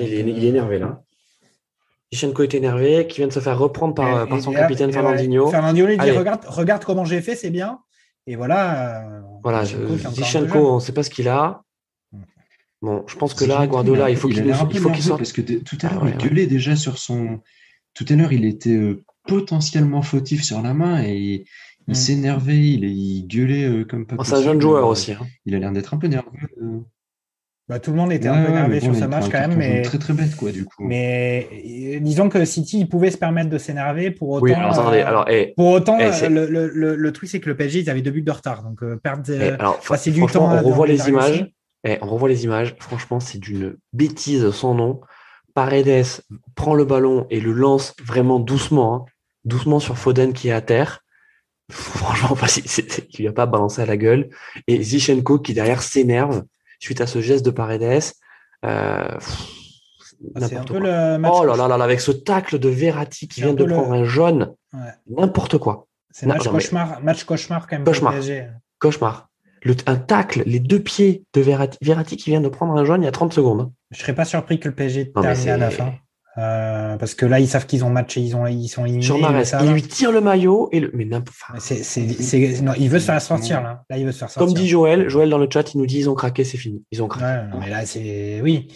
[0.00, 1.02] il est, il énervé, là.
[2.12, 4.56] Zichenko est énervé, qui vient de se faire reprendre par, Et- par et- son et-
[4.56, 5.48] capitaine et- Fernandinho.
[5.48, 6.18] Fernandinho lui dit Allez.
[6.18, 7.78] regarde, regarde comment j'ai fait, c'est bien.
[8.26, 9.00] Et voilà.
[9.06, 11.62] euh, Voilà, Zichenko, on ne sait pas ce qu'il a.
[12.82, 15.18] Bon, je pense que là, Guardiola, il faut a qu'il il faut qu'il sorte.
[15.18, 17.40] Parce que de- tout à Ah l'heure, ouais, il gueulait déjà sur son.
[17.94, 21.44] Tout à l'heure, il était euh, potentiellement fautif sur la main et il,
[21.86, 21.94] il Mm.
[21.94, 25.12] s'énervait, il, il gueulait euh, comme pas Oh, C'est un jeune joueur Euh, aussi.
[25.12, 25.26] hein.
[25.46, 26.28] Il a l'air d'être un peu nerveux.
[26.60, 26.78] euh.
[27.68, 29.28] Bah, tout le monde était Ouais, un peu ouais, énervé mais sur bon, ce match
[29.30, 29.82] quand même, mais.
[29.82, 30.82] Très très bête, quoi, du coup.
[30.84, 34.44] Mais disons que City, il pouvait se permettre de s'énerver pour autant.
[34.44, 37.38] Oui, alors attendez, alors, eh, pour autant, eh, c'est- le, le- le- le truc, c'est
[37.38, 38.64] que le PSG, ils avaient deux buts de retard.
[38.64, 39.22] Donc, euh, perdre.
[39.28, 41.48] eh, euh, alors fa- passer du temps on revoit les images.
[41.84, 42.76] Eh, on revoit les images.
[42.80, 45.00] Franchement, c'est d'une bêtise sans nom.
[45.54, 46.04] Paredes
[46.54, 49.04] prend le ballon et le lance vraiment doucement, hein,
[49.44, 51.00] doucement sur Foden qui est à terre.
[51.70, 54.30] Franchement, il lui a pas balancé à la gueule.
[54.66, 56.44] Et Zichenko qui derrière s'énerve
[56.80, 58.02] suite à ce geste de Paredes.
[58.64, 59.46] Euh, pff,
[60.08, 61.12] c'est un n'importe peu quoi.
[61.14, 61.32] le match.
[61.34, 63.92] Oh là là là là, avec ce tacle de Verratti qui vient de le- prendre
[63.92, 64.80] un jaune, Ouais.
[65.10, 65.86] n'importe quoi.
[66.10, 67.84] C'est match mais- cauchemar, match cauchemar quand même.
[67.84, 68.14] Cauchemar.
[68.78, 69.28] Cauchemar.
[69.64, 73.02] Le, un tacle, les deux pieds de Verratti, Verratti qui vient de prendre un jaune
[73.02, 73.60] il y a 30 secondes.
[73.60, 73.72] hein.
[73.92, 75.80] Je serais pas surpris que le PSG termine à 9.
[75.80, 75.94] hein.
[76.38, 79.04] Euh, parce que là, ils savent qu'ils ont matché, ils, ont, ils sont éliminés.
[79.04, 79.18] Sur
[79.66, 80.90] il lui tire le maillot et le.
[80.94, 81.36] Mais n'importe.
[82.62, 83.84] non, il veut se faire sortir là.
[83.90, 84.46] Là, il veut se faire sortir.
[84.54, 86.82] Comme dit Joël, Joël dans le chat, il nous dit ils ont craqué, c'est fini.
[86.90, 87.26] Ils ont craqué.
[87.42, 88.40] Ouais, non, mais là, c'est.
[88.42, 88.68] Oui.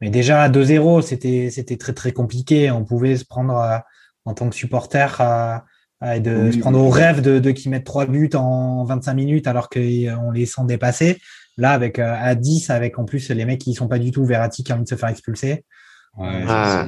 [0.00, 1.02] Mais déjà, à 2-0,
[1.50, 2.70] c'était très, très compliqué.
[2.72, 3.78] On pouvait se prendre euh,
[4.24, 5.64] en tant que supporter à- à-
[6.04, 6.86] et de Oui, se prendre oui.
[6.86, 10.62] au rêve de, de qu'ils mettent trois buts en 25 minutes alors qu'on les sent
[10.66, 11.18] dépasser.
[11.56, 14.24] Là, avec euh, à 10, avec en plus les mecs qui sont pas du tout
[14.24, 15.64] Verratti qui a envie de se faire expulser.
[16.16, 16.86] Ouais, Ah.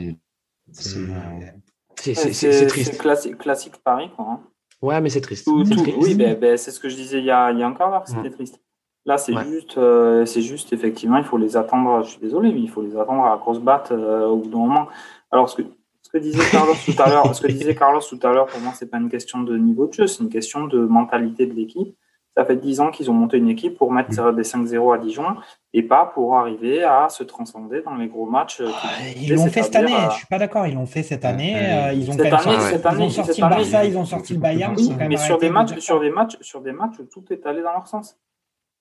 [0.73, 2.99] c'est- triste.
[2.99, 4.27] classique, classique Paris, quoi.
[4.31, 4.41] hein.
[4.83, 5.45] Ouais, mais c'est triste.
[5.45, 5.99] Tout- C'est tout- triste.
[6.01, 7.75] oui, ben, ben, c'est ce que je disais il y a, il y a un
[7.75, 8.61] quart d'heure, c'était triste.
[9.07, 9.45] Là, c'est Ouais.
[9.45, 12.03] juste, euh, c'est juste, effectivement, il faut les attendre.
[12.05, 14.59] Je suis désolé, mais il faut les attendre à grosse batte euh, au bout d'un
[14.59, 14.89] moment.
[15.31, 15.63] Alors, ce que,
[16.13, 18.61] ce que disait Carlos tout à l'heure, ce que disait Carlos tout à l'heure, pour
[18.61, 21.55] moi, c'est pas une question de niveau de jeu, c'est une question de mentalité de
[21.55, 21.95] l'équipe.
[22.37, 24.37] Ça fait 10 ans qu'ils ont monté une équipe pour mettre Mm.
[24.37, 25.25] des 5-0 à Dijon
[25.75, 28.61] et pas pour arriver à se transcender dans les gros matchs.
[28.61, 28.69] euh,
[29.15, 29.89] qui- Ils l'ont fait cette année.
[29.89, 30.67] c'est-à-dire, euh, Je suis pas d'accord.
[30.67, 31.55] Ils l'ont fait cette année.
[31.57, 34.05] Euh, Ils ont Cette année, cette ils ont année, sorti le année, Barça, ils- ont
[34.05, 34.75] sorti le Bayern.
[34.77, 37.45] Oui, mais sur des de matchs, sur des matchs, sur des matchs où tout est
[37.47, 38.17] allé dans leur sens.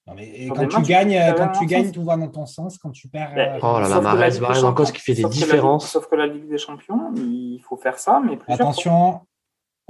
[0.10, 2.77] Non, mais et quand tu matchs, gagnes, quand tu gagnes, tout va dans ton sens.
[2.77, 4.64] Quand tu perds, Ben, euh, Oh là là, sauf que Mahrez, la Ligue des Mahrez
[4.64, 5.91] en cause qui fait des Ligue- différences.
[5.91, 9.22] Sauf que la Ligue des Champions, il faut faire ça, mais plusieurs attention.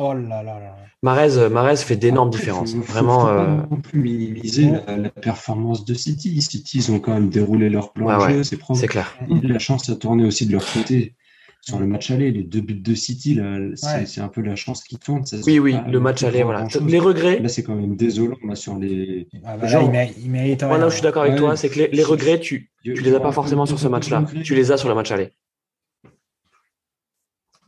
[0.01, 0.75] Oh là là là.
[1.03, 2.73] Marez, Marez fait d'énormes différences.
[2.73, 3.19] faut- Vraiment.
[3.21, 6.41] faut pas euh, non plus minimiser la, la performance de City.
[6.41, 8.33] City, ils ont quand même déroulé leur plan Ouais, de ouais.
[8.35, 8.43] jeu.
[8.43, 8.79] C'est propre.
[8.79, 9.17] C'est clair.
[9.43, 11.15] La chance a tourné aussi de leur côté.
[11.61, 14.83] Sur le match aller, les deux buts de City, là, c'est un peu la chance
[14.83, 15.25] qui tourne.
[15.25, 16.65] ça Oui, oui, le match aller, voilà.
[16.87, 17.39] Les regrets.
[17.39, 19.27] Là, c'est quand même désolant moi, sur les.
[19.43, 19.91] Ah bah là, Genre-
[20.23, 21.39] il mérite là où je suis d'accord avec Ouais.
[21.39, 24.25] toi, c'est que les, les regrets, tu, tu les as pas forcément sur ce match-là.
[24.43, 25.31] Tu les as sur le match aller.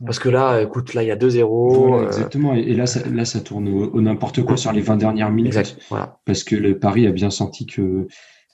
[0.04, 1.44] Parce que là, écoute, là, il y a 2-0.
[1.88, 2.54] Voilà, euh, exactement.
[2.56, 5.30] Et, et là, ça, là, ça tourne au, au n'importe quoi sur les 20 dernières
[5.30, 5.54] minutes.
[5.56, 5.76] exact.
[5.90, 6.18] Voilà.
[6.24, 8.08] Parce que le Paris a bien senti que,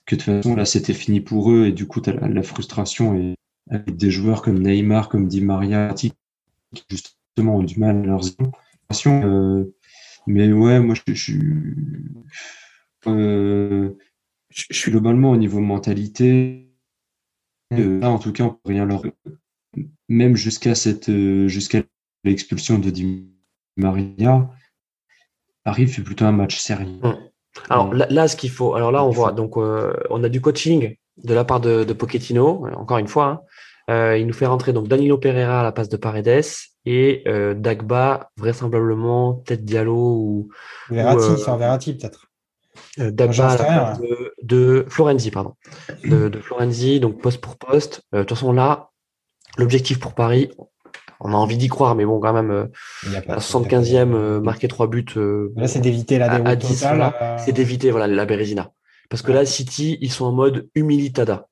[0.04, 1.66] que de toute façon, là, c'était fini pour eux.
[1.68, 3.34] Et du coup, tu as la, la frustration et,
[3.70, 6.12] avec des joueurs comme Neymar, comme Di Maria, qui
[6.90, 9.22] justement ont du mal à leurs situations.
[9.24, 9.74] Euh,
[10.26, 11.40] mais ouais, moi, je, suis.
[13.06, 13.90] euh,
[14.50, 16.70] je je suis globalement au niveau mentalité.
[17.72, 19.02] euh, là, en tout cas, on peut rien leur.
[20.08, 21.10] Même jusqu'à cette,
[21.46, 21.82] jusqu'à
[22.24, 23.28] l'expulsion de Di
[23.76, 24.50] Maria,
[25.64, 26.98] Paris fait plutôt un match sérieux.
[27.68, 27.98] Alors Ouais.
[27.98, 31.34] là, là, ce qu'il faut, alors là, on voit, donc on a du coaching de
[31.34, 33.26] la part de, de Pochettino, encore une fois.
[33.26, 33.40] hein.
[33.90, 36.44] Euh, il nous fait rentrer donc Danilo Pereira à la place de Paredes
[36.84, 40.48] et euh, Dagba, vraisemblablement, peut-être Diallo ou
[40.90, 42.26] Verratti, euh, sur Verratti peut-être.
[43.00, 45.54] euh, Dagba à la place de, de Florenzi, pardon.
[46.04, 48.02] De, de Florenzi, donc poste pour poste.
[48.14, 48.90] Euh, De toute façon, là,
[49.56, 50.50] l'objectif pour Paris,
[51.20, 52.66] on a envie d'y croire, mais bon, quand même, euh,
[53.28, 55.04] à 75e, euh, marquer trois buts.
[55.16, 56.96] euh, Là, c'est d'éviter la déroute à 10, totale.
[56.98, 57.14] voilà.
[57.22, 58.70] euh, c'est d'éviter voilà, la Bérésina.
[59.10, 61.48] Parce que là, City, ils sont en mode humilitada.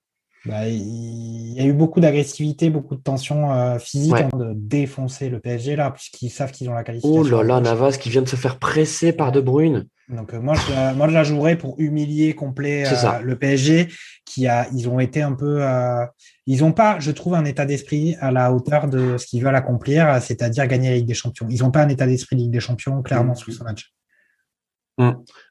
[0.47, 4.23] Bah, il y a eu beaucoup d'agressivité, beaucoup de tension euh, physique Ouais.
[4.24, 7.20] avant de défoncer le PSG là, puisqu'ils savent qu'ils ont la qualification.
[7.20, 9.86] Oh là là, Navas qui vient de se faire presser par De Bruyne.
[10.09, 13.89] Donc euh, moi, je la, moi, je la jouerais pour humilier complet euh, le PSG,
[14.24, 16.06] qui a, ils ont été un peu, euh,
[16.47, 19.56] ils n'ont pas, je trouve, un état d'esprit à la hauteur de ce qu'ils veulent
[19.56, 21.48] accomplir, c'est-à-dire gagner la Ligue des Champions.
[21.51, 23.36] Ils n'ont pas un état d'esprit Ligue des Champions clairement Mhm.
[23.39, 23.93] sur ce match.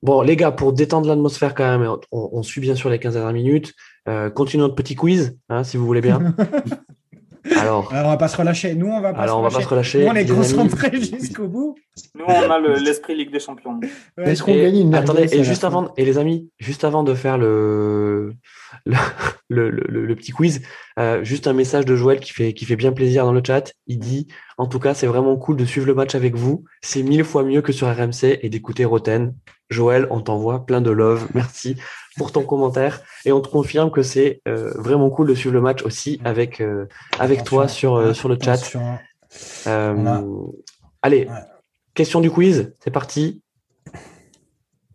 [0.01, 3.13] Bon, les gars, pour détendre l'atmosphère quand même, on, on suit bien sûr les 15
[3.13, 3.73] dernières minutes.
[4.07, 6.36] Euh, continuons notre petit quiz, hein, si vous voulez bien.
[7.61, 8.73] Alors, Alors on va pas se relâcher.
[8.73, 9.57] Nous, on va pas alors se on va relâcher.
[9.60, 10.03] pas se relâcher.
[10.03, 11.76] Nous, on est concentrés jusqu'au bout.
[12.15, 13.80] Nous, on a le- l'esprit Ligue des Champions.
[14.18, 14.32] Ouais.
[14.32, 17.14] Est-ce qu'on Et- gagne une attendez, et juste avant, et les amis, juste avant de
[17.14, 18.34] faire le
[18.86, 18.95] le,
[19.49, 20.64] le, le- le petit quiz,
[20.98, 23.72] euh, juste un message de Joël qui fait qui fait bien plaisir dans le chat.
[23.86, 24.26] Il dit,
[24.57, 26.64] en tout cas, c'est vraiment cool de suivre le match avec vous.
[26.82, 29.36] C'est mille fois mieux que sur RMC et d'écouter Roten.
[29.69, 31.27] Joël, on t'envoie plein de love.
[31.36, 31.76] Merci
[32.17, 35.61] pour ton commentaire et on te confirme que c'est euh, vraiment cool de suivre le
[35.61, 36.87] match aussi avec euh,
[37.19, 38.57] avec toi sur euh, sur le chat.
[39.65, 40.21] A-
[41.01, 41.33] Allez, Ouais.
[41.93, 43.43] question du quiz, c'est parti.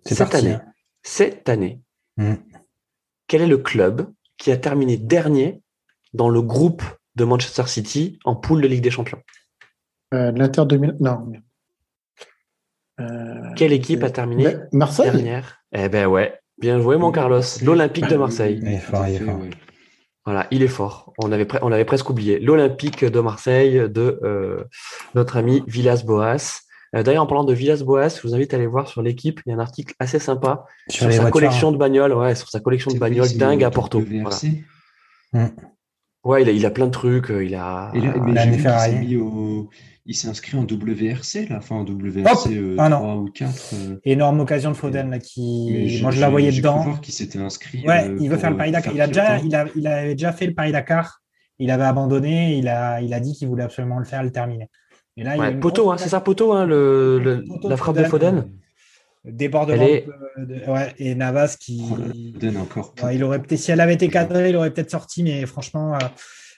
[0.05, 0.65] C'est Cette parti, année, hein.
[1.03, 1.81] cette année,
[2.17, 2.35] Mm.
[3.29, 5.63] quel est le club qui a terminé dernier
[6.15, 6.83] dans le groupe
[7.17, 9.23] de Manchester City en poule de Ligue des Champions?
[10.13, 10.97] L'Inter 2000.
[11.01, 11.31] Non.
[13.57, 15.63] Quelle équipe a terminé Mais- Marseille dernière?
[15.73, 18.61] Eh ben ouais, bien joué mon Carlos, l'Olympique de Marseille.
[18.63, 19.41] Il est fort, il est fort.
[20.27, 21.13] Voilà, il est fort.
[21.19, 22.39] On avait, pre- on avait presque oublié.
[22.39, 24.65] L'Olympique de Marseille de euh,
[25.15, 26.61] notre ami Villas-Boas.
[26.95, 29.41] Euh, D'ailleurs, en parlant de Villas-Boas, je vous invite à aller voir sur l'équipe.
[29.47, 32.13] Il y a un article assez sympa sur, sa voitures, collection de bagnoles.
[32.13, 34.01] Ouais, sur sa collection de bagnoles dingue à Porto.
[34.01, 34.29] Voilà.
[34.29, 34.49] WRC.
[36.23, 37.31] Ouais, il a, il a plein de trucs.
[37.31, 37.91] euh, Il a.
[37.95, 38.13] Et là,
[38.79, 39.71] s'est mis au...
[40.13, 42.91] Il s'est inscrit en WRC, là, enfin en WRC euh, Ah.
[42.91, 43.75] 3 ou 4.
[43.75, 45.69] euh, Énorme occasion de Foden là, qui.
[45.71, 46.83] mais Moi, je la voyais dedans.
[46.83, 47.87] voir qu'il s'était inscrit.
[47.87, 48.93] Ouais, euh, il veut faire le euh, Paris Dakar.
[48.93, 49.47] faire Il a déjà, pilotant.
[49.47, 51.21] il a, il avait déjà fait le Paris Dakar.
[51.61, 52.57] Il avait abandonné.
[52.59, 54.69] Il a, il a dit qu'il voulait absolument le faire, le terminer.
[55.17, 57.97] Et là, Ouais, poteau, grosse hein, c'est ça, poteau, hein, le, le- Poteau la frappe
[57.99, 58.51] de Foden.
[59.25, 59.81] Débordement.
[59.87, 60.07] Est-
[60.39, 61.85] de- de- ouais, et Navas qui.
[62.35, 62.95] Foden encore.
[63.05, 65.95] Ouais, il aurait peut-être, si elle avait été cadrée, il aurait peut-être sorti, mais franchement,
[65.95, 65.99] euh,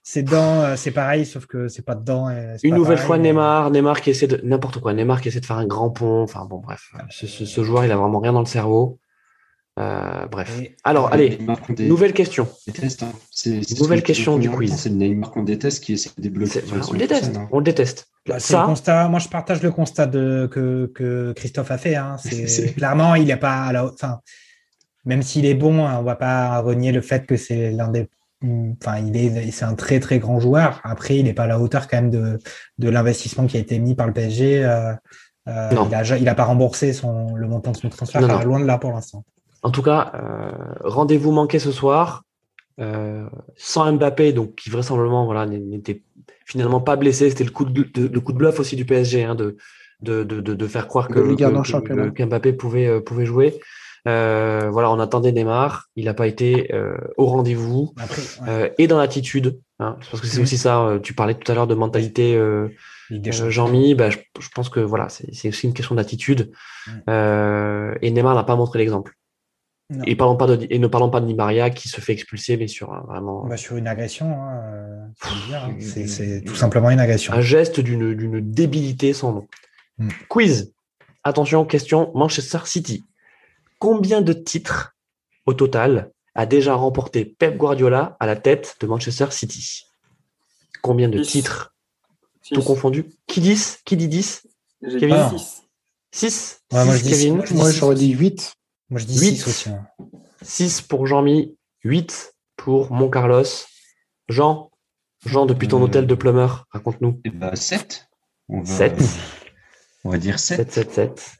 [0.02, 2.28] c'est dedans, euh, c'est pareil, sauf que c'est pas dedans.
[2.58, 5.20] c'est Une pas nouvelle pareil, fois, mais- Neymar, Neymar qui essaie de n'importe quoi, Neymar
[5.20, 6.22] qui essaie de faire un grand pont.
[6.22, 8.98] Enfin bon, bref, ce, ce- ce joueur, il a vraiment rien dans le cerveau.
[9.78, 10.60] Euh, bref.
[10.60, 11.38] Et- Alors, Le allez,
[11.80, 12.46] nouvelle question.
[12.66, 13.04] déteste.
[13.04, 13.12] hein.
[13.80, 14.74] Nouvelle question du quiz.
[14.76, 16.60] C'est le Neymar qu'on déteste qui essaie de débloquer.
[16.60, 17.48] C'est- son- on le déteste, hein.
[17.52, 18.08] on le déteste.
[18.26, 19.08] Bah, c'est le ça, constat.
[19.08, 21.94] Moi, je partage le constat de, que, que Christophe a fait.
[21.96, 22.16] Hein.
[22.18, 24.20] C'est clairement, il n'est pas à la, enfin,
[25.06, 28.08] même s'il est bon, hein, on va pas renier le fait que c'est l'un des,
[28.80, 30.80] enfin, il est, c'est un très très grand joueur.
[30.84, 32.38] Après, il n'est pas à la hauteur quand même de,
[32.78, 34.64] de l'investissement qui a été mis par le PSG.
[34.64, 34.92] Euh,
[35.48, 38.20] euh, il a, il a pas remboursé son, le montant de son transfert.
[38.20, 38.44] Non, non.
[38.44, 39.24] loin de là pour l'instant.
[39.62, 40.52] En tout cas, euh,
[40.84, 42.24] rendez-vous manqué ce soir.
[42.80, 46.02] Euh, sans Mbappé, donc qui vraisemblablement voilà, n'était
[46.46, 47.28] finalement pas blessé.
[47.28, 49.56] C'était le coup de, de- le coup de bluff aussi du PSG hein, de,
[50.00, 51.20] de, de, de- de faire croire que,
[51.50, 51.52] que-
[52.10, 53.60] qu'Mbappé pouvait, euh, pouvait jouer.
[54.08, 55.88] Euh, voilà, on attendait Neymar.
[55.96, 57.92] Il n'a pas été euh, au rendez-vous.
[57.96, 60.80] Après, ouais, Euh, et dans l'attitude, hein, parce que c'est aussi ça.
[60.82, 62.68] euh, tu parlais tout à l'heure de mentalité, euh,
[63.12, 63.50] euh.
[63.50, 63.94] Jean-Mi.
[63.94, 66.50] Bah, je, je pense que voilà, c'est c'est aussi une question d'attitude.
[67.08, 69.14] Et Neymar n'a pas montré l'exemple.
[69.90, 70.04] Non.
[70.06, 72.56] Et, parlons pas de, et ne parlons pas de Di Maria qui se fait expulser,
[72.56, 75.10] mais sur un, vraiment Bah, sur une agression, hein,
[75.48, 75.74] dire, hein.
[75.80, 77.34] c'est c'est tout simplement une agression.
[77.34, 79.48] un geste d'une d'une débilité sans nom.
[79.98, 80.08] Mm.
[80.28, 80.72] Quiz.
[81.24, 83.04] Attention, question Manchester City.
[83.82, 84.94] Combien de titres
[85.44, 89.82] au total a déjà remporté Pep Guardiola à la tête de Manchester City?
[90.82, 91.74] Combien de titres?
[92.42, 92.54] Six.
[92.54, 94.46] Tout confondu Qui 10 Qui dit 10
[94.86, 95.16] J'ai Kevin?
[95.30, 95.62] dit 6.
[96.12, 97.42] 6 Ouais, moi, Kevin?
[97.72, 98.54] j'aurais dit 8.
[98.88, 99.34] Moi, je dis Huit.
[99.38, 99.68] 6 aussi.
[99.70, 99.84] hein.
[100.42, 103.42] 6 pour Jean-Mi, 8 pour mon Carlos.
[104.28, 104.70] Jean,
[105.26, 107.20] Jean, depuis ton Euh, hôtel de Plummer, raconte-nous.
[107.24, 108.06] Et bah 7.
[108.48, 109.02] On va, Sept.
[110.04, 110.70] On va dire 7.
[110.70, 111.30] 7, 7, 7.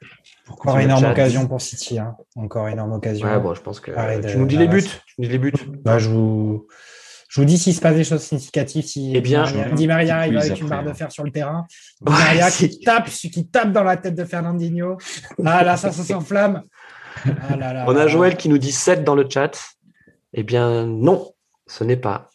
[0.53, 1.11] Encore énorme chat.
[1.13, 1.99] occasion pour City.
[1.99, 2.17] hein.
[2.37, 3.27] Encore énorme occasion.
[3.27, 3.91] Ouais, bon, je pense que
[4.31, 4.83] tu nous dis les buts.
[4.83, 5.53] Tu nous dis les buts.
[5.85, 6.67] Bah, je, vous...
[7.29, 8.85] je vous dis s'il se passe des choses significatives.
[8.85, 10.95] Si Eh bien, Di Maria, arrive avec une barre de hein.
[10.95, 11.67] fer sur le terrain.
[12.01, 14.99] Di Maria qui tape, qui tape dans la tête de Fernandinho.
[15.45, 16.63] Ah là, ça, ça s'enflamme.
[17.49, 18.07] Ah là là On a.
[18.07, 19.51] Joël qui nous dit 7 dans le chat.
[20.35, 21.31] Eh bien, non,
[21.67, 22.29] ce n'est pas.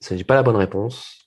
[0.00, 1.20] Ce n'est pas la bonne réponse.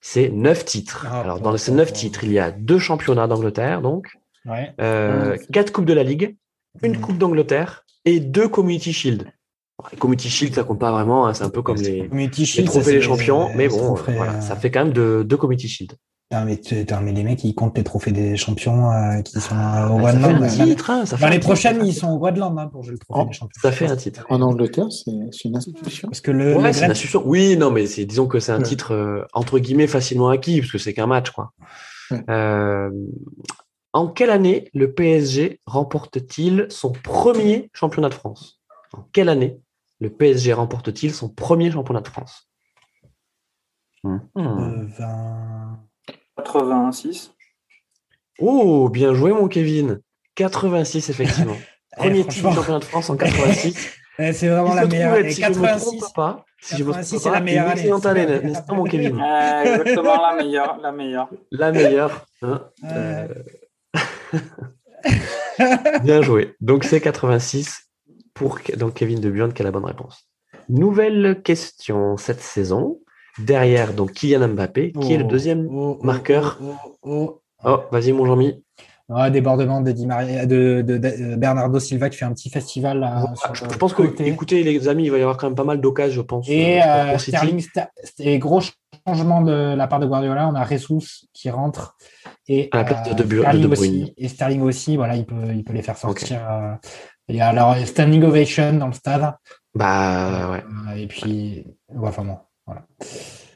[0.00, 1.06] C'est 9 titres.
[1.10, 1.94] Ah, Alors, dans ces bon, 9 bon.
[1.94, 4.08] titres, il y a deux championnats d'Angleterre, donc,
[4.46, 4.72] Ouais.
[4.80, 6.36] euh, quatre Coupes de la Ligue,
[6.82, 7.00] une.
[7.00, 9.26] Coupe d'Angleterre et deux Community Shield.
[9.92, 12.46] Les Community Shield, ça compte pas vraiment, hein, c'est un peu comme les, Community les
[12.46, 15.36] Shield, ça, trophées des champions, mais bon, voilà, euh, ça fait quand même deux, deux
[15.36, 15.92] Community Shield.
[16.30, 19.38] Putain, mais, tu- putain, mais les mecs, ils comptent les trophées des champions euh, qui
[19.40, 20.42] sont euh, au Bah, ça fait Groenland.
[20.42, 21.46] un titre, hein, ça fait un L'année titre.
[21.52, 23.60] prochaine, ils sont au Groenland hein, pour jouer le trophée Oh, des champions.
[23.62, 24.26] Ça fait un titre.
[24.28, 26.08] En Angleterre, c'est une institution.
[26.08, 27.22] Parce que le, Ouais, le c'est Gren- une institution.
[27.26, 28.62] Oui, non, mais disons que c'est un Ouais.
[28.64, 31.52] titre euh, entre guillemets facilement acquis, parce que c'est qu'un match, quoi.
[32.10, 32.24] Ouais.
[32.30, 32.90] Euh,
[33.96, 38.60] en quelle année le PSG remporte-t-il son premier championnat de France?
[38.92, 39.58] En quelle année
[40.00, 42.48] le PSG remporte-t-il son premier championnat de France?
[44.04, 44.18] Hmm.
[44.36, 45.80] euh, 20
[46.36, 47.32] 86.
[48.38, 50.00] Oh, bien joué, mon Kevin.
[50.34, 51.56] 86, effectivement.
[51.96, 52.54] Premier titre du franchement.
[52.60, 53.94] championnat de France en 86.
[54.18, 55.14] Eh, C'est vraiment Il la meilleure.
[55.16, 57.68] être, si je me 86, trompe pas, si je me 86, trompe c'est la meilleure
[57.68, 57.90] année.
[58.24, 59.20] année, n'est-ce pas, mon Kevin?
[59.20, 61.28] Euh, exactement la meilleure, la meilleure.
[61.50, 62.26] La meilleure.
[62.40, 62.62] hein.
[62.84, 63.28] Euh,
[66.04, 66.54] Bien joué.
[66.60, 67.90] Donc c'est 86
[68.34, 70.28] pour donc Kevin De Bruyne qui a la bonne réponse.
[70.68, 73.00] Nouvelle question cette saison.
[73.38, 75.66] Derrière donc Kylian Mbappé, qui est le Oh, deuxième.
[75.70, 76.58] oh, oh, marqueur.
[77.02, 77.42] oh,
[77.92, 78.64] vas-y mon Jean-Mi.
[79.08, 82.98] Ouais, débordement de, Di Maria, de, de- de Bernardo Silva qui fait un petit festival.
[82.98, 84.26] là, Je, pense que, côté.
[84.26, 86.48] écoutez les amis, il va y avoir quand même pas mal d'occasions, je pense.
[86.48, 87.18] Et euh, euh.
[87.18, 87.64] Sterling,
[88.18, 88.60] et gros
[89.06, 90.48] changement de la part de Guardiola.
[90.48, 91.96] On a Jesus qui rentre
[92.48, 94.14] et À la place de Sterling aussi.
[94.16, 96.40] Et Sterling aussi, voilà, il peut, il peut les faire sortir.
[96.50, 96.74] euh,
[97.28, 99.34] Il y a alors standing ovation dans le stade.
[99.74, 100.64] Bah ouais.
[100.90, 101.64] Euh, Et puis,
[101.94, 102.82] ouais, enfin bon, voilà.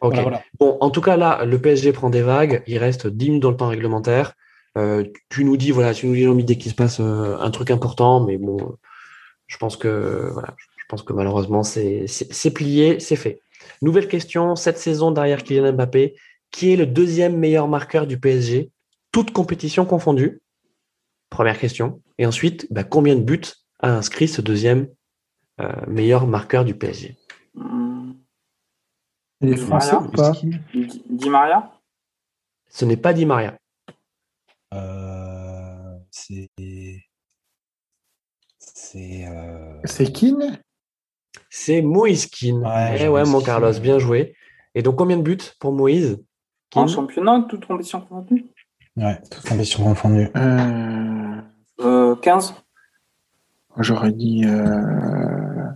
[0.01, 0.13] Ok.
[0.15, 0.43] Voilà, voilà.
[0.61, 2.63] Bon, en tout cas, là, le PSG prend des vagues.
[2.69, 4.35] Il reste 10 minutes dans le temps réglementaire.
[4.79, 7.51] Euh, tu nous dis, voilà, tu nous dis, Jean-Mi, dès qu'il se passe euh, un
[7.51, 8.77] truc important, mais bon,
[9.47, 13.41] je pense que, voilà, je pense que malheureusement, c'est c'est- c'est plié, c'est fait.
[13.83, 16.15] Nouvelle question, cette saison derrière Kylian Mbappé,
[16.51, 18.71] qui est le deuxième meilleur marqueur du PSG,
[19.13, 20.41] toute compétition confondue
[21.31, 22.03] Première question.
[22.19, 23.41] Et ensuite, bah, combien de buts
[23.81, 24.89] a inscrit ce deuxième
[25.61, 27.17] euh, meilleur marqueur du PSG
[29.41, 30.33] Il est français ou pas?
[30.73, 31.71] Di Maria?
[32.69, 33.57] Ce n'est pas Di Maria.
[34.75, 36.51] Euh, c'est.
[38.59, 39.27] C'est.
[39.27, 40.61] euh, C'est Keane
[41.49, 42.65] C'est Moïse Keane.
[42.65, 43.41] Ouais, Eh ouais, mon.
[43.41, 44.37] Carlos, bien joué.
[44.75, 46.19] Et donc, combien de buts pour Moïse?
[46.75, 48.47] En Keane championnat, toute compétition confondue
[48.97, 50.29] Ouais, toute compétition confondue.
[50.37, 51.41] euh,
[51.81, 52.55] euh, 15
[53.79, 54.45] J'aurais dit.
[54.45, 55.67] Euh...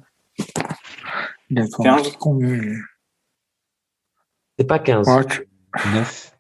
[1.51, 1.85] Il a pas 15.
[1.85, 2.61] marqué combien
[4.59, 5.09] C'est pas 15.
[5.09, 5.49] Ouais, tu-
[5.95, 6.37] 9.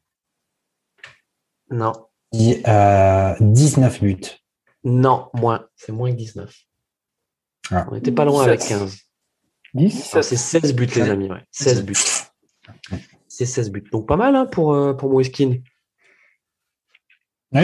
[1.70, 1.92] Non.
[2.36, 4.20] Dix- euh, 19 buts.
[4.84, 5.66] Non, moins.
[5.76, 6.54] C'est moins que 19.
[7.70, 7.86] Ah.
[7.90, 8.48] On n'était pas loin 17.
[8.48, 8.98] avec 15.
[9.74, 11.30] 10 Alors, C'est 16 buts, les amis.
[11.30, 11.42] Ouais.
[11.50, 11.94] 16 buts.
[13.28, 13.84] C'est 16 buts.
[13.90, 15.10] Donc, pas mal hein, pour, euh, pour.
[15.12, 15.30] Oui,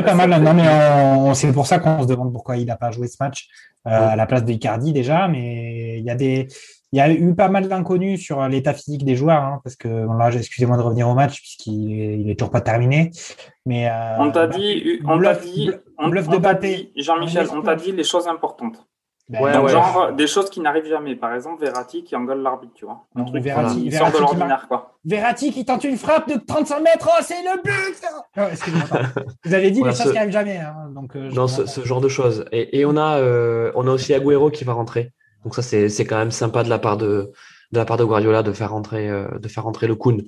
[0.03, 0.31] pas mal.
[0.43, 3.17] Non, mais on- c'est pour ça qu'on se demande pourquoi il n'a pas joué ce
[3.21, 3.49] match
[3.87, 5.29] euh, à la place de Icardi déjà.
[5.29, 6.49] Mais il y a des,
[6.93, 10.07] il y a eu pas mal d'inconnus sur l'état physique des joueurs, hein, parce que
[10.07, 13.11] bon, là, excusez-moi de revenir au match puisqu'il est, il est toujours pas terminé.
[13.67, 17.47] Mais euh, On t'a dit, on t'a bluff- dit, on, bluff on de dit, Jean-Michel,
[17.53, 18.85] On t'a dit les choses importantes.
[19.29, 19.71] ben, Ouais, Donc, ouais.
[19.71, 21.15] genre, des choses qui n'arrivent jamais.
[21.15, 23.05] Par exemple, Verratti qui engueule l'arbitre, tu vois.
[23.15, 24.97] Un Non, truc Verratti- qui Verratti sort de qui l'ordinaire, quoi.
[25.05, 28.03] Verratti qui tente une frappe de 35 mètres, oh, c'est le but
[28.37, 29.01] Oh, excusez-moi.
[29.45, 30.57] Vous avez dit Voilà, les choses ce- qui n'arrivent jamais.
[30.59, 32.45] hein, donc, euh, Dans ce, genre de choses.
[32.51, 35.13] Et, et on, a, euh, on a aussi Agüero qui va rentrer.
[35.45, 37.33] Donc, ça, c'est c'est quand même sympa de la part de,
[37.73, 40.17] de, la part de Guardiola de faire rentrer, euh, de faire rentrer le Kun.
[40.17, 40.23] Ouais,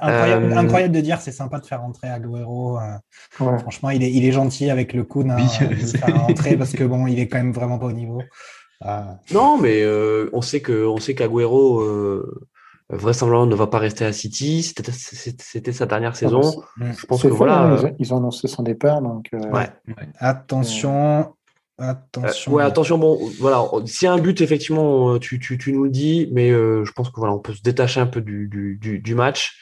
[0.00, 2.78] incroyable, Euh, incroyable de dire c'est sympa de faire rentrer Agüero.
[2.78, 2.82] euh,
[3.40, 3.58] Ouais.
[3.58, 6.72] Franchement, il est, il est gentil avec le coup hein, Oui, de faire rentrer parce
[6.72, 8.22] que bon, il est quand même vraiment pas au niveau.
[8.86, 12.46] Euh, Non, mais euh, on sait que on sait qu'Agüero euh,
[12.90, 14.62] vraisemblablement ne va pas rester à City.
[15.38, 16.42] C'était sa dernière saison.
[16.78, 17.62] Je pense que fait, voilà.
[17.62, 19.28] hein, ils, ont, annoncé son départ, donc.
[19.34, 19.68] euh, Ouais.
[20.18, 21.34] attention,
[21.80, 22.52] Euh, attention.
[22.52, 22.98] ouais, attention.
[22.98, 23.64] Bon, voilà.
[23.86, 26.84] S'il y a un but, effectivement, euh, tu, tu, tu nous le dis, mais euh,
[26.84, 29.58] je pense que voilà, on peut se détacher un peu du, du, du, du match.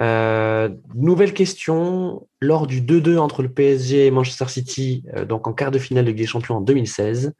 [0.00, 2.26] Euh, nouvelle question.
[2.40, 6.04] Lors du 2-2 entre le PSG et Manchester City, euh, donc en quart de finale
[6.04, 7.34] de Ligue des Champions en 2016,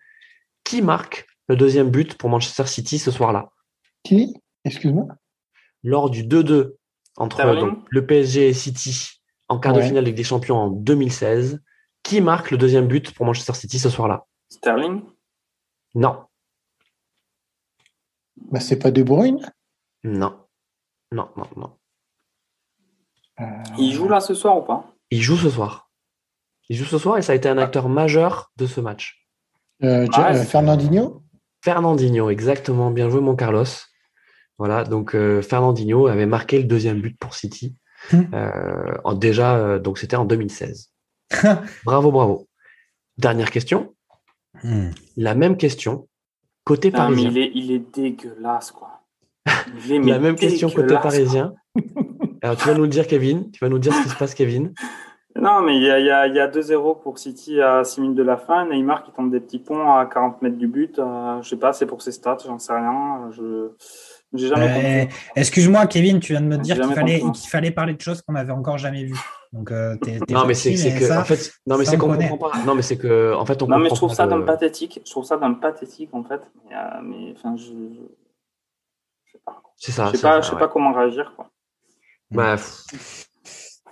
[0.65, 3.51] qui marque le deuxième but pour Manchester City ce soir-là?
[4.05, 4.35] Qui?
[4.65, 5.07] Excuse-moi?
[5.83, 6.75] Lors du 2-2
[7.17, 10.69] entre donc, le PSG et City en quart de finale de Ligue des Champions en
[10.69, 11.61] 2016,
[12.03, 14.27] qui marque le deuxième but pour Manchester City ce soir-là?
[14.49, 15.03] Sterling?
[15.95, 16.25] Non,
[18.51, 19.51] bah, C'est pas De Bruyne?
[20.05, 20.37] Non,
[21.13, 21.77] non, non, non.
[23.41, 23.45] Euh,
[23.79, 24.93] Il joue là ce soir ou pas?
[25.11, 25.91] Il joue ce soir.
[26.69, 29.27] Il joue ce soir et ça a été un acteur majeur de ce match.
[29.83, 31.23] euh, Ah, euh, Fernandinho?
[31.65, 32.91] Fernandinho, exactement.
[32.91, 33.65] Bien joué, mon Carlos.
[34.59, 37.77] Voilà, donc euh, Fernandinho avait marqué le deuxième but pour City.
[38.13, 38.23] Hmm.
[38.35, 40.90] Euh, en- déjà, euh, donc c'était en 2016.
[41.85, 42.49] bravo, bravo.
[43.19, 43.95] Dernière question.
[44.63, 44.91] Hmm.
[45.17, 46.09] La même question
[46.65, 47.31] côté Ah, mais parisien.
[47.31, 49.03] il est, il est dégueulasse, quoi.
[49.85, 51.55] Il est, La même question côté parisien.
[52.43, 53.51] Alors, tu vas nous le dire, Kevin.
[53.51, 54.73] Tu vas nous dire ce qui se passe, Kevin.
[55.37, 58.17] Non, mais il y a, y a, y a 2-0 pour City à 6 minutes
[58.17, 58.67] de la fin.
[58.67, 60.99] Neymar qui tente des petits ponts à 40 mètres du but.
[60.99, 63.31] Euh, je sais pas, c'est pour ses stats, j'en sais rien.
[63.31, 63.71] Je
[64.33, 65.05] Euh,
[65.35, 68.33] Excuse-moi, Kevin, tu viens de me dire qu'il fallait, qu'il fallait parler de choses qu'on
[68.35, 69.19] n'avait encore jamais vues.
[69.53, 71.99] Donc, euh, t'es, t'es Non, mais c'est que, ça, en fait, non, mais c'est on
[71.99, 72.53] qu'on comprend pas.
[72.65, 75.01] Non, mais c'est que, en fait, on Non, mais je trouve ça le- le pathétique.
[75.05, 76.41] Je trouve ça le pathétique, en fait.
[76.69, 77.65] Mais, euh, mais enfin, je.
[77.65, 79.61] je- sais pas.
[79.77, 80.07] C'est ça.
[80.07, 80.61] Je sais pas, ça, je sais ouais.
[80.61, 81.51] pas comment réagir, quoi.
[82.31, 83.27] Bah, pff,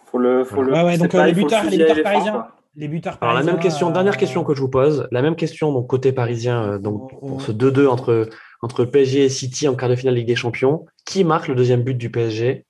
[0.04, 0.72] Faut le, faut le.
[0.72, 2.46] Ouais, ouais, c'est donc, pas- euh, les le buteurs- les buteurs parisiens.
[2.72, 2.80] Quoi.
[2.80, 5.36] Les buteurs Alors la même question, euh, dernière question que je vous pose, la même
[5.36, 7.26] question donc côté parisien, euh, donc Oh, oh.
[7.28, 8.28] pour ce 2-2 entre
[8.60, 11.82] entre PSG et City en quart de finale Ligue des Champions, qui marque le deuxième
[11.82, 12.66] but du PSG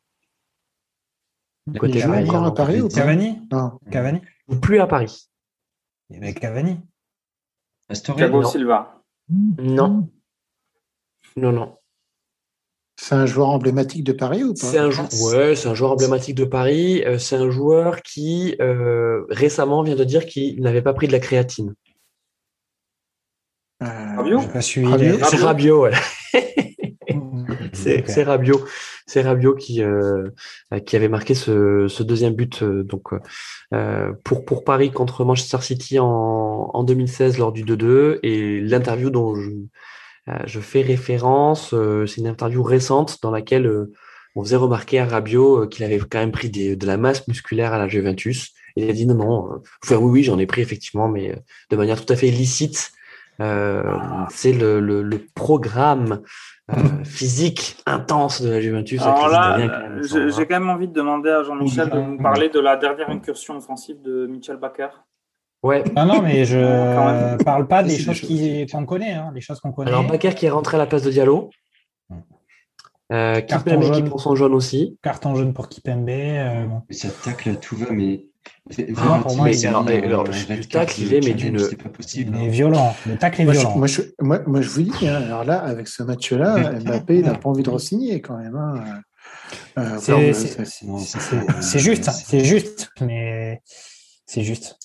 [1.78, 2.94] Côté Il joue encore à Paris ou pas?
[2.94, 3.78] Cavani Non.
[3.90, 5.28] Cavani ou plus à Paris
[6.10, 6.80] Eh ben, Cavani.
[7.86, 8.48] Pastore, Thiago non.
[8.48, 9.02] Silva.
[9.30, 10.08] Non,
[11.36, 11.77] non, non.
[13.00, 14.66] C'est un joueur emblématique de Paris ou pas?
[14.66, 17.04] C'est un joueur, ouais, c'est un joueur emblématique de Paris.
[17.06, 21.12] Euh, c'est un joueur qui euh, récemment vient de dire qu'il n'avait pas pris de
[21.12, 21.74] la créatine.
[23.84, 25.16] Euh, Rabiot pas suivi.
[25.30, 25.92] C'est Rabiot, ouais.
[27.72, 28.04] C'est Ok.
[28.08, 28.64] c'est Rabiot,
[29.06, 30.28] c'est Rabiot qui euh,
[30.84, 33.14] qui avait marqué ce, ce deuxième but euh, donc
[33.72, 39.10] euh, pour pour Paris contre Manchester City en, en 2016 lors du 2-2 et l'interview
[39.10, 39.50] dont je
[40.46, 43.92] je fais référence, euh, c'est une interview récente dans laquelle euh,
[44.34, 47.26] on faisait remarquer à Rabiot euh, qu'il avait quand même pris des, de la masse
[47.28, 48.52] musculaire à la Juventus.
[48.76, 51.30] Et il a dit non non, euh, enfin, oui oui j'en ai pris effectivement, mais
[51.30, 51.36] euh,
[51.70, 52.92] de manière tout à fait licite.
[53.40, 53.84] Euh,
[54.30, 56.22] c'est le, le, le programme
[56.72, 59.00] euh, physique intense de la Juventus.
[59.00, 59.58] Alors là,
[60.02, 63.56] j'ai quand même envie de demander à Jean-Michel de nous parler de la dernière incursion
[63.56, 64.88] offensive de Michel Bakker.
[65.62, 65.82] Ouais.
[65.96, 66.58] Non, non, mais je
[66.96, 67.38] Quand même.
[67.44, 68.20] parle pas des choses
[68.70, 69.90] qu'on connaît, hein, les choses qu'on connaît.
[69.90, 71.50] Alors Bakker qui est rentré à la place de Diallo.
[73.10, 74.08] Euh, Carton Kimpembe qui jaune.
[74.10, 74.98] prend son jaune aussi.
[75.02, 76.08] Carton jaune pour Kipembe.
[76.10, 76.82] euh, bon.
[76.90, 78.26] Ça tacle à tout va, mais.
[78.98, 81.82] Ah, pour moi, mais il- alors, il alors, le tacle, il est, mais d'une- C'est
[81.82, 82.36] pas possible.
[82.36, 82.50] Il est hein.
[82.50, 82.94] violent.
[83.06, 83.76] Le tacle est Moi je, violent.
[83.78, 87.24] moi, je, moi, moi, je vous dis, hein, alors là, avec ce match-là, Mbappé, il
[87.24, 88.54] n'a pas envie de re-signer quand même.
[88.56, 88.74] hein.
[89.78, 90.32] Euh, C'est-
[91.78, 93.62] juste, hein, c'est juste, mais
[94.26, 94.78] c'est juste.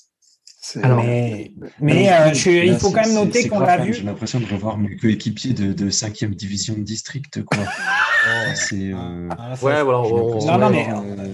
[0.81, 3.83] Alors, mais mais Alors, euh, je- là, il faut quand même noter qu'on l'a hein,
[3.85, 3.93] vu.
[3.93, 7.57] J'ai l'impression de revoir mes coéquipiers de, de 5e division de district, quoi.
[8.55, 8.91] c'est.
[8.93, 10.03] euh, Ah, Ouais, voilà.
[10.05, 11.27] j'ai on- Non, non, mais- euh,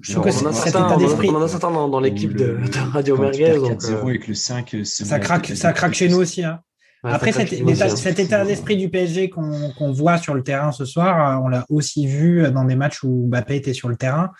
[0.00, 1.70] je trouve que on en certains, état on en a- d'esprit- on en a certains
[1.70, 3.54] dans, dans l'équipe de, de Radio Merguez.
[3.56, 4.70] donc, 4-0 euh, avec le 5.
[4.84, 6.42] se Ça craque, ça craque chez nous aussi.
[6.44, 6.58] hein.
[7.04, 7.88] ouais, Après, cet, hein.
[7.96, 11.64] cet état d'esprit du PSG qu'on voit sur le terrain ce soir, euh, on l'a
[11.68, 14.30] aussi vu dans des matchs où Mbappé était sur le terrain.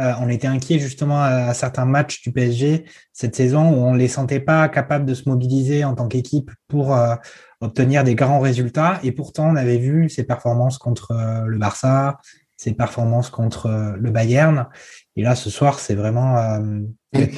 [0.00, 3.94] Euh, on était inquiet justement à, à certains matchs du PSG cette saison où on
[3.94, 7.14] les sentait pas capables de se mobiliser en tant qu'équipe pour euh,
[7.60, 8.98] obtenir des grands résultats.
[9.04, 12.18] Et pourtant, on avait vu ses performances contre euh, le Barça,
[12.56, 14.66] ses performances contre euh, le Bayern.
[15.16, 16.80] Et là, ce soir, c'est vraiment euh,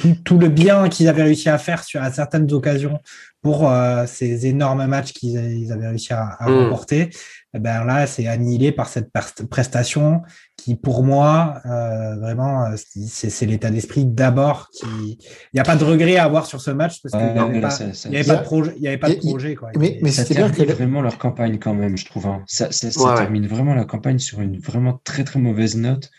[0.01, 2.99] tout, tout le bien qu'ils avaient réussi à faire sur à certaines occasions
[3.41, 6.63] pour euh, ces énormes matchs qu'ils ils avaient réussi à, à Mm.
[6.63, 7.09] remporter.
[7.53, 9.11] Eh ben là, c'est annihilé par cette
[9.49, 10.21] prestation
[10.67, 14.67] qui, pour moi, euh, vraiment, euh, c'est l'état d'esprit d'abord.
[14.73, 14.85] Qui,
[15.17, 15.17] il
[15.53, 17.61] n'y a pas de regret à avoir sur ce match parce qu'il Ouais, n'y avait
[17.61, 19.15] pas, ça- ça- il y avait ça- pas de projet, il y avait pas de
[19.15, 19.69] projet quoi.
[19.77, 22.27] mais- mais ça termine que vraiment leur campagne quand même, je trouve.
[22.27, 22.43] hein.
[22.47, 23.15] Ça, ça, ça Ouais, ouais.
[23.15, 26.09] termine vraiment la campagne sur une vraiment très très mauvaise note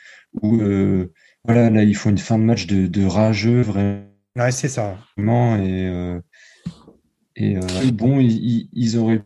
[0.41, 1.13] où euh,
[1.45, 3.63] voilà, là ils font une fin de match de, de rageux
[4.39, 4.97] Ouais, c'est ça.
[5.19, 6.21] vraiment et, euh,
[7.37, 7.61] et euh,
[7.93, 9.23] bon ils, ils- ils auraient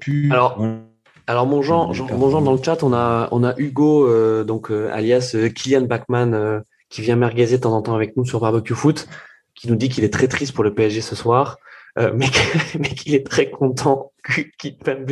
[0.00, 0.80] pu Alors, voilà.
[1.26, 4.90] Alors mon genre, mon dans le chat, on a on a Hugo euh, donc euh,
[4.92, 8.74] alias euh, Kylian Bachman qui vient merguezer de temps en temps avec nous sur Barbecue
[8.74, 9.08] Foot,
[9.54, 11.56] qui nous dit qu'il est très triste pour le PSG ce soir,
[11.96, 15.10] mais qu'il est très content que Kimpembe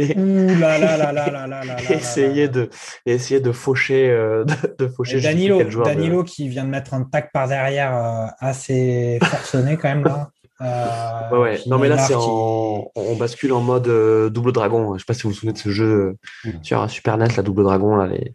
[1.90, 2.68] essayé de
[3.06, 4.09] essayer de faucher
[4.47, 9.78] de, de faucher Danilo, Danilo qui vient de mettre un tac par derrière assez forcené
[9.78, 10.32] quand même là.
[10.62, 11.60] Euh, Ouais, ouais.
[11.66, 12.90] Non, mais là, c'est qui- en...
[12.94, 14.94] on bascule en mode euh, double dragon.
[14.94, 16.55] Je sais pas si vous vous souvenez de ce jeu Oula.
[16.62, 18.34] sur Super NES, la double dragon, là, les...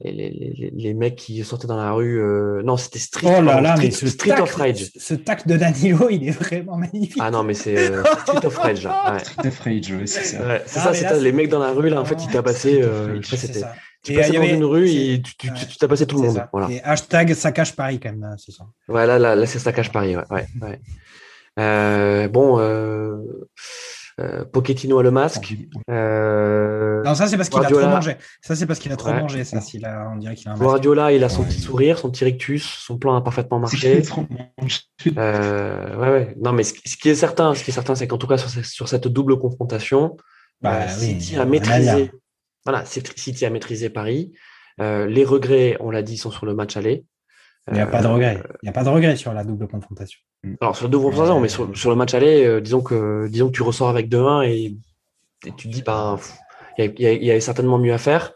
[0.00, 2.20] Les, les, les, les mecs qui sortaient dans la rue.
[2.22, 4.90] euh, Non, c'était Street, Oh là pardon, là, Street, mais ce Street tac, of Rage.
[4.96, 7.18] ce tac de Danilo, il est vraiment magnifique.
[7.20, 8.84] Ah non, mais c'est euh, Street of Rage.
[8.84, 9.14] là.
[9.14, 9.18] Ouais.
[9.18, 10.46] Street of Rage, ouais, c'est ça.
[10.46, 12.80] Ouais, c'est Ah, ça, les mecs dans la rue, là, en fait, ils tabassaient.
[12.80, 13.64] Euh, c'était.
[14.04, 15.54] Tu Et passais dans avait- une rue et tu, tu, ouais.
[15.58, 16.44] tu, tu tabassais tout le monde.
[16.52, 16.70] Voilà.
[16.70, 18.66] Et hashtag ça cache Paris quand même, là, c'est ça.
[18.86, 20.16] Ouais, là, là, là c'est ça cache Paris.
[20.16, 20.80] Ouais, ouais, ouais.
[21.58, 23.16] Euh, bon, euh,
[24.20, 25.54] euh, Pochettino a le masque.
[25.90, 28.16] Euh, Non, ça c'est parce qu'il a trop mangé.
[28.42, 29.20] Ça c'est parce qu'il a trop Ouais.
[29.20, 29.44] mangé.
[29.44, 30.64] Ça, s'il a, on dirait qu'il a un masque.
[30.64, 34.02] Guardiola, il a son petit sourire, son petit rictus, son plan a parfaitement marché.
[35.16, 36.36] Euh, ouais, ouais.
[36.40, 38.38] Non, mais ce, ce qui est certain, ce qui est certain, c'est qu'en tout cas
[38.38, 40.16] sur, ce- sur cette double confrontation,
[40.60, 42.10] Bah euh, oui, City a maîtrisé.
[42.64, 44.32] Voilà, City a maîtrisé Paris.
[44.78, 47.04] les regrets, on l'a dit, sont sur le match aller.
[47.70, 48.42] Il n'y a pas de regret.
[48.62, 50.20] Il n'y a pas de regret sur la double confrontation.
[50.60, 53.56] Alors sur la double confrontation, mais sur, sur, le match aller, disons que disons que
[53.56, 54.76] tu ressors avec 2-1 et,
[55.56, 56.18] tu te dis, ben,
[56.78, 58.32] il y, y, avait certainement mieux à faire.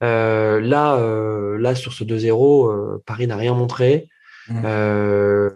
[0.00, 4.08] là, là, sur ce 2-0, Paris n'a rien montré.
[4.50, 4.62] Mmh.
[4.64, 5.50] Euh,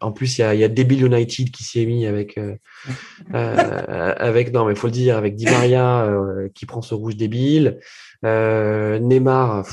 [0.00, 2.56] en plus, il y a, y a Debil United qui s'est mis avec, euh,
[3.34, 6.08] euh, avec non mais faut le dire, avec Di Maria
[6.54, 7.80] qui prend ce rouge débile.
[8.22, 9.66] Neymar,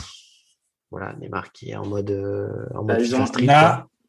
[0.90, 2.12] voilà, Neymar qui est en mode,
[2.74, 3.48] en bah, mode street,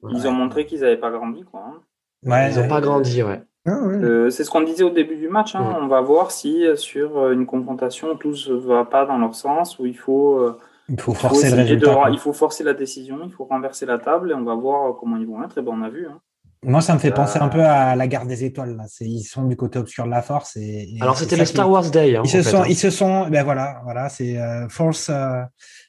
[0.08, 1.62] ils ont montré qu'ils n'avaient pas grandi, quoi.
[1.66, 1.80] Hein.
[2.24, 3.42] Ouais, ils n'ont pas grandi, ouais.
[3.66, 5.54] Ah, c'est ce qu'on disait au début du match.
[5.54, 5.76] Hein.
[5.80, 9.86] On va voir si sur une confrontation tout ne va pas dans leur sens où
[9.86, 10.54] il faut
[10.90, 12.10] il faut forcer le résultat.
[12.10, 15.16] il faut forcer la décision, il faut renverser la table et on va voir comment
[15.16, 15.58] ils vont être.
[15.58, 16.08] Et ben, on a vu.
[16.08, 16.20] Hein.
[16.62, 18.76] Moi, ça me fait penser un peu à la garde des étoiles.
[18.76, 18.84] Là.
[19.00, 20.56] Ils sont du côté obscur de la force.
[20.56, 22.16] Et, Alors, c'était le Star Wars Day.
[22.16, 22.66] Hein, ils, se fait, sont, hein.
[22.68, 23.28] ils se sont.
[23.28, 25.08] Ben voilà, voilà c'est euh, Force.
[25.08, 25.40] Euh,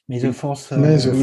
[0.08, 0.74] mais the Force uh,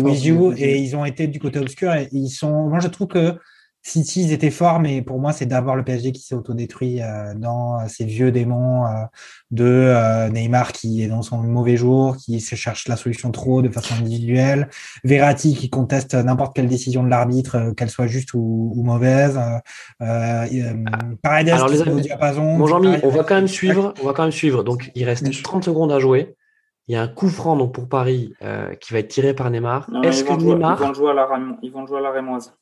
[0.02, 0.54] with you.
[0.56, 1.92] Et ils ont été du côté obscur.
[1.96, 2.68] Et ils sont.
[2.68, 3.40] Moi, je trouve que
[3.82, 7.34] City, ils étaient forts, mais pour moi, c'est d'abord le PSG qui s'est autodétruit euh,
[7.34, 8.90] dans ces vieux démons euh,
[9.52, 13.62] de euh, Neymar qui est dans son mauvais jour, qui se cherche la solution trop
[13.62, 14.70] de façon individuelle,
[15.04, 19.40] Verratti qui conteste n'importe quelle décision de l'arbitre, qu'elle soit juste ou, ou mauvaise,
[20.00, 22.58] Paredes Alors, les qui est au diapason.
[22.58, 23.94] Bon, Jean-Mi, on va quand même suivre.
[24.02, 24.64] On va quand même suivre.
[24.64, 26.36] Donc, il reste 30 secondes à jouer.
[26.88, 29.52] Il y a un coup franc donc pour Paris euh, qui va être tiré par
[29.52, 29.90] Neymar.
[29.92, 31.86] Non, Est-ce ils, que vont jouer, Neymar ils vont jouer à la Rémo- ils vont
[31.86, 32.58] jouer à la Rémoise.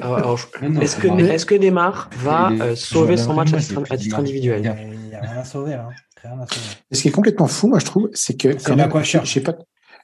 [0.00, 3.34] Alors, alors, je- Non, non, Est-ce que, est-ce que Neymar va est- euh, sauver son
[3.34, 4.58] match à titre, à individuel.
[4.92, 5.88] Il n'y a rien à sauver là.
[6.22, 6.66] Rien à sauver.
[6.92, 8.90] Ce qui est complètement fou, moi, je trouve, c'est que quand même,
[9.24, 9.54] j'ai pas,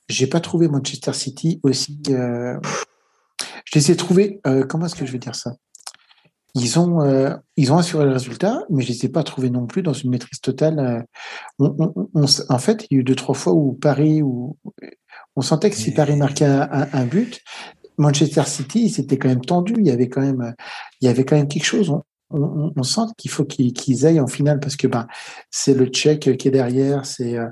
[0.08, 2.00] j'ai pas trouvé Manchester City aussi.
[2.10, 2.58] euh,
[3.66, 4.40] je les ai trouvés.
[4.46, 5.54] euh, comment est-ce que je vais dire ça?
[6.56, 9.66] Ils ont, euh, ils ont assuré le résultat, mais je les ai pas trouvés non
[9.66, 10.78] plus dans une maîtrise totale.
[10.78, 11.02] euh,
[11.58, 14.22] on- on- on s- en fait, il y a eu deux trois fois où Paris,
[14.22, 14.56] où
[15.34, 17.40] on sentait que si Paris marquait un, un- un but,
[17.98, 19.74] Manchester City, c'était quand même tendu.
[19.78, 20.52] Il y avait quand même, euh,
[21.00, 21.90] il y avait quand même quelque chose.
[21.90, 25.06] On, on, on sent qu'il faut qu'ils aillent en finale parce que ben
[25.50, 27.04] c'est le Tchèque qui est derrière.
[27.06, 27.46] C'est euh,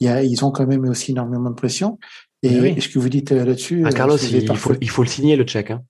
[0.00, 1.98] il y a, ils ont quand même aussi énormément de pression.
[2.42, 2.80] Et oui.
[2.80, 5.44] ce que vous dites euh, là-dessus, Ah, Carlos, il, faut, il faut le signer, le
[5.44, 5.70] tchèque.
[5.70, 5.82] Hein.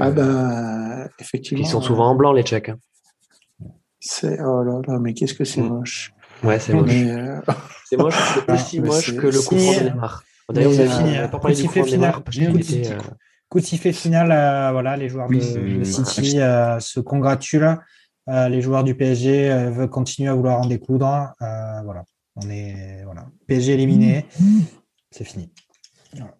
[0.00, 1.62] Ah bah effectivement.
[1.62, 2.70] ils sont souvent en blanc, les tchèques.
[2.70, 2.78] hein.
[4.00, 5.68] C'est oh là là, mais qu'est-ce que c'est Mm.
[5.68, 6.12] moche.
[6.42, 6.90] Ouais, c'est moche.
[6.92, 7.40] Euh,
[7.84, 10.24] C'est moche, c'est Ah, aussi mais moche que le coup de Neymar.
[10.50, 11.28] D'ailleurs, euh, avez fini, pas hein.
[11.28, 12.96] parlé du Coup de Neymar parce qu'il était.
[13.52, 17.76] Coup de sifflet final, euh, voilà, les joueurs Oui, de, City euh, se congratulent.
[18.30, 21.04] Euh, les joueurs du PSG euh, veulent continuer à vouloir en découdre.
[21.42, 22.02] Euh, voilà,
[22.36, 23.26] on est voilà.
[23.46, 24.24] PSG éliminé,
[25.10, 25.52] c'est fini.
[26.14, 26.34] Voilà.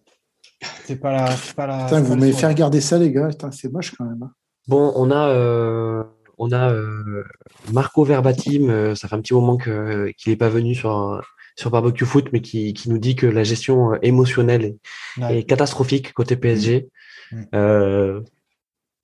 [0.85, 1.83] C'est pas la, c'est pas la.
[1.83, 3.27] putain, c'est vous m'avez fait regarder ça, les gars.
[3.27, 4.23] Putain, c'est moche quand même.
[4.23, 4.31] hein.
[4.67, 6.03] Bon, on a, euh,
[6.39, 7.23] on a euh,
[7.71, 11.21] Marco Verbatim, euh, ça fait un petit moment que, qu'il n'est pas venu sur,
[11.55, 14.77] sur Barbecue Foot, mais qui, qui nous dit que la gestion euh, émotionnelle est,
[15.21, 15.39] Ouais.
[15.39, 16.89] est catastrophique côté PSG.
[17.31, 17.43] Mm.
[17.55, 18.21] Euh,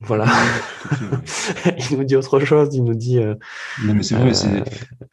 [0.02, 0.26] voilà.
[1.92, 3.20] il nous dit autre chose, il nous dit.
[3.20, 3.36] euh,
[3.84, 4.64] Non, mais c'est vrai, c'est.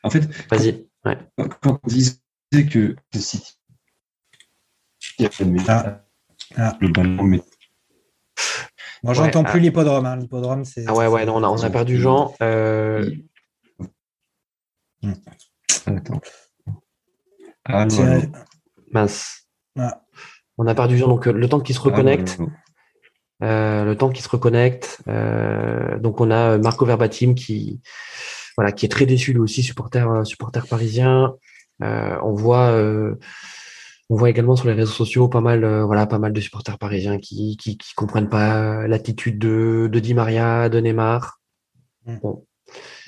[0.03, 0.87] En fait, Vas-y.
[1.05, 1.19] Ouais.
[1.61, 2.15] quand on disait
[2.53, 3.59] que que City.
[5.69, 6.03] Ah.
[6.57, 6.77] Ah.
[6.81, 7.41] Le ballon, mais
[9.03, 9.63] Moi, j'entends Ouais, plus ah.
[9.63, 10.07] l'hippodrome.
[10.07, 10.17] hein.
[10.17, 10.85] L'hippodrome, c'est.
[10.87, 12.35] Ah ouais, ouais, non, on a, on a perdu Jean.
[12.43, 13.11] Euh,
[15.87, 16.21] Attends.
[17.69, 18.21] Ah, voilà.
[18.93, 19.47] mince.
[19.79, 20.03] Ah.
[20.59, 22.39] On a perdu Jean, donc euh, le temps qu'il se Ah, reconnecte.
[23.43, 25.03] Euh, le temps qu'il se reconnecte.
[25.09, 27.81] Euh, donc on a Marco Verbatim qui,
[28.57, 31.35] voilà, qui est très déçu lui aussi, supporter, euh, supporter parisien.
[31.83, 33.17] Euh, on voit, euh,
[34.09, 36.79] on voit également sur les réseaux sociaux pas mal, euh, voilà, pas mal de supporters
[36.79, 41.41] parisiens qui, qui, qui comprennent pas l'attitude de, de Di Maria, de Neymar.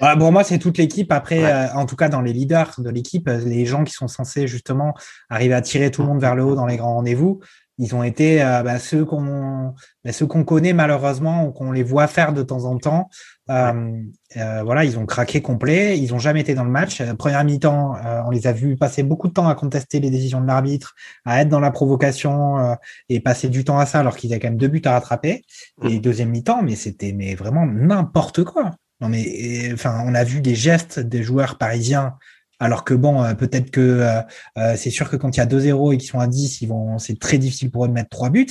[0.01, 1.11] Ouais, pour moi, c'est toute l'équipe.
[1.13, 1.53] Après, Ouais.
[1.53, 4.47] euh, en tout cas, dans les leaders de l'équipe, euh, les gens qui sont censés
[4.47, 4.95] justement
[5.29, 7.41] arriver à tirer tout le monde vers le haut dans les grands rendez-vous,
[7.79, 9.75] ils ont été euh, bah, ceux qu'on
[10.05, 13.09] bah, ceux qu'on connaît malheureusement ou qu'on les voit faire de temps en temps.
[13.51, 13.93] Euh,
[14.37, 15.97] euh, voilà, ils ont craqué complet.
[15.99, 17.03] Ils ont jamais été dans le match.
[17.15, 17.95] Première mi-temps,
[18.27, 21.41] on les a vus passer beaucoup de temps à contester les décisions de l'arbitre, à
[21.41, 22.77] être dans la provocation
[23.09, 25.45] et passer du temps à ça alors qu'ils avaient quand même deux buts à rattraper.
[25.83, 28.73] Et deuxième mi-temps, mais c'était mais vraiment n'importe quoi.
[29.01, 32.17] Non mais et, enfin, on a vu des gestes des joueurs parisiens,
[32.59, 34.21] alors que bon, euh, peut-être que euh,
[34.59, 36.69] euh, c'est sûr que quand il y a 2-0 et qu'ils sont à 10, ils
[36.69, 38.49] vont, c'est très difficile pour eux de mettre trois buts.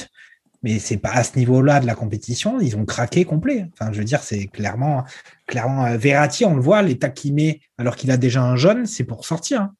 [0.63, 3.67] Mais c'est pas à ce niveau-là de la compétition, ils ont craqué complet.
[3.73, 5.03] Enfin, je veux dire, c'est clairement,
[5.45, 9.03] clairement Verratti, on le voit, l'état qu'il met alors qu'il a déjà un jaune, c'est
[9.03, 9.61] pour sortir.
[9.61, 9.73] hein.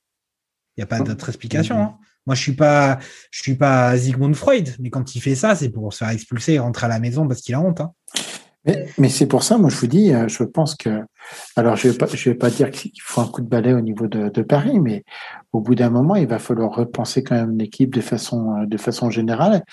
[0.75, 1.81] Il n'y a pas d'autre explication.
[1.81, 1.97] hein.
[2.27, 2.99] Moi, je suis pas,
[3.31, 6.53] je suis pas Sigmund Freud, mais quand il fait ça, c'est pour se faire expulser
[6.53, 7.79] et rentrer à la maison parce qu'il a honte.
[7.81, 7.93] hein.
[8.97, 10.89] Mais, c'est pour ça, moi, je vous dis, euh, je pense que,
[11.55, 13.79] alors, je vais pas, je vais pas dire qu'il faut un coup de balai au
[13.79, 15.03] niveau de, Paris, mais
[15.53, 18.77] au bout d'un moment, il va falloir repenser quand même l'équipe de façon, euh, de
[18.77, 19.63] façon générale.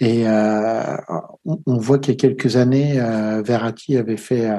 [0.00, 0.96] Et euh,
[1.44, 3.00] on, voit qu'il y a quelques années,
[3.44, 4.50] Verratti avait fait,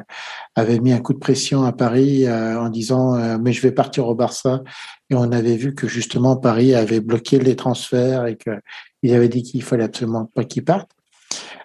[0.55, 4.15] avait mis un coup de pression à Paris en disant, mais je vais partir au
[4.15, 4.61] Barça.
[5.09, 9.43] Et on avait vu que justement Paris avait bloqué les transferts et qu'il avait dit
[9.43, 10.89] qu'il fallait absolument pas qu'il parte.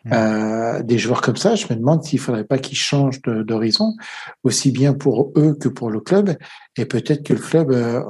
[0.07, 0.13] Mm.
[0.13, 3.95] Euh, des joueurs comme ça, je me demande s'il faudrait pas qu'ils changent d'horizon,
[4.45, 6.37] aussi bien pour eux que pour le club,
[6.77, 8.03] et peut-être que le club euh,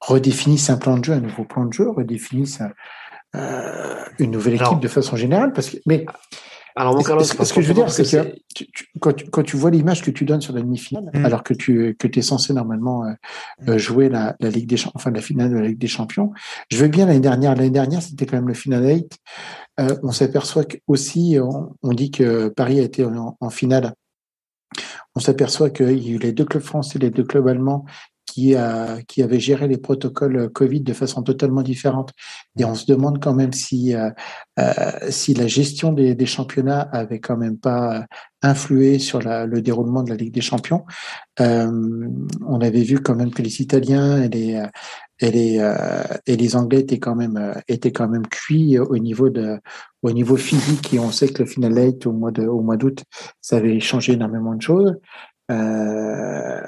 [0.00, 2.60] redéfinisse un plan de jeu, un nouveau plan de jeu, redéfinisse
[3.36, 6.06] euh, une nouvelle équipe de façon générale, parce que mais
[6.80, 8.34] alors, mon Carlos, ce, que je veux dire, c'est que
[9.00, 11.26] quand, tu, quand, tu, vois l'image que tu donnes sur la demi-finale, mm.
[11.26, 13.12] alors que tu que es censé normalement euh,
[13.68, 16.32] euh, jouer la, la, Ligue des Champions, enfin la finale de la Ligue des Champions,
[16.70, 17.54] je veux bien l'année dernière.
[17.54, 19.18] L'année dernière, c'était quand même le final 8.
[19.78, 23.92] Euh, on s'aperçoit aussi, on, on, dit que Paris a été en, en finale.
[25.14, 27.84] On s'aperçoit qu'il y a eu les deux clubs français, les deux clubs allemands
[28.30, 32.10] qui, a, avait géré les protocoles Covid de façon totalement différente.
[32.58, 34.10] Et on se demande quand même si, euh,
[34.58, 34.72] euh,
[35.10, 38.06] si la gestion des, championnats avait quand même pas
[38.42, 40.84] influé sur le déroulement de la Ligue des Champions.
[41.40, 42.08] Euh,
[42.46, 44.62] on avait vu quand même que les Italiens et les,
[45.18, 49.28] et les, euh, et les Anglais étaient quand même, étaient quand même cuits au niveau
[49.28, 49.58] de,
[50.02, 50.94] au niveau physique.
[50.94, 53.02] Et on sait que le final 8 au mois de, au mois d'août,
[53.40, 54.94] ça avait changé énormément de choses.
[55.50, 56.60] Euh,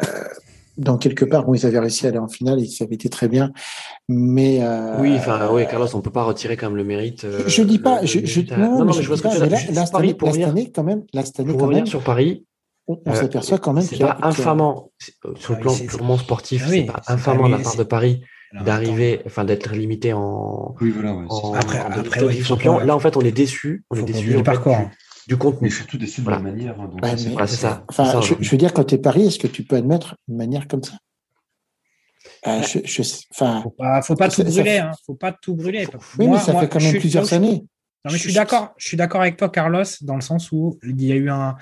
[0.77, 3.09] dans quelque part où ils avaient réussi à aller en finale et ça avait été
[3.09, 3.53] très bien.
[4.09, 7.25] Mais euh, oui, enfin oui, Carlos, on peut pas retirer quand même le mérite.
[7.25, 9.49] Euh, je dis pas, je, je, non, non, mais je vois ce que tu veux
[9.49, 9.91] dire.
[9.91, 12.47] Paris pour revenir, année, quand même, la année, quand même, sur Paris.
[12.89, 14.91] On, on euh, s'aperçoit quand même c'est pas infamant
[15.37, 18.23] sur le plan purement sportif, c'est pas infamant de la part de Paris
[18.65, 22.79] d'arriver, enfin d'être limité en, oui, voilà, ouais, en, après, en après, champion.
[22.81, 24.77] Là, en fait, on est déçu, on est déçu du parcours
[25.33, 25.69] du contenu.
[25.69, 26.77] Mais surtout déçu de la manière.
[26.81, 27.85] Hein, c'est ça.
[27.89, 30.37] Enfin, je, je, veux dire, quand tu es Paris, est-ce que tu peux admettre une
[30.37, 30.95] manière comme ça?
[32.47, 33.03] Euh, je,
[33.33, 35.87] faut pas, faut pas tout brûler, hein, faut pas tout brûler.
[36.19, 37.65] Oui, mais ça fait quand même plusieurs années.
[38.05, 40.79] Non, mais je suis d'accord, je suis d'accord avec toi, Carlos, dans le sens où
[40.83, 41.55] il y a eu un.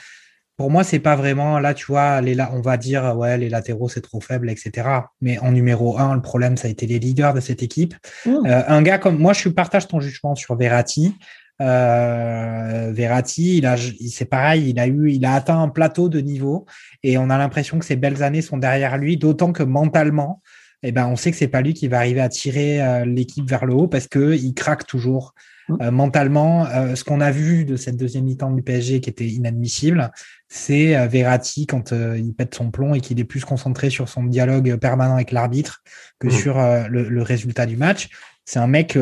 [0.57, 3.89] Pour moi, c'est pas vraiment là, tu vois, les, on va dire ouais, les latéraux
[3.89, 4.89] c'est trop faible, etc.
[5.23, 7.95] Mais en numéro un, le problème ça a été les leaders de cette équipe.
[8.27, 8.47] Mmh.
[8.47, 11.15] Euh, un gars comme moi, je partage ton jugement sur Verratti.
[11.61, 16.21] Euh, Verratti, il a, c'est pareil, il a eu, il a atteint un plateau de
[16.21, 16.67] niveau
[17.03, 20.43] et on a l'impression que ses belles années sont derrière lui, d'autant que mentalement,
[20.83, 23.49] eh ben, on sait que c'est pas lui qui va arriver à tirer euh, l'équipe
[23.49, 25.35] vers le haut parce que il craque toujours
[25.69, 25.77] mmh.
[25.83, 26.67] euh, mentalement.
[26.67, 30.11] Euh, ce qu'on a vu de cette deuxième mi-temps du PSG qui était inadmissible,
[30.49, 34.75] c'est Verratti quand il pète son plomb et qu'il est plus concentré sur son dialogue
[34.77, 35.83] permanent avec l'arbitre
[36.19, 36.31] que mmh.
[36.31, 36.59] sur
[36.89, 38.09] le, le, résultat du match.
[38.45, 38.99] C'est un mec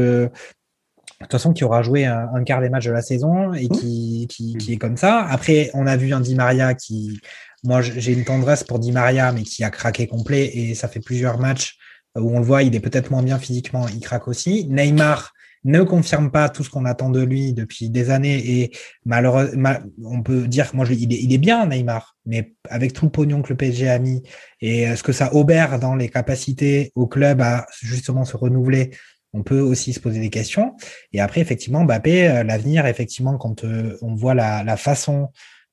[1.21, 4.27] de toute façon, qui aura joué un, quart des matchs de la saison et qui,
[4.29, 5.27] qui, qui, est comme ça.
[5.29, 7.19] Après, on a vu un Di Maria qui,
[7.65, 11.01] moi, j'ai une tendresse pour Di Maria, mais qui a craqué complet et ça fait
[11.01, 11.77] plusieurs matchs
[12.15, 14.67] où on le voit, il est peut-être moins bien physiquement, il craque aussi.
[14.69, 15.33] Neymar
[15.65, 18.71] ne confirme pas tout ce qu'on attend de lui depuis des années et
[19.05, 19.75] malheureusement,
[20.05, 23.43] on peut dire moi, il, est, il est bien, Neymar, mais avec tout le pognon
[23.43, 24.23] que le PSG a mis
[24.61, 28.91] et ce que ça obère dans les capacités au club à justement se renouveler,
[29.35, 30.75] on peut aussi se poser des questions.
[31.13, 35.29] Et après, effectivement, Mbappé, euh, l'avenir, effectivement, quand euh, on voit la, façon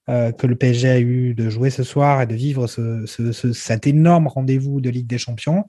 [0.10, 4.28] euh, que le PSG a eu de jouer ce soir et de vivre cet énorme
[4.28, 5.66] rendez-vous de Ligue des Champions,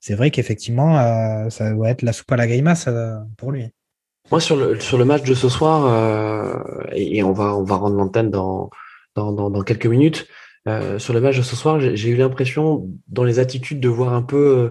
[0.00, 2.88] c'est vrai qu'effectivement, ça va être la soupe à la grimace
[3.36, 3.66] pour lui.
[4.30, 7.96] Moi, sur le, sur le match de ce soir, et, on va on va rendre
[7.96, 8.70] l'antenne dans,
[9.14, 10.26] dans, dans, quelques minutes.
[10.98, 14.22] sur le match de ce soir, j'ai eu l'impression, dans les attitudes, de voir un
[14.22, 14.70] peu euh,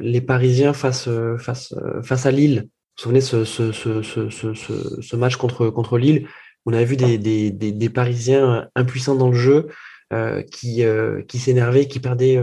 [0.00, 2.60] les Parisiens face, euh, face, euh, face à Lille.
[2.60, 2.66] Vous
[2.96, 4.54] vous souvenez ce, ce, ce, ce,
[5.00, 6.26] ce match contre, contre Lille?
[6.64, 9.68] On a vu des, des, des, des Parisiens impuissants dans le jeu,
[10.12, 12.40] euh, qui, euh, qui s'énervaient, qui perdaient,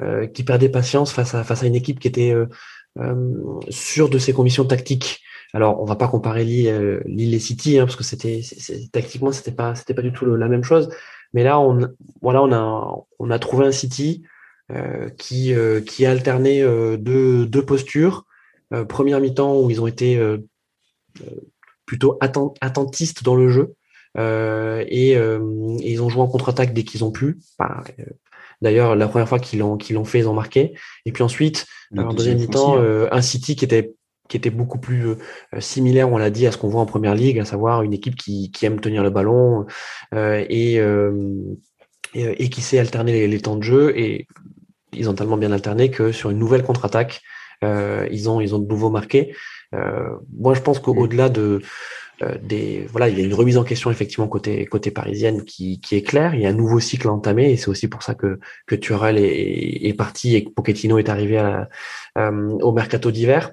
[0.00, 2.34] euh, qui perdaient patience face à, face à une équipe qui était
[3.68, 5.20] sûre de ses conditions tactiques.
[5.52, 8.40] Alors, on va pas comparer Lille, Lille et City, hein, parce que c'était
[8.92, 10.88] tactiquement c'était pas c'était pas du tout la même chose.
[11.32, 11.88] Mais là, on
[12.20, 14.35] voilà, on a on a trouvé un City euh,
[15.16, 18.24] qui, euh, qui a alterné euh, deux, deux postures.
[18.88, 20.20] première mi-temps où ils ont été
[21.86, 23.74] plutôt attentistes dans le jeu.
[24.18, 27.38] Et, et, ils ont joué en contre-attaque dès qu'ils ont pu.
[28.62, 30.74] D'ailleurs, la première fois qu'ils l'ont qu'ils l'ont fait, ils ont marqué.
[31.04, 31.66] Et puis ensuite,
[31.96, 33.94] en deuxième mi-temps, un City qui était
[34.28, 35.14] qui était beaucoup plus
[35.60, 38.16] similaire, on l'a dit, à ce qu'on voit en première ligue, à savoir une équipe
[38.16, 39.66] qui, qui aime tenir le ballon
[40.14, 40.44] euh,
[42.16, 43.96] et, et, qui sait alterner les, les, temps de jeu.
[43.98, 44.26] Et
[44.92, 47.22] ils ont tellement bien alterné que sur une nouvelle contre-attaque,
[47.64, 49.34] euh, ils ont ils ont de nouveau marqué.
[49.74, 51.60] Euh, moi, je pense qu'au-delà de
[52.42, 55.96] des voilà, il y a une remise en question effectivement côté côté parisienne qui, qui
[55.96, 56.34] est claire.
[56.34, 59.18] Il y a un nouveau cycle entamé et c'est aussi pour ça que que Turel
[59.18, 61.68] est, est parti et que Pochettino est arrivé à,
[62.16, 63.52] au mercato d'hiver.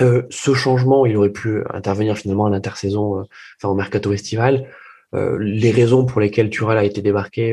[0.00, 3.22] Euh, ce changement, il aurait pu intervenir finalement à l'intersaison,
[3.58, 4.66] enfin au mercato estival.
[5.14, 7.52] Euh, les raisons pour lesquelles Tural a été débarqué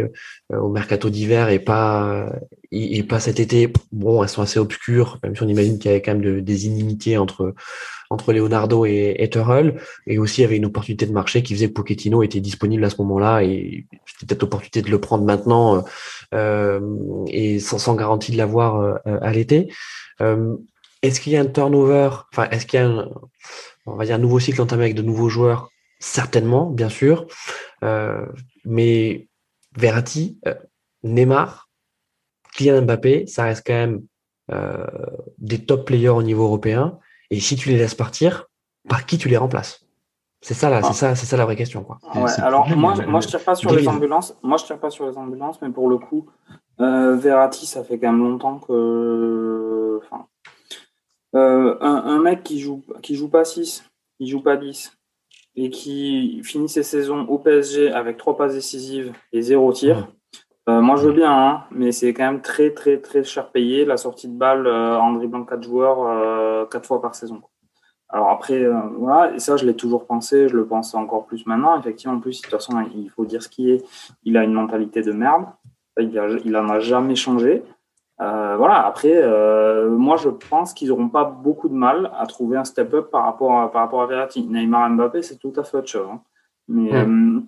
[0.51, 2.31] euh, au mercato d'hiver et pas
[2.71, 5.93] et, pas cet été, bon, elles sont assez obscures, même si on imagine qu'il y
[5.93, 7.53] avait quand même des inimitiés entre
[8.09, 9.29] entre Leonardo et, et
[10.07, 12.83] et aussi il y avait une opportunité de marché qui faisait que Pochettino était disponible
[12.83, 15.83] à ce moment-là, et c'était peut-être l'opportunité de le prendre maintenant
[16.33, 16.79] euh,
[17.27, 19.71] et sans, sans garantie de l'avoir à l'été.
[21.01, 23.09] est-ce qu'il y a un turnover, enfin, est-ce qu'il y a un,
[23.85, 25.70] on va dire un nouveau cycle entamé avec de nouveaux joueurs
[26.01, 27.27] certainement, bien sûr.
[27.83, 28.25] Euh,
[28.65, 29.29] mais
[29.77, 30.55] Verratti, euh,
[31.03, 31.69] Neymar,
[32.55, 34.01] Kylian Mbappé, ça reste quand même
[34.51, 34.85] euh,
[35.37, 36.99] des top players au niveau européen.
[37.29, 38.47] Et si tu les laisses partir,
[38.89, 39.85] par qui tu les remplaces?
[40.43, 41.99] C'est ça là, c'est ça, c'est ça la vraie question, quoi.
[42.39, 44.35] alors moi, moi je tire pas sur les ambulances.
[44.41, 46.25] Moi je tire pas sur les ambulances, mais pour le coup,
[46.79, 50.25] Verratti, ça fait quand même longtemps que, enfin,
[51.33, 53.83] un, un, mec qui joue qui joue pas 6,
[54.17, 54.97] qui joue pas 10,
[55.55, 60.07] et qui finit ses saisons au PSG avec trois passes décisives et zéro tir.
[60.69, 63.83] Euh, moi, je veux bien, hein, mais c'est quand même très, très, très cher payé
[63.83, 67.41] la sortie de balle euh, en dribblant quatre joueurs euh, quatre fois par saison.
[68.09, 68.67] Alors après,
[68.97, 71.79] voilà, et ça, je l'ai toujours pensé, je le pense encore plus maintenant.
[71.79, 73.85] Effectivement, en plus, de toute façon, il faut dire ce qui est.
[74.23, 75.45] Il a une mentalité de merde.
[75.97, 77.63] Il, il en a jamais changé.
[78.21, 82.55] Euh, voilà, après, euh, moi je pense qu'ils n'auront pas beaucoup de mal à trouver
[82.55, 84.43] un step-up par rapport à, par rapport à Verratti.
[84.43, 86.07] Neymar Mbappé, c'est tout à fait autre chose.
[86.11, 86.21] Hein.
[86.67, 87.39] Mais, euh,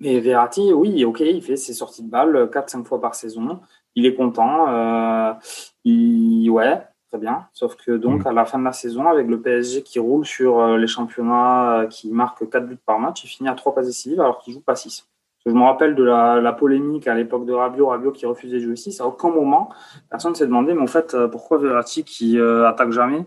[0.00, 3.60] mais, Verratti, oui, ok, il fait ses sorties de balles 4-5 fois par saison.
[3.94, 5.38] Il est content.
[5.84, 7.46] il, ouais, très bien.
[7.52, 10.76] Sauf que donc, à la fin de la saison, avec le PSG qui roule sur
[10.76, 14.38] les championnats, qui marque 4 buts par match, il finit à 3 passes décisives alors
[14.40, 15.07] qu'il joue pas 6.
[15.48, 18.74] Je me rappelle de la, polémique à l'époque de Rabiot, Rabiot qui refusait de jouer
[18.74, 18.94] ici.
[19.00, 19.70] À aucun moment,
[20.10, 23.26] personne ne s'est demandé, mais en fait, euh, pourquoi Verratti qui euh, attaque jamais,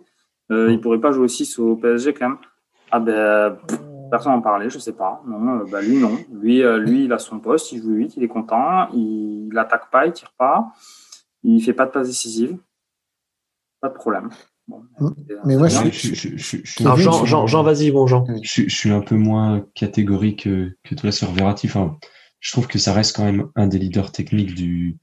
[0.51, 2.37] euh, il pourrait pas jouer 6 au PSG quand même?
[2.91, 3.57] Ah ben,
[4.11, 5.23] personne n'en parlait, je sais pas.
[5.25, 6.15] Non, bah, lui non.
[6.31, 10.05] Lui, lui, il a son poste, il joue 8, il est content, il n'attaque pas,
[10.05, 10.67] il tire pas,
[11.43, 12.57] il fait pas de passe décisive.
[13.79, 14.29] Pas de problème.
[15.45, 16.63] Mais moi, je, suis.
[16.77, 18.25] Jean, Jean, Jean vas-y, bon Jean.
[18.41, 21.67] Je, suis un peu moins catégorique que, toi sur Verratti.
[21.67, 21.97] Enfin,
[22.39, 24.97] je trouve que ça reste quand même un des leaders techniques du,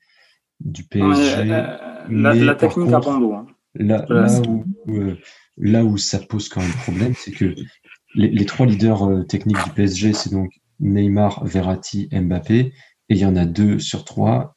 [0.60, 1.44] du PSG.
[1.44, 3.46] la, la, technique à bon hein.
[3.74, 4.64] Là, là, où,
[5.56, 7.54] là, où, ça pose quand même problème, c'est que
[8.14, 10.50] les, les, trois leaders euh, techniques du PSG, c'est donc
[10.80, 12.72] Neymar, Verratti, Mbappé, et
[13.08, 14.56] il y en a deux sur trois.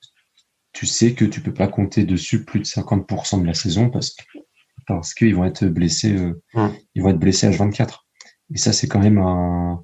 [0.73, 4.11] Tu sais que tu peux pas compter dessus plus de 50% de la saison parce
[4.11, 4.23] que
[4.95, 8.05] parce qu'ils vont être blessés, euh, ils vont être blessés à 24.
[8.53, 9.81] Et ça, c'est quand même un,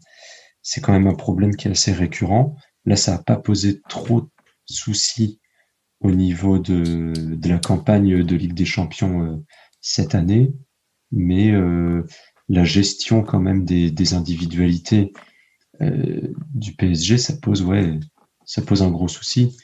[0.62, 2.56] c'est quand même un problème qui est assez récurrent.
[2.86, 4.30] Là, ça n'a pas posé trop de
[4.66, 5.40] soucis
[6.00, 9.38] au niveau de, de la campagne de Ligue des Champions euh,
[9.82, 10.54] cette année,
[11.12, 12.06] mais euh,
[12.50, 15.14] la gestion quand même des, des individualités
[16.56, 18.00] du PSG, ça pose ouais,
[18.46, 19.56] ça pose un gros souci.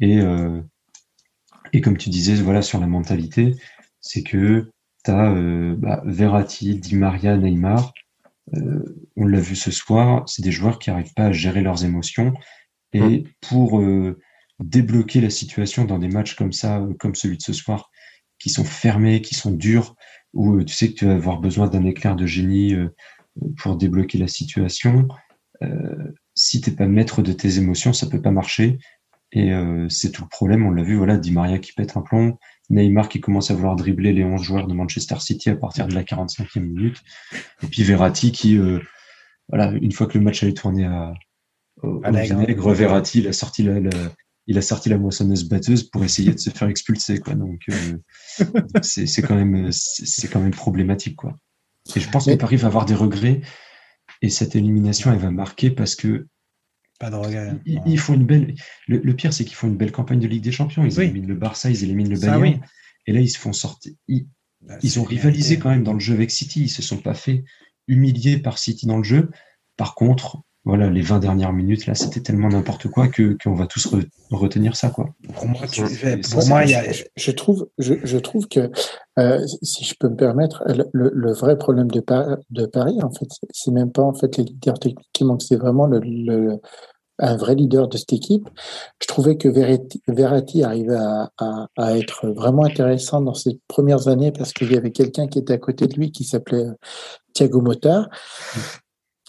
[0.00, 0.18] Et
[1.72, 3.54] et comme tu disais, voilà sur la mentalité,
[4.00, 4.70] c'est que
[5.04, 7.92] tu as euh, bah, Verratti, Di Maria, Neymar.
[8.56, 11.84] Euh, on l'a vu ce soir, c'est des joueurs qui n'arrivent pas à gérer leurs
[11.84, 12.34] émotions.
[12.92, 13.24] Et hum.
[13.40, 14.18] pour euh,
[14.58, 17.90] débloquer la situation dans des matchs comme ça, comme celui de ce soir,
[18.38, 19.94] qui sont fermés, qui sont durs,
[20.32, 22.74] où tu sais que tu vas avoir besoin d'un éclair de génie
[23.58, 25.08] pour débloquer la situation.
[26.34, 28.78] si t'es pas maître de tes émotions, ça peut pas marcher.
[29.32, 29.52] Et
[29.88, 30.64] c'est tout le problème.
[30.64, 32.38] On l'a vu, voilà, Di Maria qui pète un plomb,
[32.70, 35.94] Neymar qui commence à vouloir dribbler les 11 joueurs de Manchester City à partir de
[35.94, 36.98] la 45e minute.
[37.62, 38.78] Et puis Verratti qui, euh,
[39.48, 41.12] voilà, une fois que le match allait tourner à,
[41.82, 43.80] au, vinaigre, Verratti, il a sorti la,
[44.46, 47.34] il a sorti la moissonneuse batteuse pour essayer de se faire expulser, quoi.
[47.34, 47.98] Donc, euh,
[48.82, 49.70] c'est quand même,
[50.32, 51.36] quand même problématique, quoi.
[51.96, 53.40] Et je pense que Paris va avoir des regrets.
[54.22, 56.26] Et cette élimination, elle va marquer parce que
[57.00, 57.54] pas de regret.
[57.64, 58.54] Ils, font une belle.
[58.86, 60.84] Le, pire, c'est qu'ils font une belle campagne de Ligue des Champions.
[60.84, 62.60] Ils éliminent le Barça, ils éliminent le Bayern.
[63.06, 63.92] Et là, ils se font sortir.
[64.06, 64.26] Ils,
[64.60, 66.64] bah, ont rivalisé quand même dans le jeu avec City.
[66.64, 67.42] Ils se sont pas fait
[67.88, 69.30] humilier par City dans le jeu.
[69.78, 73.66] Par contre, voilà, les 20 dernières minutes, là, c'était tellement n'importe quoi que qu'on va
[73.66, 73.94] tous
[74.30, 75.08] retenir ça, quoi.
[75.34, 75.62] Pour moi,
[76.30, 76.64] pour moi
[77.16, 78.70] je, trouve, je, trouve que,
[79.18, 80.62] euh, si je peux me permettre,
[80.92, 82.04] le, vrai problème de,
[82.50, 85.56] de Paris, en fait, c'est même pas en fait les leaders techniques qui manquent, c'est
[85.56, 86.60] vraiment le,
[87.18, 88.46] un vrai leader de cette équipe.
[89.00, 91.30] Je trouvais que Verratti, arrivait à,
[91.76, 95.54] à, être vraiment intéressant dans ses premières années parce qu'il y avait quelqu'un qui était
[95.54, 96.66] à côté de lui qui s'appelait
[97.32, 98.08] Thiago Motta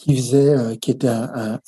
[0.02, 1.60] qui faisait, euh, qui était un,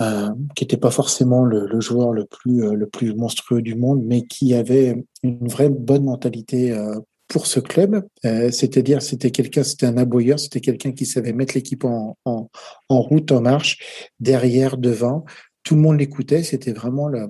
[0.56, 4.24] qui était pas forcément le, joueur le plus euh, le plus monstrueux du monde, mais
[4.24, 8.04] qui avait une vraie bonne mentalité euh, pour ce club.
[8.24, 12.50] C'est-à-dire, c'était quelqu'un, c'était un aboyeur, c'était quelqu'un qui savait mettre l'équipe en, en,
[12.90, 15.26] en, route, en marche, derrière, devant.
[15.64, 16.44] Tout le monde l'écoutait.
[16.44, 17.28] C'était vraiment le,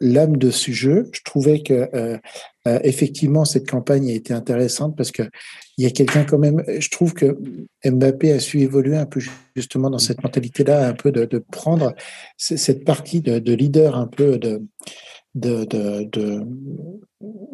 [0.00, 1.08] l'âme de ce jeu.
[1.12, 2.18] Je trouvais que euh,
[2.66, 5.22] euh, effectivement cette campagne a été intéressante parce que
[5.78, 6.62] il y a quelqu'un quand même.
[6.66, 7.38] Je trouve que
[7.84, 9.20] Mbappé a su évoluer un peu
[9.54, 11.94] justement dans cette mentalité-là, un peu de, de prendre
[12.36, 14.62] cette partie de, de, leader, un peu de
[15.34, 16.46] de, de,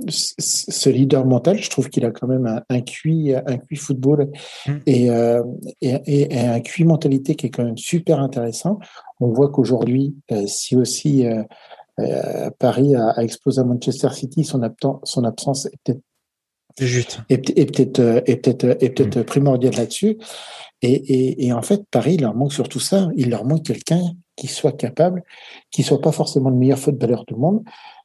[0.08, 1.58] ce leader mental.
[1.58, 4.30] Je trouve qu'il a quand même un, un QI, un QI football
[4.66, 4.72] mmh.
[4.86, 5.42] et, euh,
[5.80, 8.78] et, et, un QI mentalité qui est quand même super intéressant.
[9.20, 11.26] On voit qu'aujourd'hui, euh, si aussi
[12.58, 14.60] Paris a, explosé à Manchester City, son,
[15.04, 16.02] son absence est peut-être
[16.78, 19.24] est, peut-être est peut-être peut-être mm.
[19.24, 20.18] primordial là-dessus.
[20.84, 23.08] Et, et, en fait, Paris, il leur manque surtout ça.
[23.16, 24.02] Il leur manque quelqu'un
[24.34, 25.22] qui soit capable,
[25.70, 27.62] qui soit pas forcément le meilleur footballeur du monde,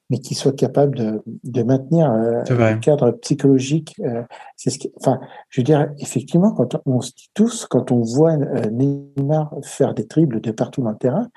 [0.09, 3.95] mais qui soit capable de, de maintenir euh, un cadre psychologique.
[3.99, 4.23] Euh,
[4.55, 5.19] c'est ce qui, enfin,
[5.49, 9.93] je veux dire, effectivement, quand on, se dit tous, quand on voit euh, Neymar faire
[9.93, 11.27] des dribbles de partout dans le terrain,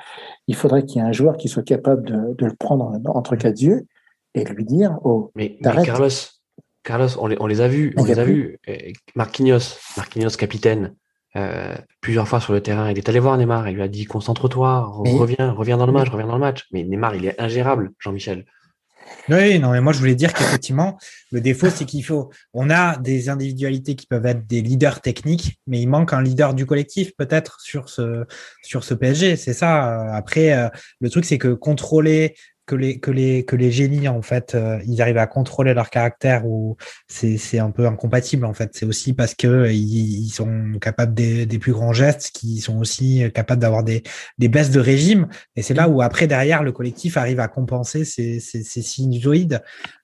[0.46, 3.34] il faudrait qu'il y ait un joueur qui soit capable de, de le prendre entre
[3.36, 3.86] quatre yeux
[4.34, 6.08] et lui dire, oh, mais, mais Carlos,
[6.84, 8.58] Carlos, on les, on les a vus, on, les a vus.
[9.16, 10.94] Marquinhos, Marquinhos capitaine.
[11.36, 12.90] Euh, plusieurs fois sur le terrain.
[12.90, 16.08] Il est allé voir Neymar, il lui a dit concentre-toi, reviens, reviens dans le match,
[16.08, 16.66] reviens dans le match.
[16.72, 18.46] Mais Neymar, il est ingérable, Jean-Michel.
[19.28, 20.98] Oui, non, mais moi je voulais dire qu'effectivement,
[21.30, 22.30] le défaut, c'est qu'il faut.
[22.52, 26.54] On a des individualités qui peuvent être des leaders techniques, mais il manque un leader
[26.54, 28.24] du collectif, peut-être, sur ce,
[28.62, 29.36] sur ce PSG.
[29.36, 30.14] C'est ça.
[30.14, 30.68] Après, euh,
[31.00, 32.34] le truc, c'est que contrôler
[32.70, 35.90] que les que les que les génies en fait euh, ils arrivent à contrôler leur
[35.90, 36.76] caractère ou
[37.08, 38.70] c'est un peu incompatible en fait.
[38.74, 43.24] C'est aussi parce que ils, sont capables des, des plus grands gestes qui sont aussi
[43.34, 44.04] capables d'avoir des
[44.38, 45.26] des baisses de régime.
[45.56, 49.60] Et c'est là où après derrière le collectif arrive à compenser ces ces, ces sinusoïdes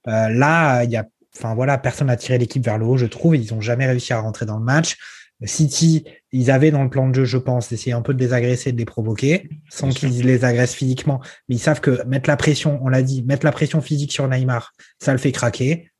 [0.08, 1.06] euh, là il y a
[1.36, 3.36] enfin voilà personne n'a tiré l'équipe vers le haut je trouve.
[3.36, 4.96] Ils ont jamais réussi à rentrer dans le match
[5.44, 8.32] City, ils avaient dans le plan de jeu, je pense, d'essayer un peu de les
[8.32, 11.20] agresser, de les provoquer, sans qu'ils les agressent physiquement.
[11.48, 14.26] Mais ils savent que mettre la pression, on l'a dit, mettre la pression physique sur
[14.28, 15.90] Neymar, ça le fait craquer.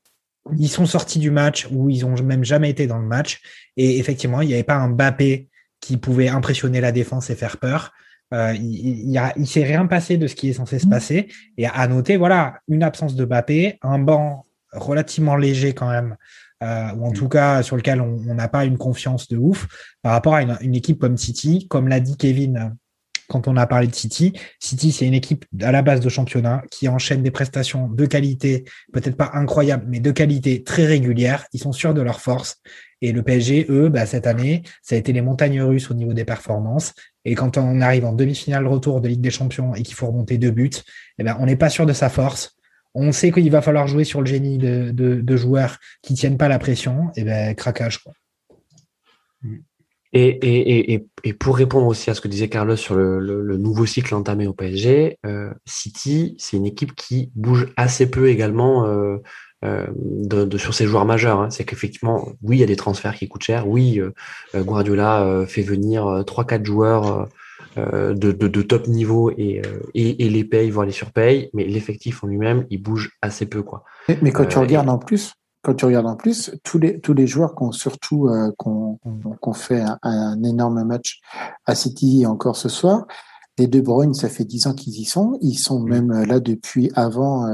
[0.57, 3.41] Ils sont sortis du match où ils ont même jamais été dans le match.
[3.75, 5.49] Et effectivement, il n'y avait pas un Mbappé
[5.81, 7.91] qui pouvait impressionner la défense et faire peur.
[8.33, 11.27] Euh, il, il, il s'est rien passé de ce qui est censé se passer.
[11.57, 16.17] Et à noter, voilà, une absence de Mbappé, un banc relativement léger quand même
[16.63, 17.13] euh, ou en mm.
[17.13, 19.67] tout cas sur lequel on n'a pas une confiance de ouf
[20.01, 21.67] par rapport à une, équipe comme City.
[21.67, 22.75] Comme l'a dit Kevin
[23.27, 26.63] quand on a parlé de City, City c'est une équipe à la base de championnat
[26.71, 28.63] qui enchaîne des prestations de qualité,
[28.93, 31.45] peut-être pas incroyables, mais de qualité très régulière.
[31.51, 32.61] Ils sont sûrs de leur force.
[33.01, 36.13] Et le PSG, eux, bah, cette année, ça a été les montagnes russes au niveau
[36.13, 36.93] des performances.
[37.25, 40.37] Et quand on arrive en demi-finale retour de Ligue des Champions et qu'il faut remonter
[40.37, 40.71] deux buts,
[41.19, 42.56] eh ben, on n'est pas sûr de sa force
[42.93, 46.59] on sait qu'il va falloir jouer sur le génie de, joueurs qui tiennent pas la
[46.59, 47.99] pression, et ben craquage.
[47.99, 48.13] Quoi.
[50.13, 51.05] Et,
[51.39, 55.19] pour répondre aussi à ce que disait Carlos sur le, nouveau cycle entamé au PSG,
[55.25, 59.17] euh, City, c'est une équipe qui bouge assez peu également euh,
[59.65, 61.41] euh, sur ses joueurs majeurs.
[61.41, 61.49] Hein.
[61.49, 63.67] C'est qu'effectivement, oui, il y a des transferts qui coûtent cher.
[63.67, 64.01] Oui,
[64.55, 67.27] Guardiola fait venir 3-4 joueurs
[67.77, 71.65] euh, de, de, top niveau et, euh, et, et, les payes, voire les surpayes, mais
[71.65, 73.63] l'effectif en lui-même, il bouge assez peu.
[73.63, 73.83] Quoi.
[74.21, 77.13] Mais, quand tu euh, regardes en plus, quand tu regardes en plus, tous les, tous
[77.13, 78.99] les joueurs qui ont surtout qu'on
[79.41, 81.19] qu'on fait un, énorme match
[81.65, 83.05] à City encore ce soir,
[83.57, 85.37] les De Bruyne, ça fait dix ans qu'ils y sont.
[85.41, 85.89] Ils sont mm.
[85.89, 87.45] même là depuis avant,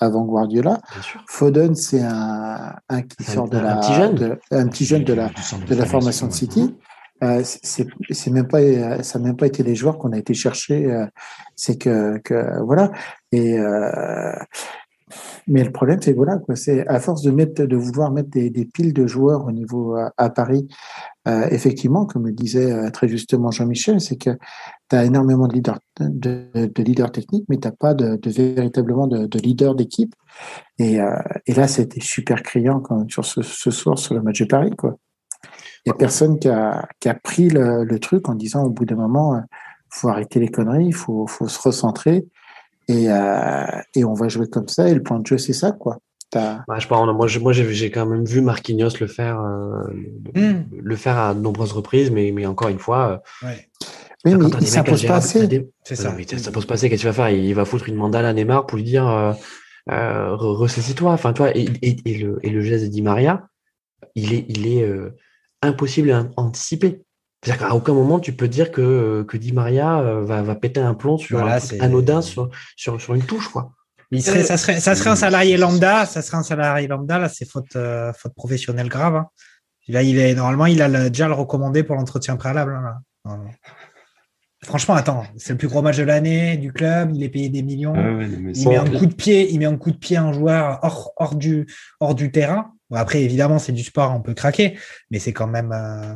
[0.00, 0.80] avant Guardiola.
[1.28, 5.14] Foden, c'est un, un qui sort de la, un petit jeune, un petit jeune de
[5.14, 5.30] la,
[5.68, 6.74] de la formation de City.
[7.22, 10.86] Euh, c'est même pas ça n'a même pas été les joueurs qu'on a été chercher
[10.86, 11.06] euh,
[11.54, 12.90] c'est que, que voilà.
[13.30, 14.32] Et euh,
[15.46, 18.50] mais le problème c'est voilà quoi c'est à force de mettre de vouloir mettre des,
[18.64, 20.66] piles de joueurs au niveau à, Paris
[21.28, 24.30] euh, effectivement comme le disait très justement Jean-Michel c'est que
[24.88, 29.26] tu as énormément de leaders de, de techniques mais tu n'as pas de, véritablement de,
[29.26, 30.14] de leaders d'équipe.
[30.78, 30.98] Et,
[31.46, 34.70] et là c'était super criant quand sur ce, ce soir sur le match de Paris
[34.70, 34.96] quoi
[35.84, 38.70] il n'y a personne qui a, qui a pris le, le, truc en disant au
[38.70, 39.42] bout d'un moment, il euh,
[39.90, 42.26] faut arrêter les conneries, il faut, faut se recentrer
[42.88, 43.64] et, euh,
[43.94, 44.88] et on va jouer comme ça.
[44.88, 45.98] Et le point de jeu, c'est ça, quoi.
[46.34, 49.92] Bah, je pas, moi, moi j'ai quand même vu Marquinhos le faire, euh,
[50.34, 50.64] hmm.
[50.80, 53.22] le faire à de nombreuses reprises, mais, mais encore une fois.
[53.44, 53.68] Euh, ouais.
[54.24, 55.68] Oui, mais il s'impose pas assez.
[55.84, 56.14] C'est ça.
[56.38, 56.88] ça pose pas assez.
[56.88, 57.30] Qu'est-ce qu'il va faire?
[57.30, 59.32] Il va foutre une mandale à Neymar pour lui dire euh,
[59.90, 61.12] euh ressaisis-toi.
[61.12, 63.48] Enfin, toi, et, et, et, le, et le geste de Di Maria,
[64.14, 64.88] il est, il est
[65.62, 67.02] impossible à anticiper.
[67.42, 70.94] C'est-à-dire qu'à aucun moment tu peux dire que, que Di Maria va, va péter un
[70.94, 73.72] plomb sur un anodin sur, sur, sur une touche, quoi.
[74.14, 77.30] Il serait, ça, serait, ça serait un salarié lambda, ça serait un salarié lambda, là,
[77.30, 77.78] c'est faute,
[78.14, 79.16] faute professionnelle grave.
[79.16, 79.26] Hein.
[79.88, 82.78] Là, il est, normalement, il a déjà le recommandé pour l'entretien préalable.
[83.24, 83.40] Hein,
[84.64, 87.62] Franchement, attends, c'est le plus gros match de l'année du club, il est payé des
[87.62, 87.94] millions.
[87.96, 90.32] Ah il met un coup de pied, il met un coup de pied à un
[90.32, 91.66] joueur hors, hors, du,
[91.98, 92.72] hors du terrain.
[92.94, 94.76] Après, évidemment, c'est du sport, on peut craquer,
[95.10, 95.72] mais c'est quand même.
[95.72, 96.14] Euh...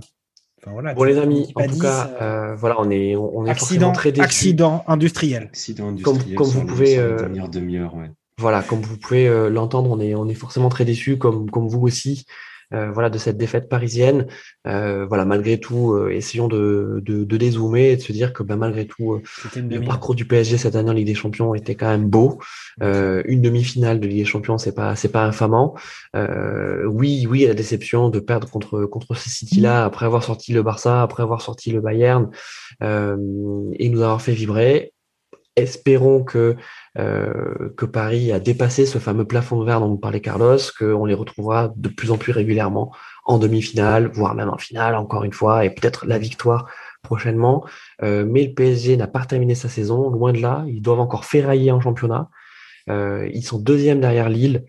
[0.62, 3.92] Enfin, voilà, bon, les amis, en tout cas, euh, voilà, on est, on est accident,
[3.92, 4.24] très déçus.
[4.24, 5.44] Accident industriel.
[5.44, 6.24] Accident industriel.
[6.24, 6.98] Comme, comme vous pouvez.
[6.98, 8.10] Euh, demi-heure, ouais.
[8.38, 11.68] Voilà, comme vous pouvez euh, l'entendre, on est, on est forcément très déçus, comme, comme
[11.68, 12.26] vous aussi.
[12.74, 14.26] Euh, voilà, de cette défaite parisienne.
[14.66, 18.42] Euh, voilà, malgré tout, euh, essayons de, de, de, dézoomer et de se dire que
[18.42, 19.20] ben, malgré tout,
[19.54, 22.40] le parcours du PSG cette année en Ligue des Champions était quand même beau.
[22.80, 25.74] une demi-finale de Ligue des Champions, c'est pas c'est pas infamant.
[26.14, 31.02] oui, oui, la déception de perdre contre contre ces City-là après avoir sorti le Barça,
[31.02, 32.30] après avoir sorti le Bayern
[32.82, 34.92] et nous avoir fait vibrer.
[35.54, 36.56] Espérons que
[36.98, 41.14] euh, que Paris a dépassé ce fameux plafond verre dont vous parlait Carlos, qu'on les
[41.14, 42.90] retrouvera de plus en plus régulièrement
[43.26, 46.70] en demi-finale, voire même en finale, encore une fois, et peut-être la victoire
[47.02, 47.66] prochainement.
[48.02, 50.64] Euh, mais le PSG n'a pas terminé sa saison, loin de là.
[50.68, 52.30] Ils doivent encore ferrailler en championnat.
[52.88, 54.64] Euh, ils sont deuxième derrière Lille.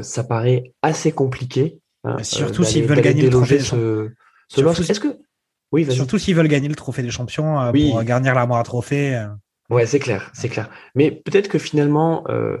[0.00, 1.78] ça paraît assez compliqué.
[2.02, 3.60] Hein, surtout s'ils veulent gagner le trophée.
[3.60, 4.10] Ce,
[4.58, 5.18] Est-ce que
[5.72, 9.24] oui, surtout s'ils veulent gagner le trophée des champions pour garnir l'armoire à trophée.
[9.74, 10.70] Ouais, c'est clair, c'est clair.
[10.94, 12.58] Mais peut-être que finalement, euh,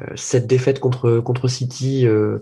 [0.00, 2.38] euh, cette défaite contre City, euh,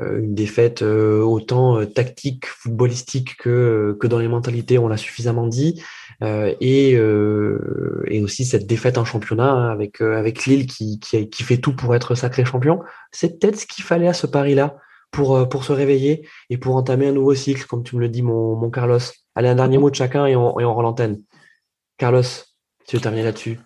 [0.00, 5.82] une défaite autant tactique, footballistique que dans les mentalités, on l'a suffisamment dit,
[6.22, 7.00] et
[8.22, 11.00] aussi cette défaite en championnat hein, avec Lille qui,
[11.42, 12.80] fait tout pour être sacré champion.
[13.10, 14.76] C'est peut-être ce qu'il fallait à ce pari-là
[15.10, 18.54] pour se réveiller et pour entamer un nouveau cycle, comme tu me le dis, mon
[18.56, 19.00] mon Carlos.
[19.34, 21.22] Allez, un dernier mot de chacun et on et on rend l'antenne.
[21.96, 22.47] Carlos.
[22.88, 23.60] Tu veux terminer là-dessus?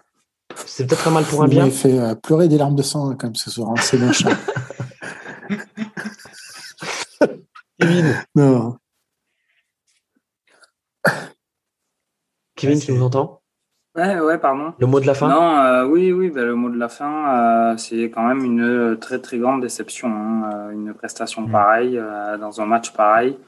[0.66, 1.66] C'est peut-être un mal pour un bien.
[1.66, 3.70] Il fait euh, pleurer des larmes de sang hein, comme ce soir.
[3.70, 4.24] Hein, c'est moche.
[7.80, 8.16] Kevin.
[8.34, 8.76] Non.
[12.56, 13.40] Kevin, tu nous entends?
[13.94, 14.74] Ouais, ouais, pardon.
[14.80, 15.28] Le mot de la fin?
[15.28, 18.98] Non, euh, oui, oui, bah, le mot de la fin, euh, c'est quand même une
[18.98, 20.08] très très grande déception.
[20.08, 21.52] Hein, une prestation mm.
[21.52, 22.02] pareille,
[22.40, 23.38] dans un match pareil.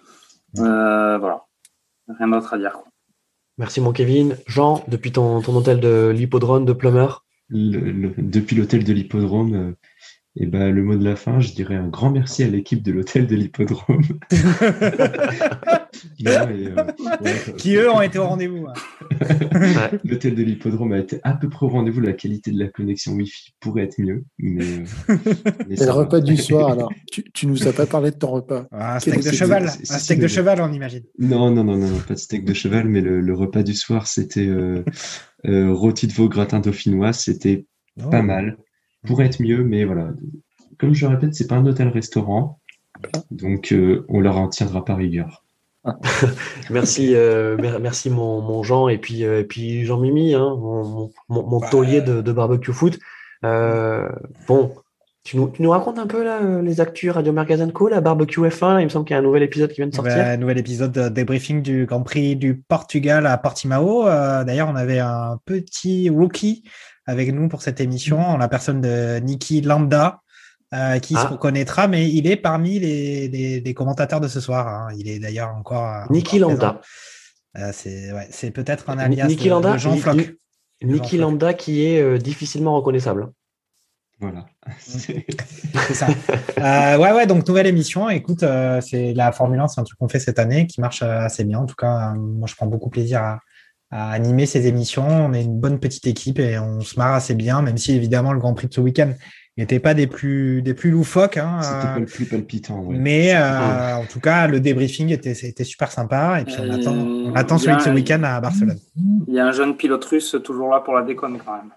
[0.55, 1.47] voilà,
[2.17, 2.75] rien d'autre à dire.
[2.75, 2.94] Quoi.
[3.59, 4.37] Merci mon Kevin.
[4.47, 7.07] Jean, depuis ton, hôtel de l'hippodrome de Plummer
[7.51, 9.73] Depuis l'hôtel de l'hippodrome, euh,
[10.37, 12.93] et ben, le mot de la fin, je dirais un grand merci à l'équipe de
[12.93, 14.03] l'hôtel de l'hippodrome.
[16.27, 16.93] Euh,
[17.57, 18.67] qui eux ont été au rendez-vous.
[18.67, 19.91] Hein.
[20.05, 22.01] l'hôtel de l'hippodrome a été à peu près au rendez-vous.
[22.01, 24.25] La qualité de la connexion Wi-Fi pourrait être mieux.
[24.39, 24.65] Mais,
[25.11, 25.17] euh,
[25.69, 26.93] le repas du soir, alors.
[27.11, 28.67] Tu, tu nous as pas parlé de ton repas.
[28.73, 29.67] Ah, un steak de cheval.
[29.67, 31.03] Un steak de cheval, on imagine.
[31.19, 34.47] Non, non, non, non, pas de steak de cheval, mais le, repas du soir, c'était
[34.47, 34.83] euh,
[35.45, 37.13] rôti de veau gratin dauphinois.
[37.13, 37.67] C'était
[38.03, 38.09] oh.
[38.11, 38.57] pas mal
[39.05, 40.11] pourrait être mieux, mais voilà.
[40.79, 42.59] Comme je le répète, c'est pas un hôtel-restaurant,
[43.31, 45.45] donc euh, on leur en tiendra pas rigueur.
[46.71, 51.59] merci, euh, merci mon, Jean et puis euh, et puis Jean Mimi, hein, mon, mon,
[51.59, 52.99] bah, taulier de, barbecue foot.
[53.43, 54.75] bon,
[55.25, 58.41] tu nous, tu nous, racontes un peu là, les actus Radio Magazine Co, la barbecue
[58.41, 58.81] F1.
[58.81, 60.17] Il me semble qu'il y a un nouvel épisode qui vient de sortir.
[60.17, 64.05] un nouvel épisode de débriefing du Grand Prix du Portugal à Portimao.
[64.05, 66.65] D'ailleurs, on avait un petit rookie
[67.07, 70.23] avec nous pour cette émission, en la personne de Niki Lambda,
[70.75, 71.29] euh, qui se ah.
[71.29, 74.67] reconnaîtra, mais il est parmi les, les, commentateurs de ce soir.
[74.67, 74.89] Hein.
[74.99, 75.85] Il est d'ailleurs encore.
[75.85, 76.81] Euh, Niki Lambda.
[77.57, 80.35] Euh, c'est ouais, peut-être un alias Niki Lambda, de Jean Floch.
[80.83, 83.31] Niki Lambda qui est difficilement reconnaissable.
[84.19, 84.47] Voilà.
[84.81, 85.25] c'est
[85.95, 86.09] ça.
[86.59, 88.09] ouais, ouais, donc nouvelle émission.
[88.09, 88.45] Écoute,
[88.81, 91.61] c'est la Formule 1, c'est un truc qu'on fait cette année qui marche assez bien.
[91.61, 93.39] En tout cas, moi, je prends beaucoup plaisir à,
[93.95, 95.07] à animer ces émissions.
[95.07, 98.33] On est une bonne petite équipe et on se marre assez bien, même si évidemment
[98.33, 99.13] le Grand Prix de ce week-end
[99.57, 101.37] n'était pas des plus des plus loufoques.
[101.37, 102.85] Hein, C'était pas le plus palpitant.
[102.89, 106.93] Mais euh, en tout cas, le débriefing était, était super sympa et puis on attend,
[106.93, 108.81] on attend celui de ce week-end à Barcelone.
[109.29, 111.71] Il y a un jeune pilote russe toujours là pour la déconne quand même.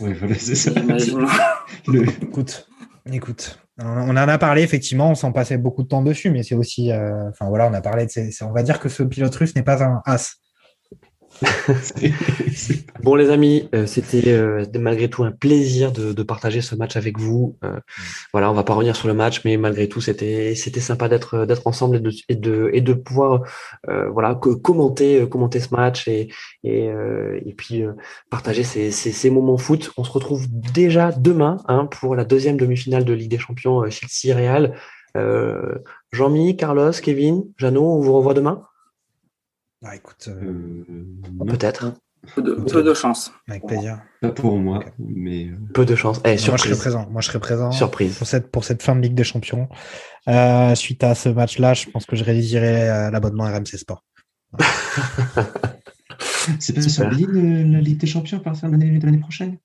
[0.00, 0.72] Oui, voilà, c'est ça.
[2.22, 2.68] Écoute,
[3.10, 3.60] écoute.
[3.82, 6.92] On en a parlé effectivement, on s'en passait beaucoup de temps dessus, mais c'est aussi,
[6.92, 9.56] euh, enfin voilà, on a parlé de, ces, on va dire que ce pilote russe
[9.56, 10.39] n'est pas un as.
[13.02, 17.18] bon les amis, euh, c'était euh, malgré tout un plaisir de, partager ce match avec
[17.18, 17.56] vous.
[17.64, 17.78] Euh,
[18.32, 21.96] voilà, on va pas revenir sur le match, mais malgré tout c'était sympa d'être ensemble
[21.96, 23.42] et de et de, et de pouvoir
[23.86, 26.28] voilà commenter commenter ce match et
[26.62, 26.90] et,
[27.46, 27.84] et puis
[28.30, 29.92] partager ces, ces, moments foot.
[29.96, 34.36] On se retrouve déjà demain hein, pour la deuxième demi-finale de Ligue des Champions Chelsea
[34.36, 34.74] Real.
[36.12, 38.64] Jean-Mi, Carlos, Kevin, Jeannot, on vous revoit demain?
[39.82, 41.92] Ah, écoute, euh, Euh, Peut-être.
[42.34, 43.32] Peu de, peu de chance.
[43.48, 44.02] avec plaisir.
[44.20, 46.20] Pas pour moi, mais euh, Peu de chance.
[46.26, 47.08] Eh, Moi, je serai présent.
[47.10, 47.72] Moi, je serai présent.
[47.72, 48.18] Surprise.
[48.18, 49.68] Pour cette, pour cette fin de Ligue des Champions.
[50.28, 54.04] Euh, suite à ce match-là, je pense que je réaliserai euh, l'abonnement RMC Sport.
[56.58, 59.56] c'est pas sur la Ligue des Champions à partir de l'année de l'année prochaine?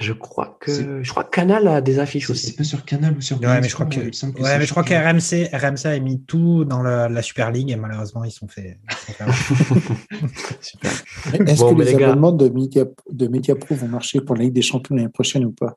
[0.00, 2.46] Je crois que je crois que Canal a des affiches C'est aussi.
[2.48, 4.82] c'est pas sur Canal ou sur Ouais, mais je crois que, ouais, mais je crois
[4.82, 8.48] que RMC, RMC a mis tout dans la, la Super League et malheureusement, ils sont
[8.48, 8.80] fait.
[10.60, 10.90] Super.
[11.46, 14.42] Est-ce Bon, que les, les gars- abonnements de Media, de Mediapro vont marcher pour la
[14.44, 15.76] Ligue des Champions l'année prochaine ou pas?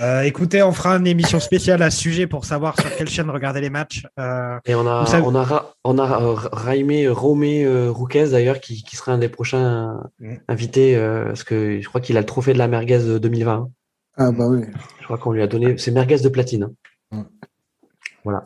[0.00, 3.28] Euh, écoutez, on fera une émission spéciale à ce sujet pour savoir sur quelle chaîne
[3.28, 4.06] regarder les matchs.
[4.18, 8.28] Euh, Et on a savez- on a Ra- on a euh, Raimé Romé euh, Rouquez
[8.30, 10.36] d'ailleurs qui, qui sera un des prochains Mm.
[10.48, 13.52] invités euh, parce que je crois qu'il a le trophée de la merguez de 2020.
[13.52, 13.68] hein.
[14.16, 14.62] Ah bah oui.
[15.00, 16.64] Je crois qu'on lui a donné c'est merguez de platine.
[17.12, 17.18] hein.
[17.18, 17.22] Mm.
[18.24, 18.44] Voilà.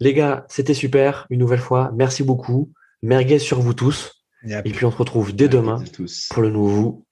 [0.00, 1.92] Les gars, c'était super une nouvelle fois.
[1.94, 2.72] Merci beaucoup.
[3.02, 4.24] Merguez sur vous tous.
[4.44, 4.66] yep.
[4.66, 6.28] Et puis on se retrouve dès demain tous.
[6.32, 7.04] pour le nouveau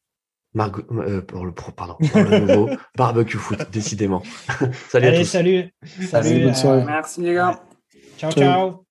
[0.57, 4.23] Margo- euh, pour le pro- pardon, pour le nouveau barbecue foot décidément.
[4.89, 5.25] Salut à Allez, tous.
[5.27, 5.75] salut.
[5.99, 6.41] Allez, Salut.
[6.41, 6.85] bonne euh, soirée.
[6.87, 7.61] Merci les gars.
[8.19, 8.43] ciao, Ciao.
[8.43, 8.83] ciao.